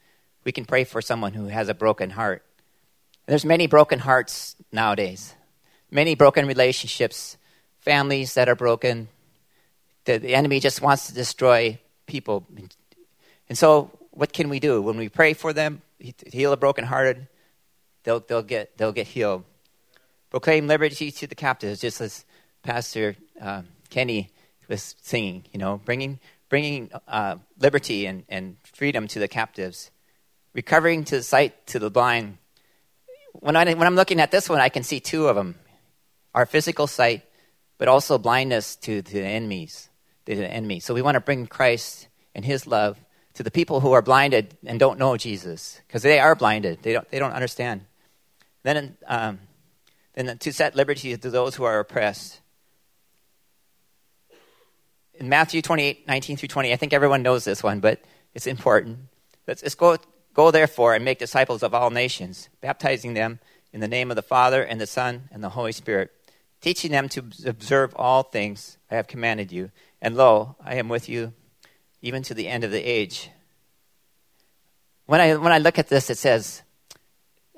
We 0.44 0.52
can 0.52 0.64
pray 0.64 0.84
for 0.84 1.02
someone 1.02 1.34
who 1.34 1.48
has 1.48 1.68
a 1.68 1.74
broken 1.74 2.08
heart. 2.08 2.42
There's 3.26 3.44
many 3.44 3.66
broken 3.66 3.98
hearts 3.98 4.56
nowadays, 4.72 5.34
many 5.90 6.14
broken 6.14 6.46
relationships, 6.46 7.36
families 7.80 8.32
that 8.32 8.48
are 8.48 8.56
broken. 8.56 9.08
The, 10.06 10.16
the 10.16 10.34
enemy 10.34 10.58
just 10.58 10.80
wants 10.80 11.08
to 11.08 11.12
destroy 11.12 11.78
people. 12.06 12.46
And 13.50 13.58
so, 13.58 13.90
what 14.16 14.32
can 14.32 14.48
we 14.48 14.60
do? 14.60 14.82
When 14.82 14.96
we 14.96 15.08
pray 15.08 15.34
for 15.34 15.52
them, 15.52 15.82
heal 15.98 16.50
the 16.50 16.56
brokenhearted, 16.56 17.28
they'll, 18.02 18.20
they'll, 18.20 18.42
get, 18.42 18.76
they'll 18.76 18.92
get 18.92 19.06
healed. 19.06 19.44
Proclaim 20.30 20.66
liberty 20.66 21.10
to 21.12 21.26
the 21.26 21.34
captives, 21.34 21.80
just 21.80 22.00
as 22.00 22.24
Pastor 22.62 23.16
uh, 23.40 23.62
Kenny 23.90 24.30
was 24.68 24.96
singing, 25.00 25.44
you 25.52 25.58
know, 25.58 25.80
bringing, 25.84 26.18
bringing 26.48 26.90
uh, 27.06 27.36
liberty 27.58 28.06
and, 28.06 28.24
and 28.28 28.56
freedom 28.64 29.06
to 29.08 29.18
the 29.20 29.28
captives, 29.28 29.90
recovering 30.52 31.04
to 31.04 31.16
the 31.18 31.22
sight 31.22 31.66
to 31.68 31.78
the 31.78 31.90
blind 31.90 32.38
when, 33.40 33.56
I, 33.56 33.64
when 33.74 33.86
I'm 33.86 33.94
looking 33.94 34.20
at 34.20 34.30
this 34.30 34.48
one, 34.48 34.60
I 34.60 34.68
can 34.68 34.82
see 34.82 35.00
two 35.00 35.28
of 35.28 35.36
them 35.36 35.56
our 36.34 36.44
physical 36.44 36.86
sight, 36.86 37.22
but 37.78 37.88
also 37.88 38.18
blindness 38.18 38.76
to, 38.76 39.00
to 39.00 39.12
the 39.12 39.24
enemies. 39.24 39.88
To 40.26 40.36
the 40.36 40.46
enemy. 40.46 40.80
So 40.80 40.92
we 40.92 41.00
want 41.00 41.14
to 41.14 41.20
bring 41.20 41.46
Christ 41.46 42.08
and 42.34 42.44
his 42.44 42.66
love 42.66 42.98
to 43.36 43.42
the 43.42 43.50
people 43.50 43.80
who 43.80 43.92
are 43.92 44.02
blinded 44.02 44.56
and 44.66 44.78
don't 44.78 44.98
know 44.98 45.16
Jesus, 45.16 45.80
because 45.86 46.02
they 46.02 46.18
are 46.18 46.34
blinded. 46.34 46.82
They 46.82 46.92
don't, 46.92 47.08
they 47.10 47.18
don't 47.18 47.32
understand. 47.32 47.82
Then, 48.62 48.96
um, 49.06 49.38
then 50.14 50.36
to 50.38 50.52
set 50.52 50.74
liberty 50.74 51.16
to 51.16 51.30
those 51.30 51.54
who 51.54 51.64
are 51.64 51.78
oppressed. 51.78 52.40
In 55.14 55.28
Matthew 55.28 55.62
28, 55.62 56.06
19 56.06 56.36
through 56.36 56.48
20, 56.48 56.72
I 56.72 56.76
think 56.76 56.92
everyone 56.92 57.22
knows 57.22 57.44
this 57.44 57.62
one, 57.62 57.80
but 57.80 58.02
it's 58.34 58.46
important. 58.46 58.98
Let's, 59.46 59.62
let's 59.62 59.74
go 59.74 59.96
Go 60.36 60.50
therefore 60.50 60.94
and 60.94 61.02
make 61.02 61.18
disciples 61.18 61.62
of 61.62 61.72
all 61.72 61.88
nations, 61.88 62.50
baptizing 62.60 63.14
them 63.14 63.40
in 63.72 63.80
the 63.80 63.88
name 63.88 64.10
of 64.10 64.16
the 64.16 64.22
Father 64.22 64.62
and 64.62 64.78
the 64.78 64.86
Son 64.86 65.30
and 65.32 65.42
the 65.42 65.48
Holy 65.48 65.72
Spirit, 65.72 66.10
teaching 66.60 66.92
them 66.92 67.08
to 67.08 67.24
observe 67.46 67.94
all 67.96 68.22
things 68.22 68.76
I 68.90 68.96
have 68.96 69.06
commanded 69.06 69.50
you. 69.50 69.70
And 70.02 70.14
lo, 70.14 70.56
I 70.62 70.74
am 70.74 70.90
with 70.90 71.08
you 71.08 71.32
even 72.02 72.22
to 72.24 72.34
the 72.34 72.48
end 72.48 72.64
of 72.64 72.70
the 72.70 72.82
age. 72.82 73.30
When 75.06 75.20
I, 75.20 75.36
when 75.36 75.52
I 75.52 75.58
look 75.58 75.78
at 75.78 75.88
this, 75.88 76.10
it 76.10 76.18
says, 76.18 76.62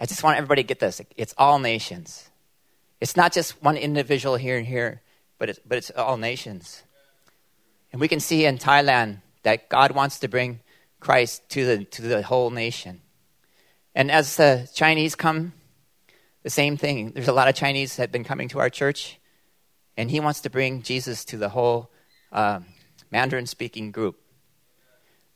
I 0.01 0.07
just 0.07 0.23
want 0.23 0.37
everybody 0.37 0.63
to 0.63 0.67
get 0.67 0.81
this. 0.81 1.01
It's 1.17 1.35
all 1.39 1.59
nations. 1.59 2.31
It's 3.01 3.17
not 3.17 3.33
just 3.33 3.63
one 3.63 3.77
individual 3.77 4.37
here 4.37 4.57
and 4.57 4.67
here, 4.67 5.03
but 5.39 5.49
it's, 5.49 5.61
but 5.67 5.79
it's 5.79 5.91
all 5.91 6.17
nations. 6.17 6.83
And 7.93 8.01
we 8.01 8.09
can 8.09 8.21
see 8.21 8.45
in 8.45 8.59
Thailand 8.59 9.23
that 9.43 9.69
God 9.69 9.93
wants 9.93 10.19
to 10.21 10.29
bring 10.29 10.61
Christ 11.01 11.49
to 11.51 11.65
the, 11.65 11.85
to 11.85 12.03
the 12.03 12.23
whole 12.23 12.51
nation. 12.51 13.01
And 13.95 14.11
as 14.11 14.37
the 14.37 14.69
Chinese 14.75 15.15
come, 15.15 15.53
the 16.43 16.51
same 16.51 16.77
thing. 16.77 17.11
There's 17.11 17.29
a 17.29 17.33
lot 17.33 17.49
of 17.49 17.55
Chinese 17.55 17.97
that 17.97 18.03
have 18.03 18.13
been 18.13 18.25
coming 18.25 18.49
to 18.49 18.59
our 18.59 18.71
church, 18.71 19.19
and 19.97 20.11
he 20.11 20.21
wants 20.21 20.41
to 20.43 20.51
bring 20.51 20.83
Jesus 20.83 21.25
to 21.27 21.37
the 21.37 21.49
whole 21.51 21.91
um, 22.33 22.67
Mandarin 23.11 23.47
speaking 23.47 23.91
group. 23.91 24.21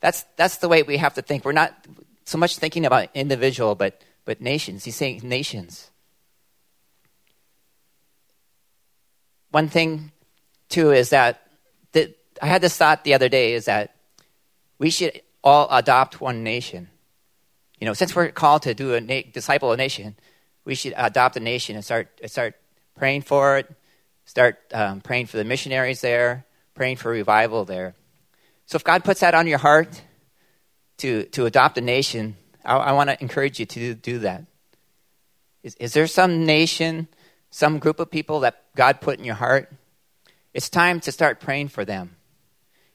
That's, 0.03 0.25
that's 0.35 0.57
the 0.57 0.67
way 0.67 0.83
we 0.83 0.97
have 0.97 1.13
to 1.13 1.21
think. 1.21 1.45
We're 1.45 1.53
not 1.53 1.73
so 2.25 2.37
much 2.37 2.57
thinking 2.57 2.85
about 2.85 3.07
individual, 3.13 3.73
but, 3.73 4.01
but 4.25 4.41
nations. 4.41 4.83
He's 4.83 4.97
saying 4.97 5.21
nations. 5.23 5.91
One 9.51 9.69
thing, 9.69 10.11
too, 10.67 10.91
is 10.91 11.11
that 11.11 11.47
the, 11.93 12.13
I 12.41 12.47
had 12.47 12.61
this 12.61 12.75
thought 12.75 13.05
the 13.05 13.13
other 13.13 13.29
day 13.29 13.53
is 13.53 13.63
that 13.63 13.95
we 14.77 14.89
should 14.89 15.21
all 15.41 15.69
adopt 15.71 16.19
one 16.19 16.43
nation. 16.43 16.89
You 17.79 17.87
know, 17.87 17.93
since 17.93 18.13
we're 18.13 18.27
called 18.31 18.63
to 18.63 18.73
do 18.73 18.95
a 18.95 18.99
na- 18.99 19.31
disciple 19.31 19.71
a 19.71 19.77
nation, 19.77 20.17
we 20.65 20.75
should 20.75 20.93
adopt 20.97 21.37
a 21.37 21.39
nation 21.39 21.77
and 21.77 21.85
start 21.85 22.09
start 22.25 22.55
praying 22.97 23.21
for 23.21 23.57
it, 23.59 23.73
start 24.25 24.57
um, 24.73 24.99
praying 24.99 25.27
for 25.27 25.37
the 25.37 25.45
missionaries 25.45 26.01
there, 26.01 26.45
praying 26.75 26.97
for 26.97 27.09
revival 27.09 27.63
there. 27.63 27.95
So 28.65 28.75
if 28.75 28.83
God 28.83 29.03
puts 29.03 29.19
that 29.19 29.33
on 29.35 29.47
your 29.47 29.57
heart 29.57 30.01
to 30.97 31.23
to 31.25 31.45
adopt 31.45 31.77
a 31.77 31.81
nation, 31.81 32.37
I, 32.63 32.75
I 32.77 32.91
want 32.93 33.09
to 33.09 33.21
encourage 33.21 33.59
you 33.59 33.65
to 33.65 33.93
do, 33.93 34.19
that. 34.19 34.45
Is, 35.63 35.75
is 35.75 35.93
there 35.93 36.07
some 36.07 36.45
nation, 36.45 37.07
some 37.51 37.79
group 37.79 37.99
of 37.99 38.09
people 38.09 38.41
that 38.41 38.63
God 38.75 39.01
put 39.01 39.19
in 39.19 39.25
your 39.25 39.35
heart? 39.35 39.71
It's 40.53 40.69
time 40.69 40.99
to 41.01 41.11
start 41.11 41.39
praying 41.39 41.69
for 41.69 41.85
them. 41.85 42.15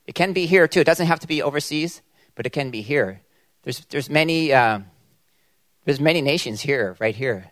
It 0.06 0.14
can 0.14 0.32
be 0.32 0.46
here 0.46 0.68
too. 0.68 0.80
It 0.80 0.86
doesn't 0.86 1.06
have 1.06 1.20
to 1.20 1.26
be 1.26 1.42
overseas 1.42 2.02
but 2.38 2.46
it 2.46 2.50
can 2.50 2.70
be 2.70 2.82
here. 2.82 3.20
There's, 3.64 3.84
there's, 3.86 4.08
many, 4.08 4.52
uh, 4.52 4.78
there's 5.84 5.98
many 5.98 6.22
nations 6.22 6.60
here, 6.60 6.96
right 7.00 7.14
here. 7.14 7.50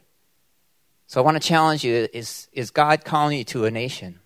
So 1.09 1.21
I 1.21 1.25
want 1.25 1.43
to 1.43 1.47
challenge 1.47 1.83
you 1.83 2.07
is, 2.13 2.47
is 2.53 2.71
God 2.71 3.05
calling 3.05 3.37
you 3.37 3.45
to 3.47 3.65
a 3.65 3.71
nation, 3.73 4.21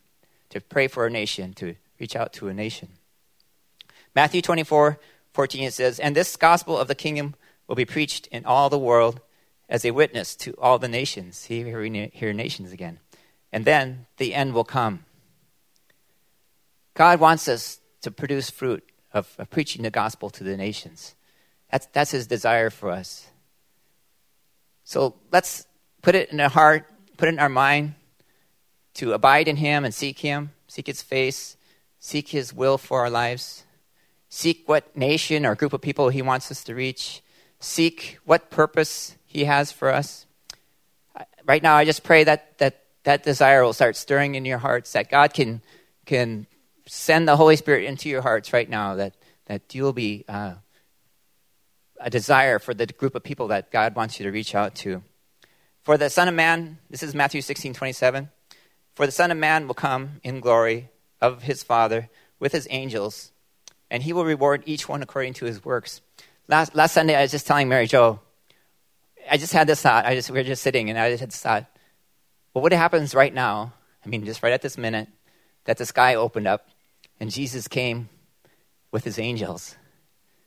to 0.50 0.61
pray 0.61 0.87
for 0.87 1.07
a 1.07 1.11
nation, 1.11 1.55
to 1.55 1.76
reach 1.98 2.14
out 2.14 2.35
to 2.35 2.48
a 2.48 2.55
nation? 2.55 2.90
Matthew 4.14 4.42
24, 4.42 4.99
14, 5.33 5.64
it 5.64 5.75
says, 5.75 5.99
And 5.99 6.16
this 6.16 6.37
gospel 6.37 6.77
of 6.77 6.88
the 6.88 6.94
kingdom 6.94 7.35
will 7.66 7.77
be 7.77 7.85
preached 7.85 8.27
in 8.29 8.44
all 8.44 8.68
the 8.68 8.79
world 8.79 9.20
as 9.68 9.85
a 9.85 9.92
witness 9.92 10.35
to 10.37 10.53
all 10.59 10.79
the 10.79 10.88
nations. 10.88 11.37
See, 11.37 11.62
here 11.62 11.81
we 11.81 12.11
hear 12.12 12.33
nations 12.33 12.73
again. 12.73 12.99
And 13.53 13.64
then 13.64 14.07
the 14.16 14.35
end 14.35 14.55
will 14.55 14.64
come. 14.64 15.05
God 16.94 17.20
wants 17.20 17.49
us 17.49 17.81
to 18.03 18.11
produce 18.11 18.51
fruit 18.51 18.85
of, 19.12 19.35
of 19.38 19.51
preaching 19.51 19.83
the 19.83 19.90
gospel 19.90 20.31
to 20.31 20.44
the 20.44 20.57
nations. 20.57 21.14
That's, 21.70 21.87
that's 21.87 22.11
his 22.11 22.27
desire 22.27 22.70
for 22.70 22.90
us. 22.90 23.29
So 24.85 25.14
let's 25.31 25.66
put 26.03 26.14
it 26.14 26.33
in 26.33 26.40
our 26.40 26.51
heart, 26.51 26.87
put 27.16 27.29
it 27.29 27.35
in 27.35 27.38
our 27.38 27.49
mind 27.49 27.94
to 28.94 29.12
abide 29.12 29.46
in 29.46 29.57
him 29.57 29.85
and 29.85 29.94
seek 29.94 30.18
him, 30.18 30.51
seek 30.66 30.88
his 30.88 31.01
face, 31.01 31.57
seek 32.01 32.29
his 32.29 32.53
will 32.53 32.77
for 32.77 33.01
our 33.01 33.11
lives, 33.11 33.64
seek 34.30 34.66
what 34.66 34.96
nation 34.96 35.44
or 35.44 35.54
group 35.54 35.74
of 35.74 35.82
people 35.82 36.08
he 36.08 36.22
wants 36.22 36.50
us 36.50 36.64
to 36.64 36.74
reach, 36.74 37.20
seek 37.58 38.18
what 38.24 38.48
purpose 38.48 39.16
he 39.26 39.44
has 39.44 39.70
for 39.70 39.92
us. 39.92 40.24
Right 41.44 41.62
now, 41.62 41.74
I 41.76 41.84
just 41.84 42.04
pray 42.04 42.24
that 42.24 42.56
that, 42.58 42.84
that 43.04 43.24
desire 43.24 43.62
will 43.62 43.72
start 43.72 43.96
stirring 43.96 44.36
in 44.36 44.44
your 44.44 44.58
hearts, 44.58 44.92
that 44.92 45.10
God 45.10 45.34
can, 45.34 45.60
can 46.06 46.46
send 46.86 47.26
the 47.28 47.36
Holy 47.36 47.56
Spirit 47.56 47.84
into 47.84 48.08
your 48.08 48.22
hearts 48.22 48.52
right 48.52 48.70
now 48.70 48.94
that, 48.94 49.14
that 49.46 49.74
you'll 49.74 49.92
be 49.92 50.24
uh, 50.28 50.54
a 51.98 52.08
desire 52.08 52.58
for 52.58 52.72
the 52.72 52.86
group 52.86 53.16
of 53.16 53.24
people 53.24 53.48
that 53.48 53.70
God 53.70 53.96
wants 53.96 54.18
you 54.18 54.24
to 54.24 54.32
reach 54.32 54.54
out 54.54 54.74
to. 54.76 55.02
For 55.82 55.98
the 55.98 56.08
Son 56.08 56.28
of 56.28 56.34
Man, 56.34 56.78
this 56.88 57.02
is 57.02 57.14
Matthew 57.14 57.42
16, 57.42 57.74
27. 57.74 58.30
For 58.94 59.06
the 59.06 59.12
Son 59.12 59.30
of 59.30 59.38
Man 59.38 59.66
will 59.66 59.74
come 59.74 60.20
in 60.22 60.40
glory 60.40 60.88
of 61.20 61.42
his 61.42 61.62
Father 61.64 62.08
with 62.38 62.52
his 62.52 62.68
angels, 62.70 63.32
and 63.90 64.03
he 64.03 64.12
will 64.12 64.24
reward 64.24 64.62
each 64.66 64.88
one 64.88 65.03
according 65.03 65.35
to 65.35 65.44
his 65.44 65.64
works. 65.64 66.00
Last, 66.48 66.74
last 66.74 66.92
Sunday, 66.92 67.16
I 67.16 67.22
was 67.22 67.31
just 67.31 67.46
telling 67.46 67.68
Mary 67.68 67.87
Jo, 67.87 68.20
I 69.31 69.37
just 69.37 69.53
had 69.53 69.66
this 69.66 69.83
thought. 69.83 70.07
I 70.07 70.14
just, 70.14 70.31
we 70.31 70.38
were 70.38 70.44
just 70.44 70.62
sitting, 70.62 70.90
and 70.90 70.98
I 70.98 71.11
just 71.11 71.20
had 71.20 71.31
this 71.31 71.40
thought, 71.40 71.66
well, 72.55 72.62
what 72.62 72.72
happens 72.72 73.14
right 73.14 73.33
now? 73.33 73.72
I 74.05 74.09
mean, 74.09 74.24
just 74.24 74.42
right 74.42 74.53
at 74.53 74.62
this 74.62 74.79
minute, 74.79 75.09
that 75.64 75.76
the 75.79 75.87
sky 75.87 76.14
opened 76.14 76.46
up 76.46 76.68
and 77.20 77.31
Jesus 77.31 77.68
came 77.68 78.09
with 78.90 79.05
his 79.05 79.18
angels. 79.18 79.76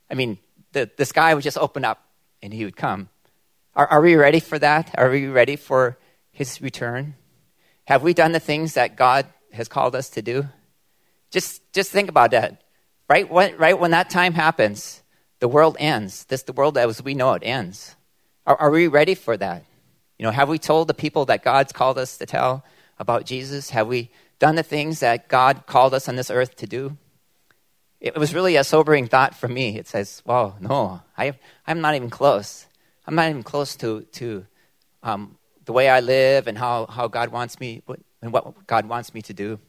I 0.10 0.16
mean, 0.16 0.40
the, 0.74 0.90
the 0.98 1.06
sky 1.06 1.34
would 1.34 1.44
just 1.44 1.58
open 1.58 1.86
up 1.86 2.04
and 2.42 2.54
he 2.54 2.66
would 2.66 2.76
come. 2.76 3.10
Are, 3.76 3.88
are 3.88 4.02
we 4.02 4.16
ready 4.16 4.40
for 4.40 4.60
that? 4.60 4.94
Are 4.98 5.10
we 5.10 5.28
ready 5.28 5.56
for 5.56 5.98
his 6.32 6.62
return? 6.62 7.16
Have 7.86 8.04
we 8.04 8.14
done 8.14 8.32
the 8.32 8.40
things 8.40 8.74
that 8.74 8.96
God 8.96 9.28
has 9.52 9.68
called 9.68 9.96
us 9.96 10.10
to 10.10 10.22
do? 10.22 10.50
Just, 11.32 11.62
just 11.74 11.92
think 11.92 12.10
about 12.10 12.32
that. 12.32 12.64
Right 13.10 13.30
when, 13.30 13.58
right 13.58 13.78
when 13.78 13.92
that 13.92 14.10
time 14.10 14.34
happens, 14.34 15.02
the 15.40 15.48
world 15.48 15.76
ends. 15.80 16.26
This 16.26 16.44
the 16.44 16.54
world 16.54 16.78
as 16.78 17.04
we 17.04 17.14
know 17.14 17.34
it 17.34 17.44
ends. 17.46 17.96
Are, 18.46 18.56
are 18.56 18.72
we 18.72 18.88
ready 18.88 19.16
for 19.16 19.36
that? 19.38 19.66
You 20.18 20.26
know, 20.26 20.32
have 20.32 20.50
we 20.50 20.58
told 20.58 20.88
the 20.88 20.94
people 20.94 21.26
that 21.26 21.44
God's 21.44 21.74
called 21.74 21.98
us 21.98 22.18
to 22.18 22.26
tell 22.26 22.64
about 22.98 23.26
Jesus? 23.26 23.72
Have 23.72 23.88
we 23.88 24.10
done 24.40 24.56
the 24.56 24.64
things 24.64 25.00
that 25.02 25.28
God 25.28 25.66
called 25.66 25.94
us 25.94 26.08
on 26.08 26.16
this 26.16 26.30
earth 26.32 26.56
to 26.58 26.68
do? 26.68 26.98
It 28.00 28.18
was 28.18 28.34
really 28.34 28.56
a 28.58 28.64
sobering 28.64 29.08
thought 29.08 29.36
for 29.36 29.48
me. 29.48 29.78
It 29.78 29.88
says, 29.88 30.22
wow, 30.26 30.56
no, 30.60 31.02
I, 31.18 31.34
I'm 31.66 31.82
not 31.82 31.96
even 31.96 32.10
close. 32.10 32.68
I'm 33.08 33.16
not 33.16 33.30
even 33.30 33.44
close 33.44 33.76
to, 33.78 34.02
to 34.14 34.46
um, 35.02 35.38
the 35.66 35.74
way 35.74 35.90
I 35.90 36.00
live 36.00 36.48
and 36.48 36.58
how, 36.58 36.86
how 36.86 37.08
God 37.08 37.30
wants 37.30 37.60
me 37.60 37.82
and 38.22 38.32
what 38.32 38.68
God 38.68 38.88
wants 38.88 39.14
me 39.14 39.22
to 39.24 39.34
do. 39.34 39.60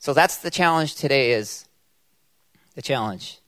So 0.00 0.14
that's 0.14 0.38
the 0.38 0.50
challenge 0.50 0.94
today 0.94 1.32
is 1.32 1.68
the 2.74 2.80
challenge. 2.80 3.38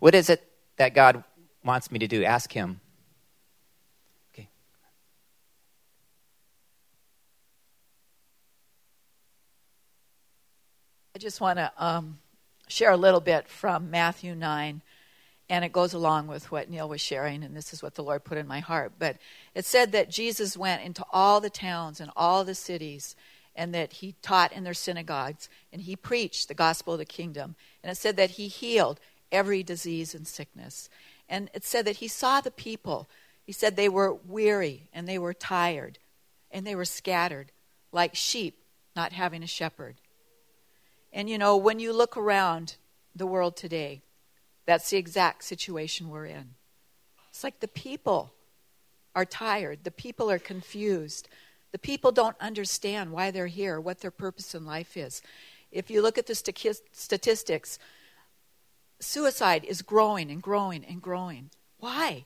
What 0.00 0.12
is 0.12 0.28
it 0.28 0.44
that 0.76 0.92
God 0.92 1.22
wants 1.64 1.92
me 1.92 2.00
to 2.00 2.08
do? 2.08 2.24
Ask 2.24 2.52
him. 2.52 2.80
Okay. 4.34 4.48
I 11.14 11.18
just 11.20 11.40
want 11.40 11.58
to 11.60 11.70
um, 11.78 12.18
share 12.66 12.90
a 12.90 12.96
little 12.96 13.20
bit 13.20 13.46
from 13.46 13.88
Matthew 13.88 14.34
9 14.34 14.82
and 15.48 15.64
it 15.64 15.72
goes 15.72 15.94
along 15.94 16.26
with 16.26 16.50
what 16.50 16.70
Neil 16.70 16.88
was 16.88 17.00
sharing, 17.00 17.42
and 17.42 17.56
this 17.56 17.72
is 17.72 17.82
what 17.82 17.96
the 17.96 18.04
Lord 18.04 18.22
put 18.22 18.38
in 18.38 18.46
my 18.46 18.60
heart. 18.60 18.92
But 19.00 19.16
it 19.52 19.64
said 19.64 19.90
that 19.90 20.08
Jesus 20.08 20.56
went 20.56 20.82
into 20.82 21.04
all 21.12 21.40
the 21.40 21.50
towns 21.50 22.00
and 22.00 22.08
all 22.14 22.44
the 22.44 22.54
cities 22.54 23.16
and 23.60 23.74
that 23.74 23.92
he 23.92 24.14
taught 24.22 24.54
in 24.54 24.64
their 24.64 24.72
synagogues, 24.72 25.50
and 25.70 25.82
he 25.82 25.94
preached 25.94 26.48
the 26.48 26.54
gospel 26.54 26.94
of 26.94 26.98
the 26.98 27.04
kingdom. 27.04 27.56
And 27.82 27.92
it 27.92 27.96
said 27.96 28.16
that 28.16 28.30
he 28.30 28.48
healed 28.48 28.98
every 29.30 29.62
disease 29.62 30.14
and 30.14 30.26
sickness. 30.26 30.88
And 31.28 31.50
it 31.52 31.62
said 31.62 31.84
that 31.84 31.96
he 31.96 32.08
saw 32.08 32.40
the 32.40 32.50
people. 32.50 33.06
He 33.44 33.52
said 33.52 33.76
they 33.76 33.90
were 33.90 34.14
weary, 34.14 34.88
and 34.94 35.06
they 35.06 35.18
were 35.18 35.34
tired, 35.34 35.98
and 36.50 36.66
they 36.66 36.74
were 36.74 36.86
scattered, 36.86 37.52
like 37.92 38.14
sheep 38.14 38.56
not 38.96 39.12
having 39.12 39.42
a 39.42 39.46
shepherd. 39.46 39.96
And 41.12 41.28
you 41.28 41.36
know, 41.36 41.54
when 41.54 41.80
you 41.80 41.92
look 41.92 42.16
around 42.16 42.76
the 43.14 43.26
world 43.26 43.58
today, 43.58 44.00
that's 44.64 44.88
the 44.88 44.96
exact 44.96 45.44
situation 45.44 46.08
we're 46.08 46.24
in. 46.24 46.54
It's 47.28 47.44
like 47.44 47.60
the 47.60 47.68
people 47.68 48.32
are 49.14 49.26
tired, 49.26 49.84
the 49.84 49.90
people 49.90 50.30
are 50.30 50.38
confused, 50.38 51.28
the 51.72 51.78
people 51.78 52.12
don't 52.12 52.36
understand 52.40 53.12
why 53.12 53.30
they're 53.30 53.46
here, 53.46 53.80
what 53.80 54.00
their 54.00 54.10
purpose 54.10 54.54
in 54.54 54.64
life 54.66 54.96
is. 54.96 55.22
If 55.70 55.90
you 55.90 56.02
look 56.02 56.18
at 56.18 56.26
the 56.26 56.34
statistics, 56.34 57.78
suicide 58.98 59.64
is 59.64 59.82
growing 59.82 60.30
and 60.30 60.42
growing 60.42 60.84
and 60.84 61.00
growing. 61.00 61.50
Why? 61.78 62.24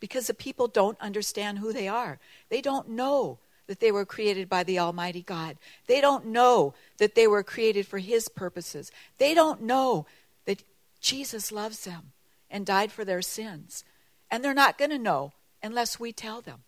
Because 0.00 0.26
the 0.26 0.34
people 0.34 0.68
don't 0.68 1.00
understand 1.00 1.58
who 1.58 1.72
they 1.72 1.88
are. 1.88 2.18
They 2.48 2.60
don't 2.60 2.88
know 2.88 3.38
that 3.66 3.80
they 3.80 3.92
were 3.92 4.06
created 4.06 4.48
by 4.48 4.64
the 4.64 4.78
Almighty 4.78 5.22
God. 5.22 5.58
They 5.86 6.00
don't 6.00 6.26
know 6.26 6.72
that 6.96 7.14
they 7.14 7.26
were 7.26 7.42
created 7.42 7.86
for 7.86 7.98
His 7.98 8.28
purposes. 8.28 8.90
They 9.18 9.34
don't 9.34 9.62
know 9.62 10.06
that 10.46 10.64
Jesus 11.00 11.52
loves 11.52 11.84
them 11.84 12.12
and 12.50 12.64
died 12.64 12.90
for 12.90 13.04
their 13.04 13.20
sins. 13.20 13.84
And 14.30 14.42
they're 14.42 14.54
not 14.54 14.78
going 14.78 14.90
to 14.90 14.98
know 14.98 15.32
unless 15.62 16.00
we 16.00 16.12
tell 16.12 16.40
them. 16.40 16.60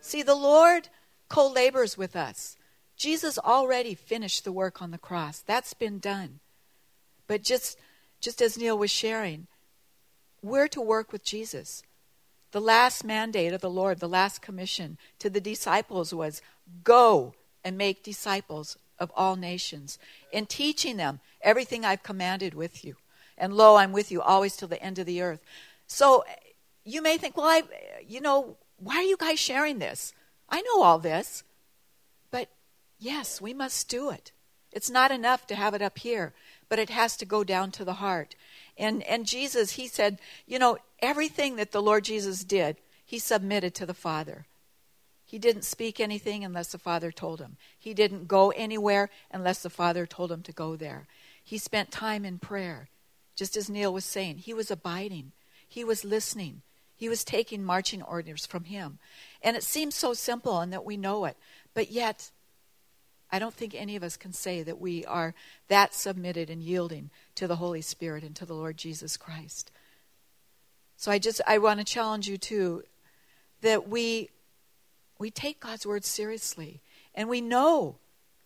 See, 0.00 0.22
the 0.22 0.36
Lord 0.36 0.88
co 1.32 1.48
labors 1.48 1.96
with 1.96 2.14
us. 2.14 2.58
Jesus 2.94 3.38
already 3.38 3.94
finished 3.94 4.44
the 4.44 4.52
work 4.52 4.82
on 4.82 4.90
the 4.90 4.98
cross, 4.98 5.38
that's 5.38 5.72
been 5.72 5.98
done. 5.98 6.40
But 7.26 7.42
just, 7.42 7.78
just 8.20 8.42
as 8.42 8.58
Neil 8.58 8.76
was 8.76 8.90
sharing, 8.90 9.46
we're 10.42 10.68
to 10.68 10.80
work 10.80 11.10
with 11.10 11.24
Jesus. 11.24 11.82
The 12.50 12.60
last 12.60 13.02
mandate 13.02 13.54
of 13.54 13.62
the 13.62 13.70
Lord, 13.70 13.98
the 13.98 14.08
last 14.08 14.42
commission 14.42 14.98
to 15.20 15.30
the 15.30 15.40
disciples 15.40 16.12
was 16.12 16.42
go 16.84 17.32
and 17.64 17.78
make 17.78 18.02
disciples 18.02 18.76
of 18.98 19.10
all 19.16 19.34
nations, 19.34 19.98
and 20.34 20.48
teaching 20.48 20.98
them 20.98 21.18
everything 21.40 21.82
I've 21.82 22.02
commanded 22.02 22.52
with 22.52 22.84
you. 22.84 22.96
And 23.38 23.54
lo, 23.54 23.76
I'm 23.76 23.92
with 23.92 24.12
you 24.12 24.20
always 24.20 24.54
till 24.54 24.68
the 24.68 24.82
end 24.82 24.98
of 24.98 25.06
the 25.06 25.22
earth. 25.22 25.42
So 25.86 26.24
you 26.84 27.00
may 27.00 27.16
think, 27.16 27.38
well, 27.38 27.46
I, 27.46 27.62
you 28.06 28.20
know, 28.20 28.58
why 28.76 28.96
are 28.96 29.02
you 29.02 29.16
guys 29.16 29.40
sharing 29.40 29.78
this? 29.78 30.12
I 30.52 30.60
know 30.60 30.82
all 30.82 30.98
this. 30.98 31.42
But 32.30 32.48
yes, 32.98 33.40
we 33.40 33.54
must 33.54 33.88
do 33.88 34.10
it. 34.10 34.30
It's 34.70 34.90
not 34.90 35.10
enough 35.10 35.46
to 35.48 35.54
have 35.54 35.74
it 35.74 35.82
up 35.82 35.98
here, 35.98 36.32
but 36.68 36.78
it 36.78 36.90
has 36.90 37.16
to 37.16 37.26
go 37.26 37.42
down 37.42 37.72
to 37.72 37.84
the 37.84 37.94
heart. 37.94 38.34
And 38.78 39.02
and 39.02 39.26
Jesus, 39.26 39.72
he 39.72 39.86
said, 39.88 40.18
you 40.46 40.58
know, 40.58 40.78
everything 41.00 41.56
that 41.56 41.72
the 41.72 41.82
Lord 41.82 42.04
Jesus 42.04 42.44
did, 42.44 42.76
he 43.04 43.18
submitted 43.18 43.74
to 43.74 43.86
the 43.86 43.94
Father. 43.94 44.46
He 45.24 45.38
didn't 45.38 45.64
speak 45.64 45.98
anything 45.98 46.44
unless 46.44 46.72
the 46.72 46.78
Father 46.78 47.10
told 47.10 47.40
him. 47.40 47.56
He 47.78 47.94
didn't 47.94 48.28
go 48.28 48.50
anywhere 48.50 49.08
unless 49.30 49.62
the 49.62 49.70
Father 49.70 50.06
told 50.06 50.30
him 50.30 50.42
to 50.42 50.52
go 50.52 50.76
there. 50.76 51.06
He 51.42 51.58
spent 51.58 51.90
time 51.90 52.24
in 52.24 52.38
prayer. 52.38 52.88
Just 53.34 53.56
as 53.56 53.70
Neil 53.70 53.92
was 53.92 54.04
saying, 54.04 54.38
he 54.38 54.52
was 54.52 54.70
abiding. 54.70 55.32
He 55.66 55.84
was 55.84 56.04
listening. 56.04 56.60
He 57.02 57.08
was 57.08 57.24
taking 57.24 57.64
marching 57.64 58.00
orders 58.00 58.46
from 58.46 58.62
him. 58.62 59.00
And 59.42 59.56
it 59.56 59.64
seems 59.64 59.96
so 59.96 60.14
simple 60.14 60.60
and 60.60 60.72
that 60.72 60.84
we 60.84 60.96
know 60.96 61.24
it. 61.24 61.36
But 61.74 61.90
yet, 61.90 62.30
I 63.28 63.40
don't 63.40 63.52
think 63.52 63.74
any 63.74 63.96
of 63.96 64.04
us 64.04 64.16
can 64.16 64.32
say 64.32 64.62
that 64.62 64.80
we 64.80 65.04
are 65.06 65.34
that 65.66 65.94
submitted 65.94 66.48
and 66.48 66.62
yielding 66.62 67.10
to 67.34 67.48
the 67.48 67.56
Holy 67.56 67.80
Spirit 67.80 68.22
and 68.22 68.36
to 68.36 68.46
the 68.46 68.54
Lord 68.54 68.76
Jesus 68.76 69.16
Christ. 69.16 69.72
So 70.96 71.10
I 71.10 71.18
just 71.18 71.40
I 71.44 71.58
want 71.58 71.80
to 71.80 71.84
challenge 71.84 72.28
you 72.28 72.38
too 72.38 72.84
that 73.62 73.88
we 73.88 74.30
we 75.18 75.28
take 75.28 75.58
God's 75.58 75.84
word 75.84 76.04
seriously 76.04 76.82
and 77.16 77.28
we 77.28 77.40
know 77.40 77.96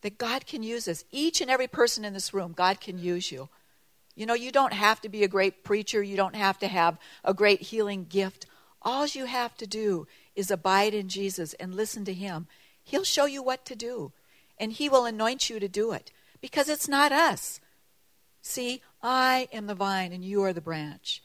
that 0.00 0.16
God 0.16 0.46
can 0.46 0.62
use 0.62 0.88
us. 0.88 1.04
Each 1.10 1.42
and 1.42 1.50
every 1.50 1.68
person 1.68 2.06
in 2.06 2.14
this 2.14 2.32
room, 2.32 2.54
God 2.56 2.80
can 2.80 2.98
use 2.98 3.30
you. 3.30 3.50
You 4.16 4.26
know, 4.26 4.34
you 4.34 4.50
don't 4.50 4.72
have 4.72 5.00
to 5.02 5.08
be 5.08 5.22
a 5.22 5.28
great 5.28 5.62
preacher, 5.62 6.02
you 6.02 6.16
don't 6.16 6.34
have 6.34 6.58
to 6.58 6.68
have 6.68 6.98
a 7.22 7.34
great 7.34 7.62
healing 7.62 8.06
gift. 8.08 8.46
All 8.82 9.06
you 9.06 9.26
have 9.26 9.56
to 9.58 9.66
do 9.66 10.08
is 10.34 10.50
abide 10.50 10.94
in 10.94 11.08
Jesus 11.08 11.54
and 11.54 11.74
listen 11.74 12.04
to 12.06 12.12
him. 12.12 12.48
He'll 12.82 13.04
show 13.04 13.26
you 13.26 13.42
what 13.42 13.64
to 13.66 13.76
do 13.76 14.12
and 14.58 14.72
He 14.72 14.88
will 14.88 15.04
anoint 15.04 15.50
you 15.50 15.60
to 15.60 15.68
do 15.68 15.92
it 15.92 16.10
because 16.40 16.68
it's 16.68 16.88
not 16.88 17.12
us. 17.12 17.60
See, 18.42 18.82
I 19.02 19.48
am 19.52 19.66
the 19.66 19.74
vine 19.74 20.12
and 20.12 20.24
you 20.24 20.42
are 20.42 20.52
the 20.52 20.60
branch. 20.60 21.22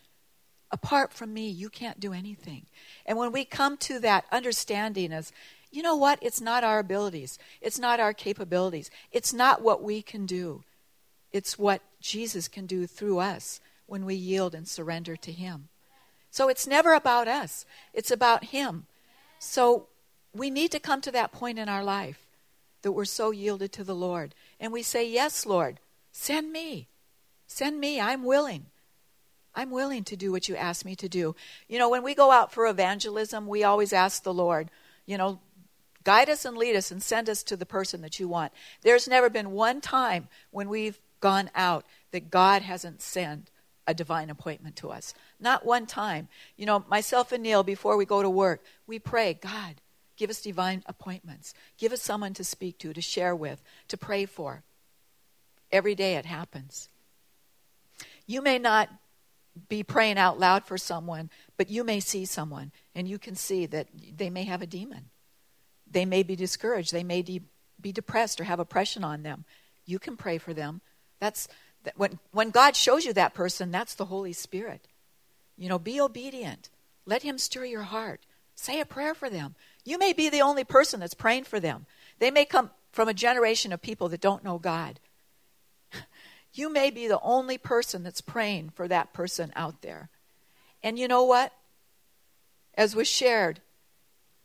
Apart 0.72 1.14
from 1.14 1.34
me, 1.34 1.50
you 1.50 1.70
can't 1.70 2.00
do 2.00 2.14
anything. 2.14 2.66
And 3.06 3.18
when 3.18 3.32
we 3.32 3.44
come 3.46 3.78
to 3.78 4.00
that 4.00 4.26
understanding 4.32 5.12
as, 5.12 5.32
you 5.70 5.84
know 5.84 5.96
what? 5.96 6.20
It's 6.22 6.42
not 6.42 6.64
our 6.64 6.80
abilities. 6.80 7.38
It's 7.62 7.78
not 7.78 8.00
our 8.00 8.14
capabilities. 8.14 8.90
It's 9.12 9.34
not 9.34 9.62
what 9.62 9.84
we 9.84 10.02
can 10.02 10.26
do. 10.26 10.64
It's 11.32 11.60
what 11.60 11.82
Jesus 12.02 12.48
can 12.48 12.66
do 12.66 12.86
through 12.88 13.20
us 13.20 13.62
when 13.86 14.06
we 14.06 14.16
yield 14.16 14.54
and 14.54 14.68
surrender 14.68 15.16
to 15.16 15.32
Him. 15.32 15.70
So 16.30 16.50
it's 16.50 16.68
never 16.68 16.94
about 16.94 17.28
us, 17.28 17.66
it's 17.94 18.12
about 18.12 18.46
Him. 18.46 18.86
So 19.40 19.88
we 20.34 20.50
need 20.50 20.72
to 20.72 20.80
come 20.80 21.02
to 21.02 21.12
that 21.12 21.32
point 21.32 21.60
in 21.60 21.70
our 21.70 21.84
life 21.84 22.20
that 22.82 22.92
we're 22.92 23.06
so 23.06 23.32
yielded 23.32 23.72
to 23.74 23.84
the 23.84 23.96
Lord. 23.96 24.34
And 24.60 24.72
we 24.74 24.82
say, 24.82 25.08
Yes, 25.08 25.46
Lord, 25.46 25.80
send 26.12 26.52
me. 26.52 26.88
Send 27.48 27.80
me. 27.80 28.00
I'm 28.00 28.24
willing. 28.24 28.68
I'm 29.54 29.72
willing 29.72 30.06
to 30.06 30.16
do 30.16 30.32
what 30.32 30.48
you 30.48 30.56
ask 30.56 30.86
me 30.86 30.96
to 30.96 31.10
do. 31.10 31.36
You 31.68 31.78
know, 31.78 31.90
when 31.90 32.04
we 32.04 32.16
go 32.16 32.32
out 32.32 32.54
for 32.54 32.66
evangelism, 32.66 33.48
we 33.48 33.64
always 33.64 33.92
ask 33.92 34.24
the 34.24 34.34
Lord, 34.34 34.72
you 35.06 35.18
know, 35.18 35.40
guide 36.06 36.30
us 36.30 36.46
and 36.46 36.58
lead 36.58 36.76
us 36.76 36.92
and 36.92 37.04
send 37.04 37.30
us 37.30 37.44
to 37.44 37.58
the 37.58 37.66
person 37.66 38.02
that 38.02 38.20
you 38.20 38.30
want. 38.30 38.54
There's 38.82 39.08
never 39.08 39.30
been 39.30 39.52
one 39.52 39.82
time 39.82 40.30
when 40.52 40.70
we've 40.70 41.00
gone 41.22 41.50
out 41.56 41.86
that 42.12 42.30
God 42.30 42.62
hasn't 42.62 43.02
sent 43.02 43.50
a 43.88 43.94
divine 43.94 44.30
appointment 44.30 44.76
to 44.78 44.90
us. 44.90 45.14
Not 45.40 45.66
one 45.66 45.86
time. 45.86 46.28
You 46.58 46.66
know, 46.66 46.84
myself 46.90 47.32
and 47.32 47.42
Neil, 47.42 47.64
before 47.64 47.96
we 47.98 48.06
go 48.06 48.22
to 48.22 48.30
work, 48.30 48.62
we 48.86 49.00
pray, 49.00 49.34
God, 49.34 49.82
Give 50.22 50.30
us 50.30 50.40
divine 50.40 50.84
appointments. 50.86 51.56
Give 51.80 51.92
us 51.92 52.00
someone 52.00 52.36
to 52.36 52.44
speak 52.44 52.78
to, 52.78 52.94
to 52.94 53.02
share 53.02 53.36
with, 53.36 53.64
to 53.88 53.98
pray 53.98 54.28
for. 54.28 54.62
Every 55.72 55.96
day 55.96 56.14
it 56.14 56.28
happens. 56.28 56.90
You 58.28 58.44
may 58.44 58.60
not 58.60 58.90
be 59.68 59.82
praying 59.82 60.20
out 60.20 60.40
loud 60.40 60.64
for 60.64 60.78
someone, 60.78 61.32
but 61.58 61.72
you 61.72 61.84
may 61.84 62.00
see 62.00 62.26
someone 62.26 62.72
and 62.94 63.08
you 63.08 63.18
can 63.18 63.36
see 63.36 63.66
that 63.66 63.88
they 64.16 64.30
may 64.30 64.44
have 64.44 64.62
a 64.62 64.68
demon. 64.68 65.10
They 65.90 66.06
may 66.06 66.22
be 66.22 66.36
discouraged. 66.36 66.94
They 66.94 67.04
may 67.04 67.24
de- 67.24 67.42
be 67.82 67.92
depressed 67.92 68.40
or 68.40 68.44
have 68.44 68.60
oppression 68.60 69.04
on 69.04 69.24
them. 69.24 69.44
You 69.88 69.98
can 69.98 70.18
pray 70.18 70.38
for 70.38 70.54
them. 70.54 70.82
That's 71.22 71.48
when 71.96 72.20
when 72.32 72.50
God 72.50 72.76
shows 72.76 73.06
you 73.06 73.14
that 73.14 73.34
person, 73.34 73.72
that's 73.72 73.94
the 73.94 74.06
Holy 74.06 74.34
Spirit. 74.34 74.88
You 75.58 75.70
know, 75.70 75.80
be 75.80 76.02
obedient. 76.02 76.70
Let 77.06 77.22
him 77.22 77.38
stir 77.38 77.66
your 77.66 77.84
heart. 77.84 78.26
Say 78.56 78.82
a 78.82 78.86
prayer 78.86 79.14
for 79.14 79.30
them. 79.30 79.56
You 79.86 79.98
may 79.98 80.12
be 80.12 80.28
the 80.28 80.42
only 80.42 80.64
person 80.64 81.00
that's 81.00 81.14
praying 81.14 81.46
for 81.46 81.60
them. 81.60 81.86
They 82.20 82.32
may 82.32 82.46
come 82.46 82.72
from 82.92 83.08
a 83.08 83.14
generation 83.14 83.72
of 83.72 83.82
people 83.82 84.10
that 84.10 84.20
don't 84.20 84.44
know 84.44 84.58
God. 84.58 85.00
You 86.54 86.70
may 86.70 86.90
be 86.92 87.08
the 87.08 87.22
only 87.22 87.58
person 87.58 88.04
that's 88.04 88.20
praying 88.20 88.72
for 88.72 88.86
that 88.90 89.14
person 89.14 89.54
out 89.56 89.82
there. 89.82 90.10
And 90.84 91.00
you 91.00 91.08
know 91.08 91.24
what? 91.24 91.54
As 92.76 92.94
was 92.94 93.08
shared, 93.08 93.62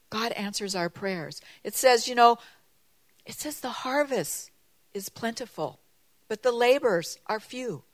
God 0.09 0.31
answers 0.33 0.77
our 0.77 0.89
prayers. 0.89 1.41
It 1.65 1.75
says, 1.75 2.07
you 2.07 2.15
know, 2.15 2.39
it 3.25 3.35
says 3.35 3.59
the 3.59 3.71
harvest 3.71 4.53
is 4.95 5.09
plentiful, 5.09 5.81
but 6.29 6.43
the 6.43 6.53
laborers 6.53 7.19
are 7.27 7.41
few. 7.41 7.85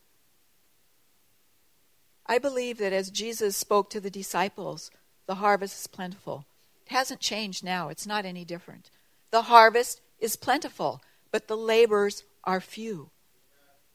I 2.27 2.39
believe 2.39 2.79
that 2.79 2.93
as 2.93 3.11
Jesus 3.11 3.57
spoke 3.57 3.91
to 3.91 4.01
the 4.01 4.11
disciples, 4.11 4.91
the 5.27 5.37
harvest 5.37 5.81
is 5.81 5.87
plentiful, 5.87 6.47
It 6.87 6.93
hasn't 6.93 7.21
changed 7.21 7.65
now. 7.65 7.89
It's 7.89 8.07
not 8.07 8.25
any 8.25 8.45
different. 8.45 8.91
The 9.31 9.43
harvest 9.43 10.01
is 10.19 10.37
plentiful, 10.37 11.01
but 11.31 11.49
the 11.49 11.57
laborers 11.57 12.25
are 12.45 12.61
few. 12.61 13.11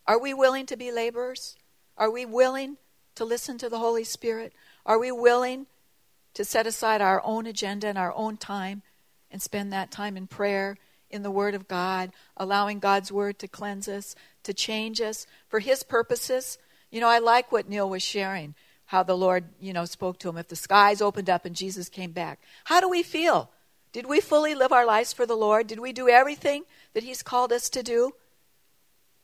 Are 0.07 0.19
we 0.19 0.33
willing 0.33 0.65
to 0.67 0.77
be 0.77 0.91
laborers? 0.91 1.57
Are 1.97 2.09
we 2.09 2.25
willing 2.25 2.77
to 3.15 3.25
listen 3.25 3.57
to 3.57 3.69
the 3.69 3.79
Holy 3.79 4.03
Spirit? 4.03 4.53
Are 4.85 4.99
we 4.99 5.11
willing 5.11 5.67
to 6.33 6.45
set 6.45 6.67
aside 6.67 7.01
our 7.01 7.21
own 7.25 7.45
agenda 7.45 7.87
and 7.87 7.97
our 7.97 8.13
own 8.13 8.37
time 8.37 8.83
and 9.31 9.41
spend 9.41 9.73
that 9.73 9.91
time 9.91 10.15
in 10.15 10.27
prayer 10.27 10.77
in 11.09 11.23
the 11.23 11.31
Word 11.31 11.55
of 11.55 11.67
God, 11.67 12.11
allowing 12.35 12.79
God's 12.79 13.11
Word 13.11 13.39
to 13.39 13.47
cleanse 13.47 13.87
us, 13.87 14.15
to 14.43 14.53
change 14.53 15.01
us 15.01 15.25
for 15.47 15.59
His 15.59 15.83
purposes. 15.83 16.57
You 16.91 17.01
know, 17.01 17.07
I 17.07 17.19
like 17.19 17.51
what 17.51 17.69
Neil 17.69 17.89
was 17.89 18.03
sharing, 18.03 18.55
how 18.87 19.03
the 19.03 19.17
Lord, 19.17 19.45
you 19.59 19.73
know, 19.73 19.85
spoke 19.85 20.19
to 20.19 20.29
him. 20.29 20.37
If 20.37 20.47
the 20.47 20.55
skies 20.55 21.01
opened 21.01 21.29
up 21.29 21.45
and 21.45 21.55
Jesus 21.55 21.89
came 21.89 22.11
back, 22.11 22.39
how 22.65 22.79
do 22.79 22.89
we 22.89 23.03
feel? 23.03 23.51
Did 23.91 24.05
we 24.05 24.19
fully 24.19 24.53
live 24.53 24.71
our 24.71 24.85
lives 24.85 25.13
for 25.13 25.25
the 25.25 25.35
Lord? 25.35 25.67
Did 25.67 25.79
we 25.79 25.91
do 25.91 26.09
everything 26.09 26.63
that 26.93 27.03
He's 27.03 27.23
called 27.23 27.51
us 27.51 27.69
to 27.69 27.83
do? 27.83 28.11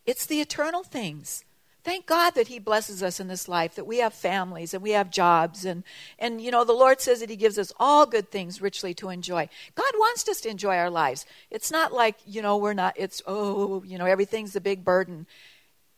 It's 0.06 0.26
the 0.26 0.42
eternal 0.42 0.84
things. 0.84 1.46
Thank 1.84 2.06
God 2.06 2.36
that 2.36 2.48
He 2.48 2.60
blesses 2.60 3.04
us 3.04 3.20
in 3.20 3.28
this 3.28 3.50
life, 3.50 3.76
that 3.76 3.86
we 3.86 3.98
have 3.98 4.14
families 4.14 4.74
and 4.74 4.82
we 4.82 4.92
have 4.92 5.12
jobs. 5.12 5.66
And, 5.66 5.84
and, 6.18 6.40
you 6.40 6.50
know, 6.50 6.64
the 6.64 6.72
Lord 6.72 7.02
says 7.02 7.20
that 7.20 7.30
He 7.30 7.36
gives 7.36 7.60
us 7.60 7.74
all 7.78 8.06
good 8.06 8.32
things 8.32 8.62
richly 8.62 8.94
to 8.96 9.10
enjoy. 9.10 9.50
God 9.76 9.92
wants 9.96 10.28
us 10.30 10.40
to 10.42 10.50
enjoy 10.50 10.78
our 10.78 10.90
lives. 10.90 11.26
It's 11.52 11.72
not 11.72 11.92
like, 11.92 12.16
you 12.26 12.42
know, 12.42 12.56
we're 12.56 12.74
not, 12.74 12.94
it's, 12.98 13.22
oh, 13.28 13.84
you 13.84 13.98
know, 13.98 14.06
everything's 14.06 14.56
a 14.56 14.62
big 14.62 14.86
burden. 14.86 15.28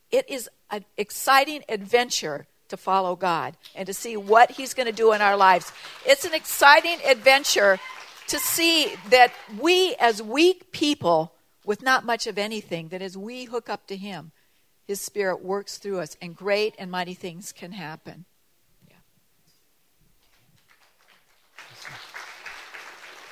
It 0.10 0.28
is 0.28 0.50
an 0.72 0.86
exciting 0.98 1.64
adventure 1.70 2.48
to 2.70 2.78
follow 2.78 3.16
God 3.16 3.56
and 3.76 3.86
to 3.86 3.94
see 3.94 4.18
what 4.18 4.52
He's 4.52 4.74
going 4.74 4.88
to 4.88 4.92
do 4.92 5.12
in 5.12 5.22
our 5.22 5.38
lives. 5.38 5.72
It's 6.04 6.26
an 6.26 6.34
exciting 6.34 6.98
adventure 7.08 7.80
to 8.28 8.40
see 8.40 8.96
that 9.12 9.32
we, 9.60 9.96
as 10.00 10.20
weak 10.20 10.72
people 10.72 11.34
with 11.64 11.84
not 11.84 12.06
much 12.06 12.26
of 12.26 12.40
anything, 12.40 12.88
that 12.88 13.04
as 13.04 13.16
we 13.16 13.46
hook 13.46 13.70
up 13.70 13.86
to 13.88 13.96
Him, 13.96 14.32
his 14.88 15.02
Spirit 15.02 15.44
works 15.44 15.78
through 15.78 16.00
us, 16.00 16.16
and 16.22 16.36
great 16.36 16.76
and 16.78 16.92
mighty 16.92 17.14
things 17.14 17.52
can 17.52 17.72
happen. 17.72 18.26
Yeah. 18.88 18.96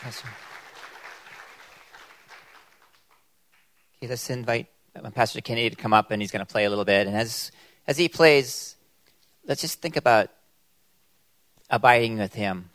Awesome. 0.05 0.29
Okay, 3.97 4.09
let's 4.09 4.29
invite 4.29 4.67
Pastor 5.13 5.41
Kennedy 5.41 5.69
to 5.69 5.75
come 5.75 5.93
up, 5.93 6.11
and 6.11 6.21
he's 6.21 6.31
going 6.31 6.45
to 6.45 6.51
play 6.51 6.65
a 6.65 6.69
little 6.69 6.85
bit. 6.85 7.07
And 7.07 7.15
as 7.15 7.51
as 7.87 7.97
he 7.97 8.09
plays, 8.09 8.75
let's 9.45 9.61
just 9.61 9.81
think 9.81 9.95
about 9.95 10.29
abiding 11.69 12.17
with 12.17 12.33
him. 12.33 12.69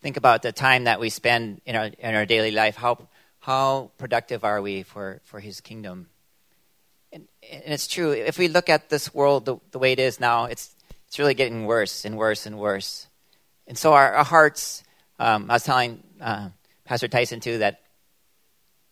Think 0.00 0.16
about 0.16 0.42
the 0.42 0.52
time 0.52 0.84
that 0.84 1.00
we 1.00 1.10
spend 1.10 1.60
in 1.64 1.76
our 1.76 1.86
in 1.98 2.14
our 2.14 2.26
daily 2.26 2.50
life. 2.50 2.76
How 2.76 3.08
how 3.40 3.90
productive 3.98 4.42
are 4.42 4.62
we 4.62 4.82
for, 4.82 5.20
for 5.24 5.38
his 5.38 5.60
kingdom? 5.60 6.08
And, 7.14 7.28
and 7.50 7.72
it's 7.72 7.86
true. 7.86 8.10
If 8.10 8.36
we 8.36 8.48
look 8.48 8.68
at 8.68 8.90
this 8.90 9.14
world 9.14 9.46
the, 9.46 9.56
the 9.70 9.78
way 9.78 9.92
it 9.92 10.00
is 10.00 10.20
now, 10.20 10.46
it's, 10.46 10.74
it's 11.06 11.18
really 11.18 11.34
getting 11.34 11.64
worse 11.64 12.04
and 12.04 12.18
worse 12.18 12.44
and 12.44 12.58
worse. 12.58 13.06
And 13.66 13.78
so 13.78 13.94
our, 13.94 14.12
our 14.12 14.24
hearts, 14.24 14.82
um, 15.18 15.50
I 15.50 15.54
was 15.54 15.64
telling 15.64 16.02
uh, 16.20 16.48
Pastor 16.84 17.08
Tyson 17.08 17.40
too 17.40 17.58
that, 17.58 17.80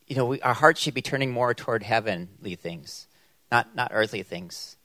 you 0.07 0.17
know, 0.17 0.27
we, 0.27 0.41
our 0.41 0.55
hearts 0.55 0.81
should 0.81 0.95
be 0.95 1.03
turning 1.03 1.33
more 1.33 1.53
toward 1.53 1.83
heavenly 1.83 2.55
things, 2.55 3.09
not, 3.51 3.75
not 3.75 3.91
earthly 3.93 4.23
things. 4.23 4.77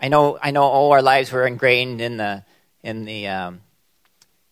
I 0.00 0.08
know, 0.08 0.38
I 0.40 0.50
know 0.50 0.62
all 0.62 0.92
our 0.92 1.02
lives 1.02 1.32
were 1.32 1.46
ingrained 1.46 2.00
in 2.00 2.18
the, 2.18 2.44
in 2.82 3.06
the 3.06 3.28
um, 3.28 3.60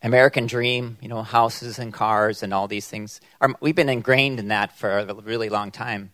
American 0.03 0.47
dream, 0.47 0.97
you 1.01 1.09
know, 1.09 1.23
houses 1.23 1.79
and 1.79 1.93
cars 1.93 2.43
and 2.43 2.55
all 2.55 2.67
these 2.67 2.89
things. 2.89 3.21
Our, 3.41 3.55
we've 3.61 3.75
been 3.75 3.89
ingrained 3.89 4.39
in 4.39 4.49
that 4.49 4.77
for 4.77 4.99
a 4.99 5.15
really 5.15 5.49
long 5.49 5.71
time. 5.71 6.13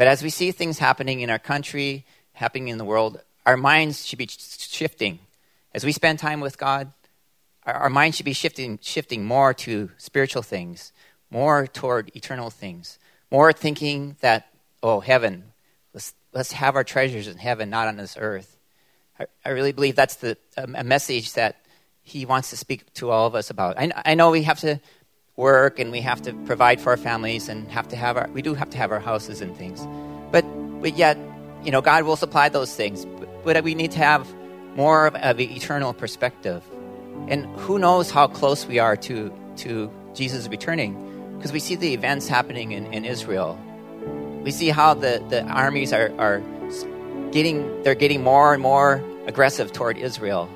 But 0.00 0.08
as 0.08 0.22
we 0.22 0.30
see 0.30 0.50
things 0.50 0.78
happening 0.78 1.20
in 1.20 1.28
our 1.28 1.38
country, 1.38 2.06
happening 2.32 2.68
in 2.68 2.78
the 2.78 2.86
world, 2.86 3.20
our 3.44 3.58
minds 3.58 4.06
should 4.06 4.18
be 4.18 4.28
shifting. 4.30 5.18
As 5.74 5.84
we 5.84 5.92
spend 5.92 6.18
time 6.18 6.40
with 6.40 6.56
God, 6.56 6.94
our, 7.66 7.74
our 7.74 7.90
minds 7.90 8.16
should 8.16 8.24
be 8.24 8.32
shifting, 8.32 8.78
shifting 8.80 9.26
more 9.26 9.52
to 9.52 9.90
spiritual 9.98 10.40
things, 10.40 10.94
more 11.30 11.66
toward 11.66 12.16
eternal 12.16 12.48
things, 12.48 12.98
more 13.30 13.52
thinking 13.52 14.16
that, 14.22 14.46
oh, 14.82 15.00
heaven, 15.00 15.52
let's, 15.92 16.14
let's 16.32 16.52
have 16.52 16.76
our 16.76 16.84
treasures 16.84 17.28
in 17.28 17.36
heaven, 17.36 17.68
not 17.68 17.86
on 17.86 17.98
this 17.98 18.16
earth. 18.18 18.56
I, 19.18 19.26
I 19.44 19.50
really 19.50 19.72
believe 19.72 19.96
that's 19.96 20.16
the, 20.16 20.38
a 20.56 20.82
message 20.82 21.34
that 21.34 21.56
he 22.02 22.24
wants 22.24 22.48
to 22.48 22.56
speak 22.56 22.90
to 22.94 23.10
all 23.10 23.26
of 23.26 23.34
us 23.34 23.50
about. 23.50 23.78
I, 23.78 23.92
I 24.02 24.14
know 24.14 24.30
we 24.30 24.44
have 24.44 24.60
to 24.60 24.80
work 25.40 25.78
and 25.78 25.90
we 25.90 26.00
have 26.02 26.20
to 26.22 26.32
provide 26.44 26.80
for 26.80 26.90
our 26.90 26.96
families 26.96 27.48
and 27.48 27.68
have 27.70 27.88
to 27.88 27.96
have 27.96 28.16
our 28.16 28.28
we 28.34 28.42
do 28.42 28.54
have 28.54 28.70
to 28.70 28.78
have 28.78 28.92
our 28.92 29.00
houses 29.00 29.40
and 29.40 29.56
things. 29.56 29.86
But 30.30 30.44
but 30.82 30.96
yet 30.96 31.16
you 31.64 31.72
know 31.72 31.80
god 31.80 32.04
will 32.04 32.16
supply 32.16 32.48
those 32.48 32.74
things 32.74 33.06
but, 33.44 33.64
we 33.64 33.74
need 33.74 33.90
to 33.92 33.98
have 33.98 34.22
more 34.76 35.06
of, 35.06 35.14
of 35.16 35.40
an 35.40 35.50
eternal 35.50 35.92
perspective. 35.94 36.62
And 37.28 37.46
who 37.60 37.78
knows 37.78 38.10
how 38.10 38.26
close 38.28 38.66
we 38.66 38.78
are 38.78 38.96
to 39.08 39.32
to 39.56 39.90
jesus 40.14 40.48
returning 40.48 40.92
because 41.36 41.52
we 41.52 41.60
see 41.60 41.74
the 41.74 41.94
events 41.94 42.28
happening 42.28 42.72
in, 42.72 42.92
in 42.92 43.04
israel. 43.04 43.58
We 44.44 44.50
see 44.50 44.68
how 44.68 44.94
the, 44.94 45.22
the 45.28 45.42
armies 45.44 45.92
are, 45.92 46.12
are 46.18 46.42
getting 47.32 47.82
they're 47.82 48.00
getting 48.04 48.22
more 48.22 48.52
and 48.52 48.62
more 48.62 49.02
aggressive 49.26 49.72
toward 49.72 49.96
israel. 49.96 50.48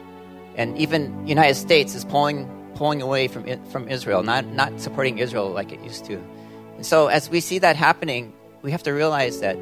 And 0.57 0.77
even 0.79 1.27
united 1.27 1.57
states 1.57 1.95
is 1.95 2.05
pulling 2.05 2.39
pulling 2.75 3.03
away 3.03 3.29
from, 3.29 3.45
from 3.67 3.89
Israel, 3.89 4.23
not, 4.23 4.47
not 4.47 4.81
supporting 4.81 5.19
Israel 5.19 5.51
like 5.51 5.73
it 5.73 5.81
used 5.81 6.05
to. 6.07 6.23
And 6.77 6.85
so, 6.85 7.07
as 7.07 7.31
we 7.31 7.41
see 7.41 7.59
that 7.61 7.77
happening, 7.77 8.33
we 8.63 8.73
have 8.73 8.83
to 8.85 8.93
realize 8.93 9.41
that 9.41 9.57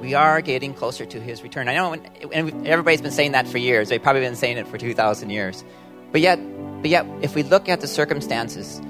we 0.00 0.14
are 0.14 0.40
getting 0.40 0.74
closer 0.74 1.06
to 1.06 1.20
his 1.20 1.42
return. 1.42 1.68
I 1.68 1.74
know, 1.74 1.90
when, 1.90 2.04
and 2.32 2.66
everybody's 2.66 3.00
been 3.00 3.10
saying 3.10 3.32
that 3.32 3.48
for 3.48 3.58
years. 3.58 3.88
They've 3.88 4.02
probably 4.02 4.20
been 4.20 4.36
saying 4.36 4.58
it 4.58 4.68
for 4.68 4.78
2,000 4.78 5.30
years. 5.30 5.64
But 6.12 6.20
yet, 6.20 6.38
but 6.82 6.90
yet, 6.90 7.06
if 7.22 7.34
we 7.34 7.42
look 7.42 7.68
at 7.68 7.80
the 7.80 7.88
circumstances, 7.88 8.80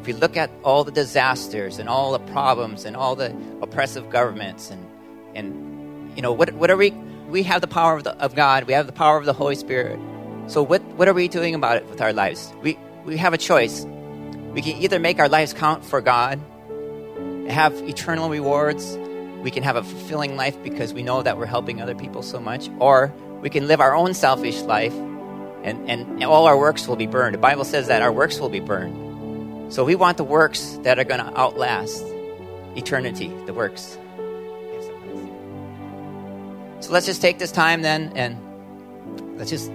if 0.00 0.06
we 0.06 0.12
look 0.12 0.36
at 0.36 0.50
all 0.62 0.84
the 0.84 0.92
disasters 0.92 1.78
and 1.78 1.88
all 1.88 2.12
the 2.12 2.20
problems 2.32 2.84
and 2.84 2.94
all 2.94 3.16
the 3.16 3.34
oppressive 3.62 4.10
governments 4.10 4.70
and, 4.70 4.86
and 5.34 6.14
you 6.14 6.22
know, 6.22 6.32
what, 6.32 6.52
what 6.52 6.70
are 6.70 6.76
we? 6.76 6.90
We 7.28 7.42
have 7.44 7.62
the 7.62 7.66
power 7.66 7.96
of, 7.96 8.04
the, 8.04 8.14
of 8.16 8.34
God. 8.34 8.64
We 8.64 8.74
have 8.74 8.86
the 8.86 8.92
power 8.92 9.16
of 9.16 9.24
the 9.24 9.32
Holy 9.32 9.54
Spirit. 9.54 9.98
So 10.46 10.62
what, 10.62 10.82
what 10.96 11.08
are 11.08 11.14
we 11.14 11.28
doing 11.28 11.54
about 11.54 11.78
it 11.78 11.86
with 11.88 12.00
our 12.00 12.12
lives? 12.12 12.52
We, 12.62 12.78
we 13.08 13.16
have 13.16 13.32
a 13.32 13.38
choice. 13.38 13.86
We 14.52 14.60
can 14.60 14.76
either 14.82 14.98
make 14.98 15.18
our 15.18 15.28
lives 15.28 15.54
count 15.54 15.84
for 15.84 16.00
God, 16.02 16.38
have 17.48 17.72
eternal 17.88 18.28
rewards, 18.28 18.98
we 19.42 19.50
can 19.50 19.62
have 19.62 19.76
a 19.76 19.82
fulfilling 19.82 20.36
life 20.36 20.62
because 20.62 20.92
we 20.92 21.02
know 21.02 21.22
that 21.22 21.38
we're 21.38 21.46
helping 21.46 21.80
other 21.80 21.94
people 21.94 22.22
so 22.22 22.38
much, 22.38 22.68
or 22.78 23.12
we 23.40 23.48
can 23.48 23.66
live 23.66 23.80
our 23.80 23.94
own 23.94 24.12
selfish 24.12 24.60
life 24.62 24.92
and, 25.62 25.88
and 25.88 26.22
all 26.22 26.46
our 26.46 26.58
works 26.58 26.86
will 26.86 26.96
be 26.96 27.06
burned. 27.06 27.34
The 27.34 27.38
Bible 27.38 27.64
says 27.64 27.86
that 27.86 28.02
our 28.02 28.12
works 28.12 28.38
will 28.40 28.50
be 28.50 28.60
burned. 28.60 29.72
So 29.72 29.84
we 29.84 29.94
want 29.94 30.18
the 30.18 30.24
works 30.24 30.78
that 30.82 30.98
are 30.98 31.04
going 31.04 31.20
to 31.20 31.38
outlast 31.38 32.04
eternity, 32.76 33.28
the 33.46 33.54
works. 33.54 33.96
So 36.80 36.92
let's 36.92 37.06
just 37.06 37.22
take 37.22 37.38
this 37.38 37.52
time 37.52 37.82
then 37.82 38.12
and 38.14 39.38
let's 39.38 39.50
just 39.50 39.72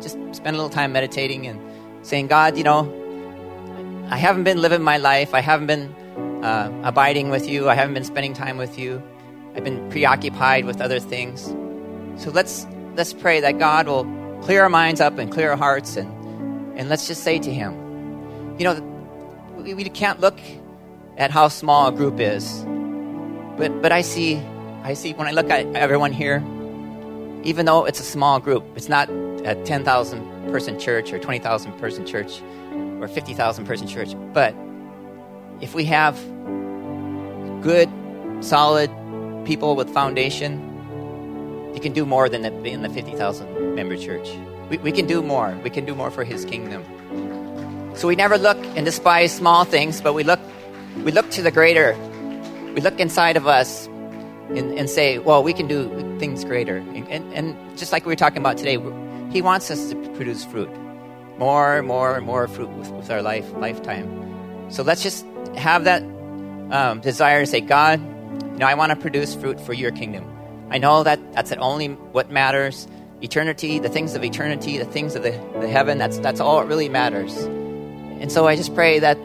just 0.00 0.16
spend 0.32 0.54
a 0.54 0.58
little 0.58 0.70
time 0.70 0.92
meditating 0.92 1.46
and 1.46 1.60
saying, 2.08 2.26
God, 2.28 2.56
you 2.56 2.64
know, 2.64 2.88
I 4.10 4.16
haven't 4.16 4.44
been 4.44 4.60
living 4.62 4.82
my 4.82 4.96
life. 4.96 5.34
I 5.34 5.40
haven't 5.40 5.66
been 5.66 5.94
uh, 6.42 6.72
abiding 6.82 7.28
with 7.28 7.46
you. 7.46 7.68
I 7.68 7.74
haven't 7.74 7.94
been 7.94 8.04
spending 8.04 8.32
time 8.32 8.56
with 8.56 8.78
you. 8.78 9.02
I've 9.54 9.64
been 9.64 9.90
preoccupied 9.90 10.64
with 10.64 10.80
other 10.80 11.00
things. 11.00 11.44
So 12.22 12.30
let's 12.30 12.66
let's 12.94 13.12
pray 13.12 13.40
that 13.40 13.58
God 13.58 13.86
will 13.86 14.04
clear 14.42 14.62
our 14.62 14.68
minds 14.70 15.00
up 15.00 15.18
and 15.18 15.30
clear 15.30 15.50
our 15.50 15.56
hearts, 15.56 15.96
and 15.96 16.08
and 16.78 16.88
let's 16.88 17.06
just 17.06 17.22
say 17.22 17.38
to 17.38 17.52
Him, 17.52 17.74
you 18.58 18.64
know, 18.64 18.74
we, 19.56 19.74
we 19.74 19.84
can't 19.84 20.20
look 20.20 20.38
at 21.16 21.30
how 21.30 21.48
small 21.48 21.88
a 21.88 21.92
group 21.92 22.18
is, 22.18 22.64
but 23.56 23.82
but 23.82 23.92
I 23.92 24.00
see 24.00 24.40
I 24.82 24.94
see 24.94 25.12
when 25.12 25.28
I 25.28 25.32
look 25.32 25.50
at 25.50 25.66
everyone 25.76 26.12
here, 26.12 26.42
even 27.44 27.66
though 27.66 27.84
it's 27.84 28.00
a 28.00 28.04
small 28.04 28.40
group, 28.40 28.64
it's 28.74 28.88
not 28.88 29.10
a 29.10 29.54
ten 29.64 29.84
thousand 29.84 30.37
person 30.50 30.78
church 30.78 31.12
or 31.12 31.18
20,000 31.18 31.72
person 31.78 32.06
church 32.06 32.42
or 33.00 33.08
50,000 33.08 33.66
person 33.66 33.86
church. 33.86 34.14
But 34.32 34.54
if 35.60 35.74
we 35.74 35.84
have 35.84 36.16
good, 37.62 37.88
solid 38.40 38.90
people 39.44 39.76
with 39.76 39.90
foundation, 39.90 40.64
you 41.74 41.80
can 41.80 41.92
do 41.92 42.04
more 42.06 42.28
than 42.28 42.44
in 42.64 42.82
the 42.82 42.88
50,000 42.88 43.74
member 43.74 43.96
church. 43.96 44.28
We, 44.70 44.78
we 44.78 44.92
can 44.92 45.06
do 45.06 45.22
more. 45.22 45.56
We 45.62 45.70
can 45.70 45.84
do 45.84 45.94
more 45.94 46.10
for 46.10 46.24
His 46.24 46.44
kingdom. 46.44 46.84
So 47.96 48.06
we 48.06 48.16
never 48.16 48.38
look 48.38 48.58
and 48.76 48.84
despise 48.84 49.34
small 49.34 49.64
things, 49.64 50.00
but 50.00 50.12
we 50.12 50.22
look, 50.22 50.40
we 51.04 51.10
look 51.10 51.30
to 51.32 51.42
the 51.42 51.50
greater. 51.50 51.96
We 52.74 52.80
look 52.80 53.00
inside 53.00 53.36
of 53.36 53.46
us 53.46 53.86
and, 54.50 54.78
and 54.78 54.88
say, 54.88 55.18
well, 55.18 55.42
we 55.42 55.52
can 55.52 55.66
do 55.66 55.88
things 56.18 56.44
greater. 56.44 56.76
And, 56.76 57.08
and, 57.08 57.34
and 57.34 57.78
just 57.78 57.92
like 57.92 58.06
we 58.06 58.12
were 58.12 58.16
talking 58.16 58.38
about 58.38 58.56
today, 58.56 58.76
he 59.30 59.42
wants 59.42 59.70
us 59.70 59.90
to 59.90 59.96
produce 60.14 60.44
fruit, 60.44 60.70
more, 61.38 61.78
and 61.78 61.86
more, 61.86 62.16
and 62.16 62.26
more 62.26 62.48
fruit 62.48 62.70
with, 62.70 62.90
with 62.90 63.10
our 63.10 63.22
life 63.22 63.50
lifetime. 63.54 64.70
So 64.70 64.82
let's 64.82 65.02
just 65.02 65.26
have 65.56 65.84
that 65.84 66.02
um, 66.70 67.00
desire 67.00 67.40
to 67.40 67.46
say, 67.46 67.60
God, 67.60 68.00
you 68.00 68.58
know, 68.58 68.66
I 68.66 68.74
want 68.74 68.90
to 68.90 68.96
produce 68.96 69.34
fruit 69.34 69.60
for 69.60 69.72
your 69.72 69.90
kingdom. 69.90 70.24
I 70.70 70.78
know 70.78 71.02
that 71.02 71.32
that's 71.32 71.50
the 71.50 71.56
only 71.58 71.88
what 71.88 72.30
matters. 72.30 72.86
Eternity, 73.20 73.78
the 73.78 73.88
things 73.88 74.14
of 74.14 74.22
eternity, 74.22 74.78
the 74.78 74.84
things 74.84 75.14
of 75.14 75.22
the, 75.22 75.30
the 75.60 75.68
heaven, 75.68 75.98
that's, 75.98 76.18
that's 76.18 76.40
all 76.40 76.60
it 76.60 76.66
really 76.66 76.88
matters. 76.88 77.36
And 78.20 78.30
so 78.30 78.46
I 78.46 78.54
just 78.54 78.74
pray 78.74 78.98
that 78.98 79.18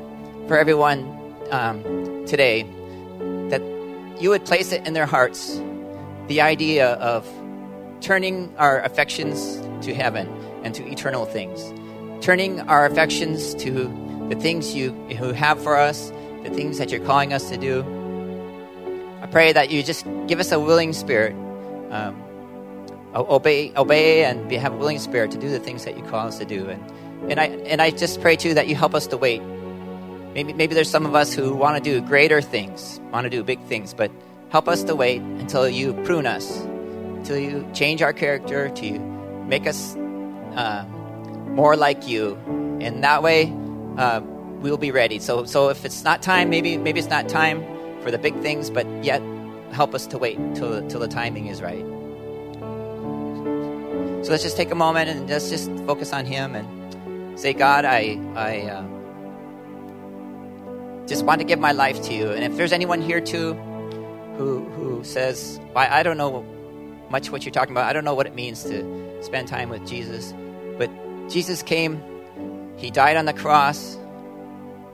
for 0.47 0.58
everyone 0.58 1.04
um, 1.51 2.26
today, 2.26 2.64
that 3.49 3.62
you 4.20 4.30
would 4.30 4.45
place 4.45 4.72
it 4.72 4.88
in 4.88 4.93
their 4.93 5.06
hearts 5.06 5.62
the 6.28 6.41
idea 6.41 6.93
of 6.93 7.28
turning 8.04 8.54
our 8.58 8.82
affections 8.82 9.62
to 9.82 9.95
heaven 9.95 10.28
and 10.64 10.76
to 10.76 10.86
eternal 10.88 11.26
things, 11.26 11.74
turning 12.24 12.60
our 12.62 12.86
affections 12.86 13.56
to 13.56 13.86
the 14.30 14.36
things 14.36 14.76
you, 14.76 14.93
you 15.10 15.32
have 15.32 15.62
for 15.62 15.78
us, 15.78 16.12
the 16.43 16.49
things 16.49 16.78
that 16.78 16.91
you're 16.91 17.04
calling 17.06 17.34
us 17.34 17.49
to 17.49 17.58
do. 17.58 17.82
I 19.22 19.28
pray 19.28 19.54
that 19.54 19.72
you 19.72 19.82
just 19.84 20.06
give 20.28 20.39
us 20.39 20.51
a 20.51 20.60
willing 20.60 20.91
spirit, 20.91 21.34
um, 21.91 22.22
obey, 23.16 23.72
obey, 23.76 24.26
and 24.26 24.49
be, 24.49 24.58
have 24.58 24.74
a 24.74 24.78
willing 24.78 24.99
spirit 24.99 25.32
to 25.32 25.38
do 25.38 25.49
the 25.49 25.60
things 25.60 25.86
that 25.86 25.97
you 25.97 26.04
call 26.04 26.28
us 26.28 26.38
to 26.39 26.45
do. 26.45 26.68
And, 26.68 27.32
and 27.32 27.39
I 27.39 27.45
and 27.45 27.82
I 27.82 27.91
just 27.91 28.20
pray 28.20 28.36
too 28.36 28.54
that 28.54 28.68
you 28.68 28.76
help 28.76 28.93
us 28.93 29.08
to 29.08 29.18
wait. 29.18 29.41
Maybe 30.34 30.51
maybe 30.51 30.76
there's 30.76 30.89
some 30.89 31.06
of 31.06 31.16
us 31.16 31.34
who 31.34 31.56
want 31.56 31.82
to 31.82 31.84
do 31.84 32.06
greater 32.06 32.41
things, 32.41 32.99
want 33.14 33.24
to 33.24 33.30
do 33.30 33.43
big 33.43 33.62
things, 33.66 33.93
but 33.93 34.12
help 34.49 34.68
us 34.68 34.84
to 34.84 34.95
wait 34.95 35.22
until 35.22 35.70
you 35.70 35.93
prune 36.04 36.26
us, 36.26 36.60
you 37.32 37.65
change 37.74 38.01
our 38.01 38.13
character, 38.13 38.69
to 38.69 38.86
you 38.86 38.99
make 39.47 39.67
us 39.67 39.95
uh, 40.55 40.86
more 41.49 41.76
like 41.76 42.07
you, 42.07 42.36
and 42.82 43.03
that 43.03 43.24
way 43.24 43.53
uh, 43.97 44.21
we'll 44.59 44.78
be 44.78 44.91
ready. 44.91 45.19
So 45.19 45.45
so 45.45 45.69
if 45.69 45.86
it's 45.86 46.03
not 46.03 46.21
time, 46.21 46.49
maybe 46.49 46.78
maybe 46.78 46.99
it's 46.99 47.09
not 47.09 47.30
time 47.30 47.63
for 48.01 48.11
the 48.11 48.17
big 48.17 48.38
things, 48.41 48.69
but 48.69 48.86
yet 49.03 49.21
help 49.71 49.95
us 49.95 50.07
to 50.07 50.17
wait 50.17 50.38
till 50.55 50.88
till 50.89 50.99
the 50.99 51.07
timing 51.07 51.47
is 51.47 51.61
right. 51.61 51.86
So 54.26 54.32
let's 54.32 54.43
just 54.43 54.57
take 54.57 54.71
a 54.71 54.76
moment 54.76 55.09
and 55.09 55.30
let's 55.30 55.49
just 55.49 55.69
focus 55.86 56.13
on 56.13 56.26
Him 56.26 56.55
and 56.55 57.39
say, 57.39 57.53
God, 57.53 57.86
I 57.86 58.19
I. 58.36 58.61
Uh, 58.69 58.86
just 61.07 61.26
want 61.26 61.41
to 61.41 61.45
give 61.45 61.59
my 61.59 61.71
life 61.71 62.01
to 62.03 62.13
you. 62.13 62.32
And 62.32 62.43
if 62.43 62.55
there's 62.55 62.71
anyone 62.71 63.01
here 63.01 63.19
too 63.19 63.53
who 64.38 64.63
who 64.76 65.03
says, 65.03 65.59
I, 65.76 65.99
I 65.99 66.03
don't 66.03 66.17
know 66.17 66.45
much 67.14 67.30
what 67.30 67.45
you're 67.45 67.53
talking 67.53 67.74
about. 67.74 67.86
I 67.86 67.93
don't 67.93 68.03
know 68.03 68.16
what 68.16 68.26
it 68.26 68.34
means 68.34 68.64
to 68.64 69.24
spend 69.24 69.47
time 69.47 69.70
with 69.70 69.88
Jesus. 69.88 70.34
But 70.80 70.89
Jesus 71.30 71.61
came, 71.61 72.03
He 72.76 72.89
died 72.89 73.16
on 73.16 73.26
the 73.26 73.34
cross, 73.34 73.97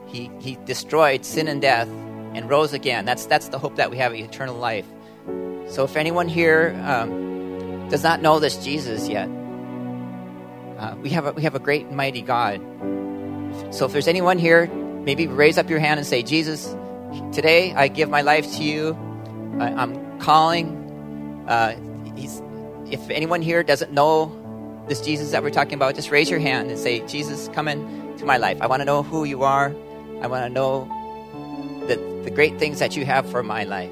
He 0.06 0.30
He 0.38 0.56
destroyed 0.66 1.24
sin 1.24 1.48
and 1.48 1.60
death 1.60 1.88
and 1.88 2.48
rose 2.48 2.72
again. 2.74 3.06
That's 3.06 3.24
that's 3.24 3.48
the 3.48 3.58
hope 3.58 3.76
that 3.76 3.90
we 3.90 3.96
have 3.96 4.14
eternal 4.14 4.54
life. 4.54 4.86
So 5.68 5.82
if 5.84 5.96
anyone 5.96 6.28
here 6.28 6.78
um, 6.84 7.88
does 7.88 8.02
not 8.02 8.20
know 8.20 8.38
this 8.38 8.62
Jesus 8.62 9.08
yet, 9.08 9.28
uh, 10.78 10.94
we 11.00 11.08
have 11.10 11.26
a, 11.26 11.32
we 11.32 11.42
have 11.42 11.54
a 11.54 11.58
great 11.58 11.86
and 11.86 11.96
mighty 11.96 12.22
God. 12.22 12.60
So 13.70 13.86
if 13.86 13.92
there's 13.92 14.08
anyone 14.08 14.38
here 14.38 14.66
maybe 14.66 15.26
raise 15.26 15.56
up 15.56 15.70
your 15.70 15.78
hand 15.78 15.98
and 15.98 16.06
say, 16.06 16.22
Jesus, 16.22 16.76
today 17.32 17.72
I 17.72 17.88
give 17.88 18.10
my 18.10 18.20
life 18.20 18.52
to 18.56 18.62
you. 18.62 18.94
I, 19.58 19.82
am 19.82 20.20
calling. 20.20 20.76
Uh, 21.48 21.74
if 22.90 23.08
anyone 23.10 23.42
here 23.42 23.62
doesn't 23.62 23.92
know 23.92 24.36
this 24.88 25.00
Jesus 25.00 25.30
that 25.30 25.42
we're 25.42 25.50
talking 25.50 25.74
about, 25.74 25.94
just 25.94 26.10
raise 26.10 26.28
your 26.28 26.40
hand 26.40 26.70
and 26.70 26.78
say, 26.78 27.06
Jesus, 27.06 27.48
come 27.52 27.68
into 27.68 28.24
my 28.24 28.36
life. 28.36 28.60
I 28.60 28.66
want 28.66 28.80
to 28.80 28.84
know 28.84 29.02
who 29.02 29.24
you 29.24 29.42
are. 29.44 29.74
I 30.20 30.26
want 30.26 30.44
to 30.44 30.48
know 30.48 30.88
the, 31.86 31.96
the 32.24 32.30
great 32.30 32.58
things 32.58 32.80
that 32.80 32.96
you 32.96 33.04
have 33.04 33.30
for 33.30 33.42
my 33.42 33.64
life. 33.64 33.90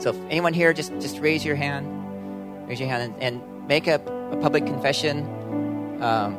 So 0.00 0.10
if 0.10 0.16
anyone 0.30 0.52
here, 0.52 0.72
just, 0.72 0.92
just 1.00 1.18
raise 1.20 1.44
your 1.44 1.56
hand. 1.56 2.68
Raise 2.68 2.80
your 2.80 2.88
hand 2.88 3.14
and, 3.14 3.22
and 3.22 3.68
make 3.68 3.86
a, 3.86 3.94
a 4.32 4.36
public 4.38 4.66
confession. 4.66 5.20
Um, 6.02 6.36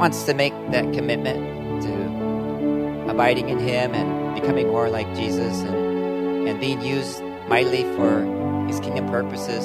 wants 0.00 0.22
to 0.22 0.32
make 0.32 0.54
that 0.70 0.90
commitment 0.94 1.82
to 1.82 3.10
abiding 3.10 3.50
in 3.50 3.58
Him 3.58 3.92
and 3.94 4.34
becoming 4.34 4.66
more 4.68 4.88
like 4.88 5.06
Jesus 5.14 5.60
and, 5.60 6.48
and 6.48 6.58
being 6.58 6.80
used 6.80 7.22
mightily 7.48 7.82
for 7.96 8.24
His 8.66 8.80
kingdom 8.80 9.06
purposes, 9.10 9.62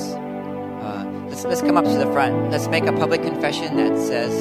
uh, 0.83 1.09
let's, 1.29 1.45
let's 1.45 1.61
come 1.61 1.77
up 1.77 1.85
to 1.85 1.97
the 1.97 2.11
front. 2.11 2.51
Let's 2.51 2.67
make 2.67 2.83
a 2.83 2.91
public 2.91 3.23
confession 3.23 3.77
that 3.77 3.97
says, 3.97 4.33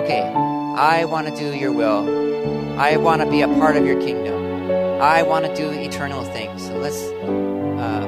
okay, 0.00 0.22
I 0.22 1.04
want 1.04 1.28
to 1.28 1.36
do 1.36 1.54
your 1.54 1.70
will. 1.70 2.80
I 2.80 2.96
want 2.96 3.20
to 3.20 3.30
be 3.30 3.42
a 3.42 3.48
part 3.48 3.76
of 3.76 3.84
your 3.84 4.00
kingdom. 4.00 4.72
I 5.02 5.20
want 5.20 5.44
to 5.44 5.54
do 5.54 5.68
eternal 5.70 6.24
things. 6.24 6.62
So 6.62 6.78
let's 6.78 6.96
uh, 6.96 8.06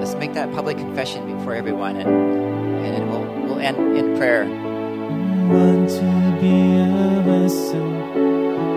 let's 0.00 0.16
make 0.16 0.34
that 0.34 0.50
public 0.52 0.76
confession 0.76 1.36
before 1.36 1.54
everyone, 1.54 1.96
and 1.96 2.10
and 2.84 3.10
we'll 3.10 3.22
we'll 3.46 3.60
end 3.60 3.96
in 3.96 4.16
prayer 4.16 4.67
to 5.88 6.38
be 6.38 6.76
a 6.76 7.22
vessel 7.24 7.90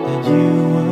that 0.05 0.25
you 0.29 0.90